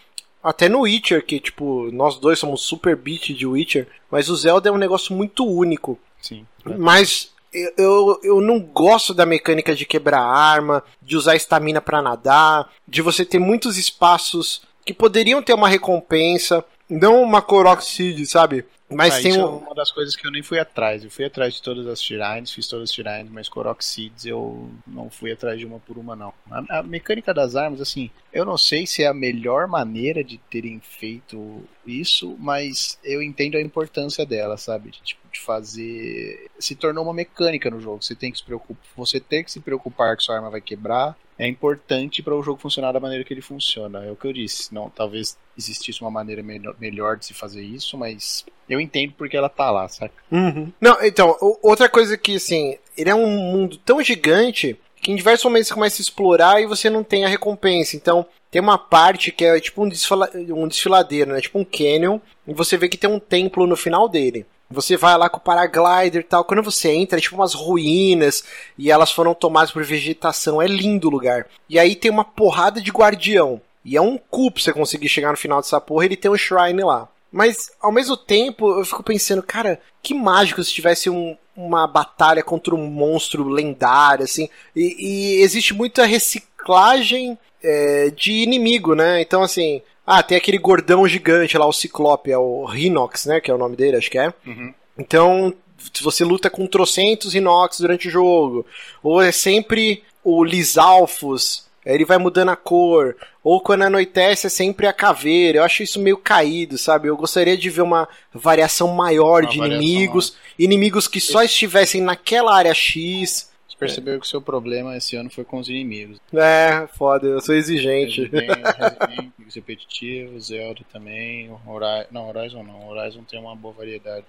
[0.42, 4.68] Até no Witcher, que, tipo, nós dois somos super beat de Witcher, mas o Zelda
[4.68, 5.98] é um negócio muito único.
[6.20, 6.46] Sim.
[6.76, 7.32] Mas
[7.76, 13.01] eu, eu não gosto da mecânica de quebrar arma, de usar estamina para nadar, de
[13.01, 18.66] você ter muitos espaços que poderiam ter uma recompensa, não uma Korok Seed, sabe?
[18.94, 19.40] Mas ah, tem um...
[19.40, 21.04] é uma das coisas que eu nem fui atrás.
[21.04, 24.70] Eu fui atrás de todas as Shrines, fiz todas as Shrines, mas Korok Seeds eu
[24.86, 26.32] não fui atrás de uma por uma, não.
[26.50, 30.38] A, a, mecânica das armas, assim, eu não sei se é a melhor maneira de
[30.38, 34.90] terem feito isso, mas eu entendo a importância dela, sabe?
[34.90, 36.51] De, tipo, de fazer.
[36.59, 38.02] Se tornou uma mecânica no jogo.
[38.02, 38.82] Você tem que se preocupar.
[38.97, 42.61] Você tem que se preocupar que sua arma vai quebrar é importante para o jogo
[42.61, 44.05] funcionar da maneira que ele funciona.
[44.05, 44.73] É o que eu disse.
[44.73, 46.43] Não, talvez existisse uma maneira
[46.78, 50.15] melhor, de se fazer isso, mas eu entendo porque ela tá lá, saca?
[50.31, 50.73] Uhum.
[50.81, 55.44] Não, então, outra coisa que, assim, ele é um mundo tão gigante que em diversos
[55.44, 57.97] momentos você começa a explorar e você não tem a recompensa.
[57.97, 61.40] Então, tem uma parte que é tipo um, desfila um desfiladeiro, né?
[61.40, 64.47] Tipo um canyon, e você vê que tem um templo no final dele.
[64.70, 66.45] Você vai lá com o paraglider e tal.
[66.45, 68.45] Quando você entra, é tipo umas ruínas
[68.77, 70.61] e elas foram tomadas por vegetação.
[70.61, 71.47] É lindo o lugar.
[71.69, 73.61] E aí tem uma porrada de guardião.
[73.85, 76.07] E é um cu pra você conseguir chegar no final dessa porra.
[76.07, 77.09] Ele tem um shrine lá.
[77.31, 82.45] Mas, ao mesmo tempo, eu fico pensando, cara, que mágico se tivesse um, uma batalha
[82.45, 84.49] contra um monstro lendário, assim.
[84.74, 89.20] E, e existe muita reciclagem é, de inimigo, né?
[89.20, 93.40] Então, assim, ah, tem aquele gordão gigante lá, o Ciclope, é o Rhinox, né?
[93.40, 94.32] Que é o nome dele, acho que é.
[94.47, 94.74] Uhum.
[94.98, 95.55] Então,
[95.93, 98.66] se você luta com trocentos Rhinox durante o jogo,
[99.02, 104.86] ou é sempre o Lisalfos, ele vai mudando a cor, ou quando anoitece é sempre
[104.86, 105.59] a caveira.
[105.59, 107.09] Eu acho isso meio caído, sabe?
[107.09, 110.55] Eu gostaria de ver uma variação maior uma de variação inimigos, maior.
[110.59, 114.18] inimigos que só estivessem naquela área X você percebeu é.
[114.18, 116.18] que o seu problema esse ano foi com os inimigos.
[116.32, 118.24] É, foda, eu sou exigente.
[118.24, 124.24] Resident repetitivo, Zelda também, Horizon, não, Horizon não, Horizon tem uma boa variedade.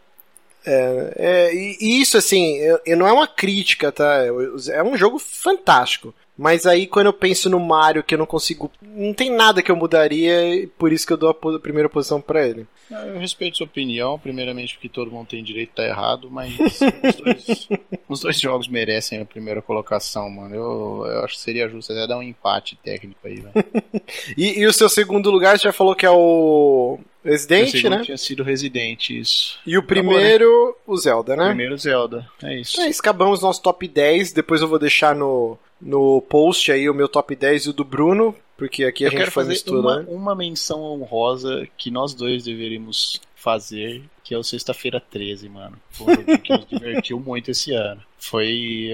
[0.65, 4.23] É, é, e isso, assim, eu, não é uma crítica, tá?
[4.71, 6.13] É um jogo fantástico.
[6.37, 8.71] Mas aí quando eu penso no Mario, que eu não consigo.
[8.81, 12.45] Não tem nada que eu mudaria, por isso que eu dou a, primeira posição para
[12.45, 12.67] ele.
[12.89, 17.15] Eu respeito sua opinião, primeiramente porque todo mundo tem direito a estar errado, mas os,
[17.15, 17.69] dois,
[18.07, 20.53] os dois, jogos merecem a primeira colocação, mano.
[20.53, 23.53] Eu, eu acho que seria justo até dar um empate técnico aí, velho.
[24.37, 28.01] e, e o seu segundo lugar, você já falou que é o Resident, né?
[28.03, 29.57] tinha sido Resident, isso.
[29.65, 30.73] E o primeiro, Acabou, né?
[30.85, 31.43] o Zelda, né?
[31.43, 32.79] O primeiro Zelda, é isso.
[32.79, 37.07] É, acabamos nosso top 10, depois eu vou deixar no, no post aí o meu
[37.07, 39.99] top 10 e o do Bruno, porque aqui a eu gente quero faz fazer uma,
[39.99, 40.05] né?
[40.07, 45.77] uma menção honrosa que nós dois deveríamos fazer, que é o Sexta-feira 13, mano.
[45.91, 48.01] Foi que nos divertiu muito esse ano.
[48.17, 48.91] Foi.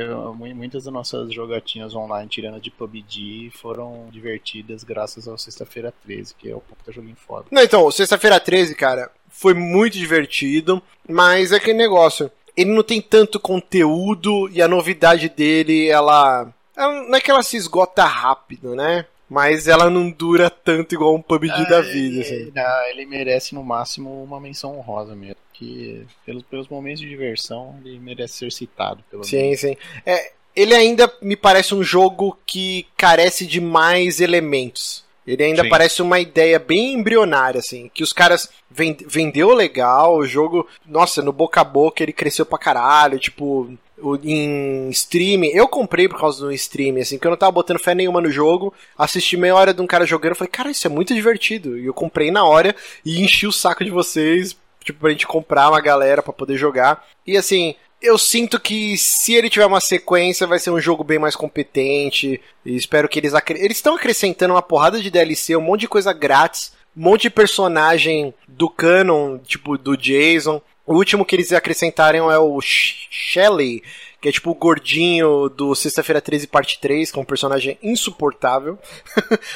[0.53, 6.49] Muitas das nossas jogatinhas online, tirando de PUBG, foram divertidas graças ao Sexta-feira 13, que
[6.49, 7.45] é o puta joguinho foda.
[7.49, 12.29] Não, então, Sexta-feira 13, cara, foi muito divertido, mas é aquele negócio.
[12.57, 16.53] Ele não tem tanto conteúdo e a novidade dele, ela.
[16.75, 19.05] Ela não é que ela se esgota rápido, né?
[19.31, 22.19] mas ela não dura tanto igual um PUBG ah, da vida.
[22.19, 22.51] Assim.
[22.53, 25.37] Não, ele merece no máximo uma menção honrosa mesmo.
[25.53, 29.01] Que pelos, pelos momentos de diversão, ele merece ser citado.
[29.09, 29.61] Pelo sim, menos.
[29.61, 29.77] sim.
[30.05, 35.05] É, ele ainda me parece um jogo que carece de mais elementos.
[35.25, 35.69] Ele ainda Sim.
[35.69, 41.31] parece uma ideia bem embrionária, assim, que os caras vendeu legal, o jogo, nossa, no
[41.31, 43.71] boca a boca ele cresceu pra caralho, tipo,
[44.23, 45.49] em streaming.
[45.49, 48.31] Eu comprei por causa do streaming, assim, porque eu não tava botando fé nenhuma no
[48.31, 48.73] jogo.
[48.97, 51.77] Assisti meia hora de um cara jogando, falei, cara, isso é muito divertido.
[51.77, 52.75] E eu comprei na hora
[53.05, 57.05] e enchi o saco de vocês, tipo, pra gente comprar uma galera para poder jogar.
[57.25, 61.19] E assim, eu sinto que se ele tiver uma sequência, vai ser um jogo bem
[61.19, 62.41] mais competente.
[62.65, 63.33] E espero que eles.
[63.33, 63.59] Acre...
[63.59, 67.29] Eles estão acrescentando uma porrada de DLC, um monte de coisa grátis, um monte de
[67.29, 70.61] personagem do canon, tipo do Jason.
[70.85, 73.83] O último que eles acrescentaram é o Shelley,
[74.19, 78.77] que é tipo o gordinho do Sexta-feira 13, parte 3, que é um personagem insuportável.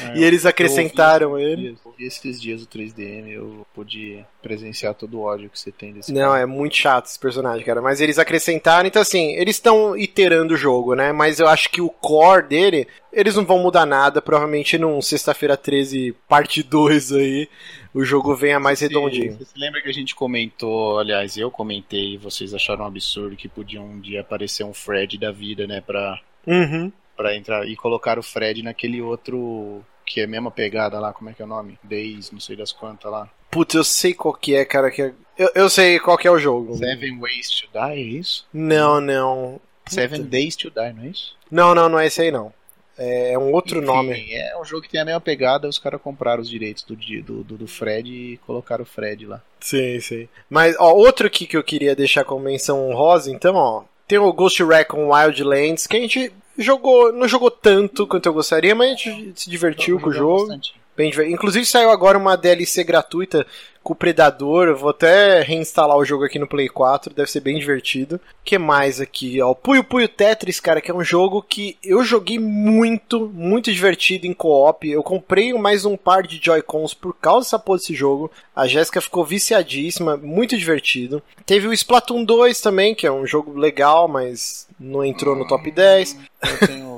[0.01, 1.77] É, e eles acrescentaram eu ele.
[1.85, 6.11] Eu esses dias o 3DM, eu pude presenciar todo o ódio que você tem desse
[6.11, 6.41] Não, cara.
[6.41, 7.81] é muito chato esse personagem, cara.
[7.81, 11.11] Mas eles acrescentaram, então assim, eles estão iterando o jogo, né?
[11.11, 14.21] Mas eu acho que o core dele, eles não vão mudar nada.
[14.21, 17.49] Provavelmente num Sexta-feira 13, parte 2 aí
[17.95, 19.31] o jogo venha mais redondinho.
[19.37, 23.47] Você, você lembra que a gente comentou, aliás, eu comentei vocês acharam um absurdo que
[23.47, 26.91] podia um dia aparecer um Fred da vida, né, pra, uhum.
[27.15, 31.29] pra entrar e colocar o Fred naquele outro que é a mesma pegada lá, como
[31.29, 31.79] é que é o nome?
[31.81, 33.29] Days, não sei das quantas lá.
[33.49, 34.91] Putz, eu sei qual que é, cara.
[34.91, 35.13] Que é...
[35.37, 36.75] eu, eu sei qual que é o jogo.
[36.75, 38.45] Seven Ways to Die, é isso?
[38.53, 39.59] Não, não.
[39.87, 41.35] Seven Days to Die, não é isso?
[41.49, 42.53] Não, não, não é esse aí não.
[42.97, 44.33] É um outro Enfim, nome.
[44.33, 47.43] É um jogo que tem a mesma pegada, os caras compraram os direitos do, do,
[47.43, 49.41] do, do, Fred e colocaram o Fred lá.
[49.59, 50.29] Sim, sim.
[50.49, 54.31] Mas, ó, outro aqui que eu queria deixar como menção honrosa, então, ó, tem o
[54.31, 58.95] Ghost Recon Wildlands, que a gente jogou, não jogou tanto quanto eu gostaria, mas a
[58.95, 60.47] gente se divertiu com o jogo.
[60.47, 60.84] Bastante.
[60.97, 63.45] Inclusive saiu agora uma DLC gratuita
[63.85, 64.67] com o Predador.
[64.67, 68.19] Eu vou até reinstalar o jogo aqui no Play 4, deve ser bem divertido.
[68.43, 69.41] que mais aqui?
[69.41, 74.25] O Puyo Puyo Tetris, cara, que é um jogo que eu joguei muito, muito divertido
[74.25, 74.89] em co-op.
[74.89, 78.31] Eu comprei mais um par de Joy-Cons por causa dessa porra desse jogo.
[78.55, 81.21] A Jéssica ficou viciadíssima, muito divertido.
[81.45, 85.69] Teve o Splatoon 2 também, que é um jogo legal, mas não entrou no top
[85.69, 86.17] 10.
[86.41, 86.94] Eu tenho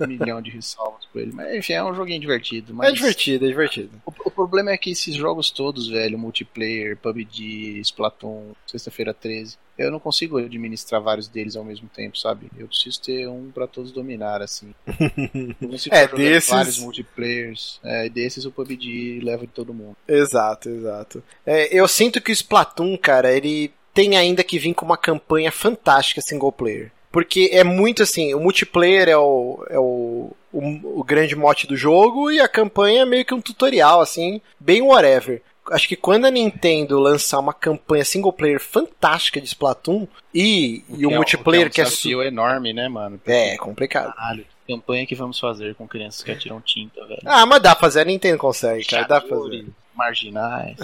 [0.00, 1.32] um milhão de ressalvas por ele.
[1.32, 2.74] Mas enfim, é um joguinho divertido.
[2.74, 2.88] Mas...
[2.88, 3.90] É divertido, é divertido.
[4.06, 9.90] O, o, problema é que esses jogos todos, velho, multiplayer, PUBG, Splatoon, Sexta-feira 13, eu
[9.90, 12.50] não consigo administrar vários deles ao mesmo tempo, sabe?
[12.56, 14.74] Eu preciso ter um para todos dominar, assim.
[15.90, 16.50] É, desses...
[16.50, 17.80] vários multiplayers.
[17.82, 19.96] É, desses o PUBG leva de todo mundo.
[20.06, 21.22] Exato, exato.
[21.44, 25.50] É, eu sinto que o Splatoon, cara, ele tem ainda que vir com uma campanha
[25.50, 26.90] fantástica single player.
[27.12, 31.76] Porque é muito assim, o multiplayer é o, é o, o, o, grande mote do
[31.76, 35.42] jogo e a campanha é meio que um tutorial, assim, bem whatever.
[35.70, 41.06] Acho que quando a Nintendo lançar uma campanha single player fantástica de Splatoon e, e
[41.06, 41.84] o, o é, multiplayer que é.
[41.84, 43.18] Um desafio enorme, né, mano?
[43.18, 44.14] Porque, é, complicado.
[44.14, 47.20] Caralho, campanha que vamos fazer com crianças que atiram tinta, velho.
[47.26, 49.66] Ah, mas dá pra fazer, a Nintendo consegue, cara, dá pra fazer.
[49.94, 50.78] Marginais.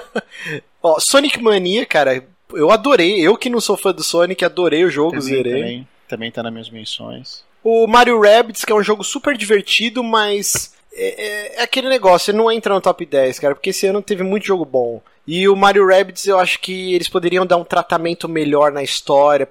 [0.82, 2.22] Ó, Sonic Mania, cara,
[2.52, 3.20] eu adorei.
[3.20, 5.52] Eu que não sou fã do Sonic, adorei o jogo, também, zerei.
[5.52, 7.44] Também, também tá nas minhas menções.
[7.62, 12.30] O Mario Rabbids, que é um jogo super divertido, mas é, é, é, aquele negócio,
[12.30, 15.02] ele não entra no top 10, cara, porque esse ano teve muito jogo bom.
[15.26, 19.48] E o Mario Rabbids eu acho que eles poderiam dar um tratamento melhor na história,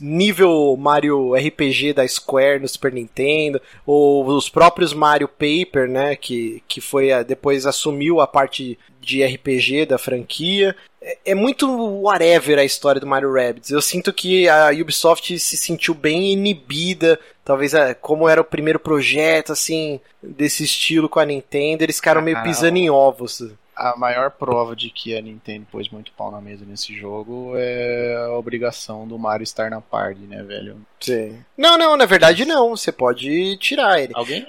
[0.00, 6.62] nível Mario RPG da Square no Super Nintendo, ou os próprios Mario Paper, né, que,
[6.68, 10.74] que foi a, depois assumiu a parte de RPG da franquia.
[11.00, 11.66] É, é muito
[12.02, 13.70] whatever a história do Mario Rabbids.
[13.70, 18.80] Eu sinto que a Ubisoft se sentiu bem inibida, talvez é, como era o primeiro
[18.80, 23.42] projeto assim desse estilo com a Nintendo, eles ficaram meio ah, pisando em ovos
[23.76, 28.16] a maior prova de que a Nintendo pôs muito pau na mesa nesse jogo é
[28.26, 30.78] a obrigação do Mario estar na party, né, velho?
[30.98, 31.38] Sim.
[31.56, 32.70] Não, não, na verdade não.
[32.70, 34.12] Você pode tirar ele.
[34.14, 34.42] Alguém?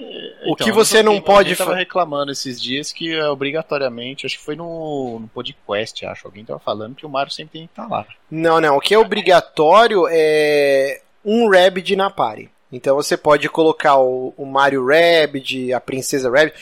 [0.46, 1.50] O então, que você não pode.
[1.50, 6.26] Eu tava reclamando esses dias que é obrigatoriamente, acho que foi no, no podcast, acho.
[6.26, 8.06] Alguém tava falando que o Mario sempre tem que estar lá.
[8.30, 8.78] Não, não.
[8.78, 12.50] O que é obrigatório é um Rabbit na party.
[12.72, 16.54] Então você pode colocar o, o Mario Rabbit, a Princesa Rabbit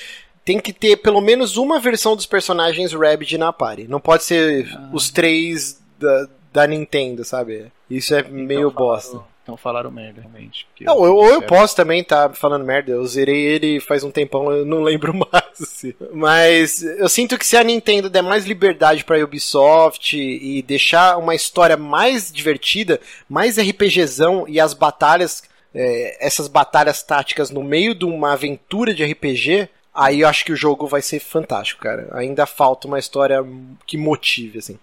[0.47, 3.89] tem que ter pelo menos uma versão dos personagens Rabbids na party.
[3.89, 4.91] Não pode ser ah.
[4.93, 7.67] os três da, da Nintendo, sabe?
[7.91, 9.21] Isso é então meio falaram, bosta.
[9.43, 10.65] Então falaram merda, realmente.
[10.81, 12.93] Não, eu, ou eu posso também estar tá falando merda.
[12.93, 15.61] Eu zerei ele faz um tempão, eu não lembro mais.
[15.61, 15.93] Assim.
[16.13, 21.35] Mas eu sinto que se a Nintendo der mais liberdade pra Ubisoft e deixar uma
[21.35, 25.43] história mais divertida, mais RPGzão e as batalhas.
[25.79, 30.53] É, essas batalhas táticas no meio de uma aventura de RPG, aí eu acho que
[30.53, 32.09] o jogo vai ser fantástico, cara.
[32.13, 33.45] Ainda falta uma história
[33.87, 34.79] que motive, assim.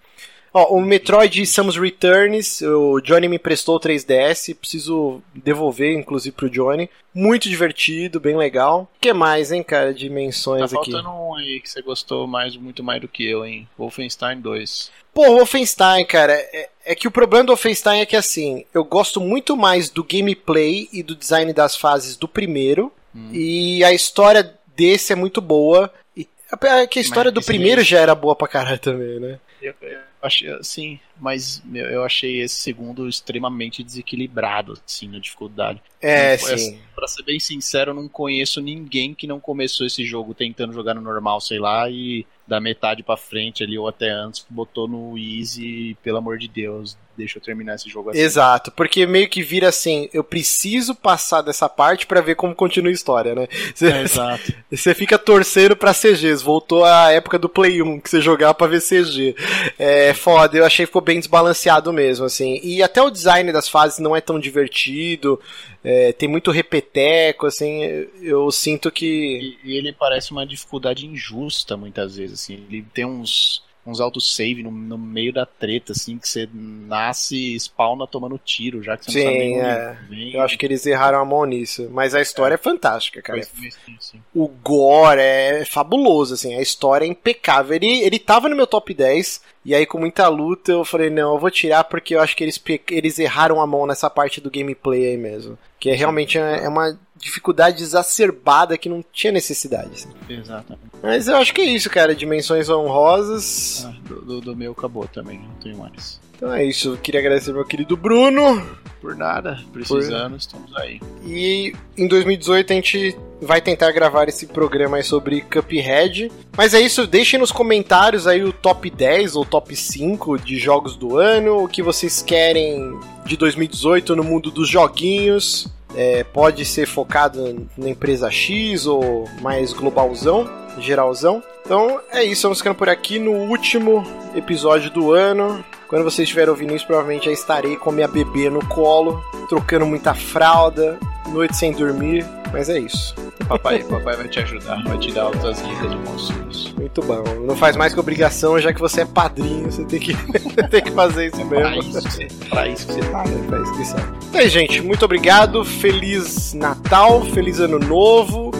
[0.54, 6.50] Ó, o Metroid Samus Returns, o Johnny me prestou o 3DS, preciso devolver, inclusive, pro
[6.50, 6.88] Johnny.
[7.12, 8.88] Muito divertido, bem legal.
[8.96, 10.92] O que mais, hein, cara, de menções tá aqui?
[10.92, 13.68] Tá faltando um aí que você gostou mais, muito mais do que eu, hein?
[13.78, 14.92] Wolfenstein 2.
[15.12, 19.20] Pô, Wolfenstein, cara, é, é, que o problema do Wolfenstein é que, assim, eu gosto
[19.20, 23.30] muito mais do gameplay e do design das fases do primeiro, hum.
[23.32, 25.92] e a história desse é muito boa.
[26.16, 27.84] E a, que a história mas, do primeiro é...
[27.84, 29.40] já era boa pra caralho também, né?
[29.62, 35.82] Eu, eu achei, sim, mas meu, eu achei esse segundo extremamente desequilibrado, assim, na dificuldade.
[36.02, 36.80] É, não, sim.
[36.96, 40.94] Pra ser bem sincero, eu não conheço ninguém que não começou esse jogo tentando jogar
[40.94, 45.18] no normal, sei lá, e da metade para frente ali ou até antes botou no
[45.18, 48.20] easy, pelo amor de Deus, deixa eu terminar esse jogo assim.
[48.20, 52.90] Exato, porque meio que vira assim, eu preciso passar dessa parte para ver como continua
[52.90, 53.48] a história, né?
[53.74, 54.54] Você, é, exato.
[54.70, 58.68] Você fica torcendo pra CGs, voltou a época do Play 1, que você jogava pra
[58.68, 59.36] ver CG.
[59.78, 62.60] É foda, eu achei que ficou bem desbalanceado mesmo, assim.
[62.64, 65.40] E até o design das fases não é tão divertido,
[65.84, 67.82] é, tem muito repeteco, assim,
[68.22, 69.58] eu sinto que...
[69.64, 74.64] E, e ele parece uma dificuldade injusta, muitas vezes, assim, ele tem uns uns autosave
[74.64, 79.06] no, no meio da treta, assim, que você nasce e spawna tomando tiro, já que
[79.06, 79.98] você sim, não sabe é.
[80.10, 80.34] Vem.
[80.34, 81.90] Eu acho que eles erraram a mão nisso.
[81.92, 83.44] Mas a história é, é fantástica, cara.
[83.44, 83.70] Sim,
[84.00, 84.22] sim.
[84.34, 87.76] O gore é fabuloso, assim, a história é impecável.
[87.76, 91.34] Ele, ele tava no meu top 10, e aí com muita luta eu falei, não,
[91.34, 94.52] eu vou tirar porque eu acho que eles, eles erraram a mão nessa parte do
[94.52, 95.58] gameplay aí mesmo.
[95.80, 99.90] Que é realmente é, é uma dificuldade exacerbada que não tinha necessidade.
[99.94, 100.10] Assim.
[100.30, 100.84] Exatamente.
[101.02, 102.14] Mas eu acho que é isso, cara.
[102.14, 103.86] Dimensões honrosas.
[103.88, 106.20] Ah, do, do, meu acabou também, não tenho mais.
[106.36, 106.90] Então é isso.
[106.90, 108.66] Eu queria agradecer meu querido Bruno.
[109.00, 110.38] Por nada, precisando, Por...
[110.38, 111.02] estamos aí.
[111.26, 116.32] E em 2018 a gente vai tentar gravar esse programa aí sobre Cuphead.
[116.56, 120.96] Mas é isso, deixem nos comentários aí o top 10 ou top 5 de jogos
[120.96, 126.88] do ano, o que vocês querem de 2018 no mundo dos joguinhos é, pode ser
[126.88, 130.50] focado na empresa X ou mais globalzão,
[130.80, 131.44] geralzão.
[131.66, 134.04] Então é isso, vamos ficando por aqui no último
[134.36, 135.64] episódio do ano.
[135.88, 140.14] Quando vocês estiverem ouvindo isso, provavelmente já estarei com minha bebê no colo, trocando muita
[140.14, 140.98] fralda,
[141.30, 143.16] noite sem dormir, mas é isso.
[143.48, 146.74] Papai, papai vai te ajudar, vai te dar outras dicas de conselhos.
[146.78, 147.24] Muito bom.
[147.46, 150.14] Não faz mais que obrigação, já que você é padrinho, você tem que,
[150.70, 151.50] tem que fazer isso mesmo.
[151.50, 153.24] Pra isso, você, pra isso que você tá.
[153.24, 153.96] É, pra isso que você
[154.30, 155.64] Então, gente, muito obrigado.
[155.64, 158.52] Feliz Natal, feliz Ano Novo.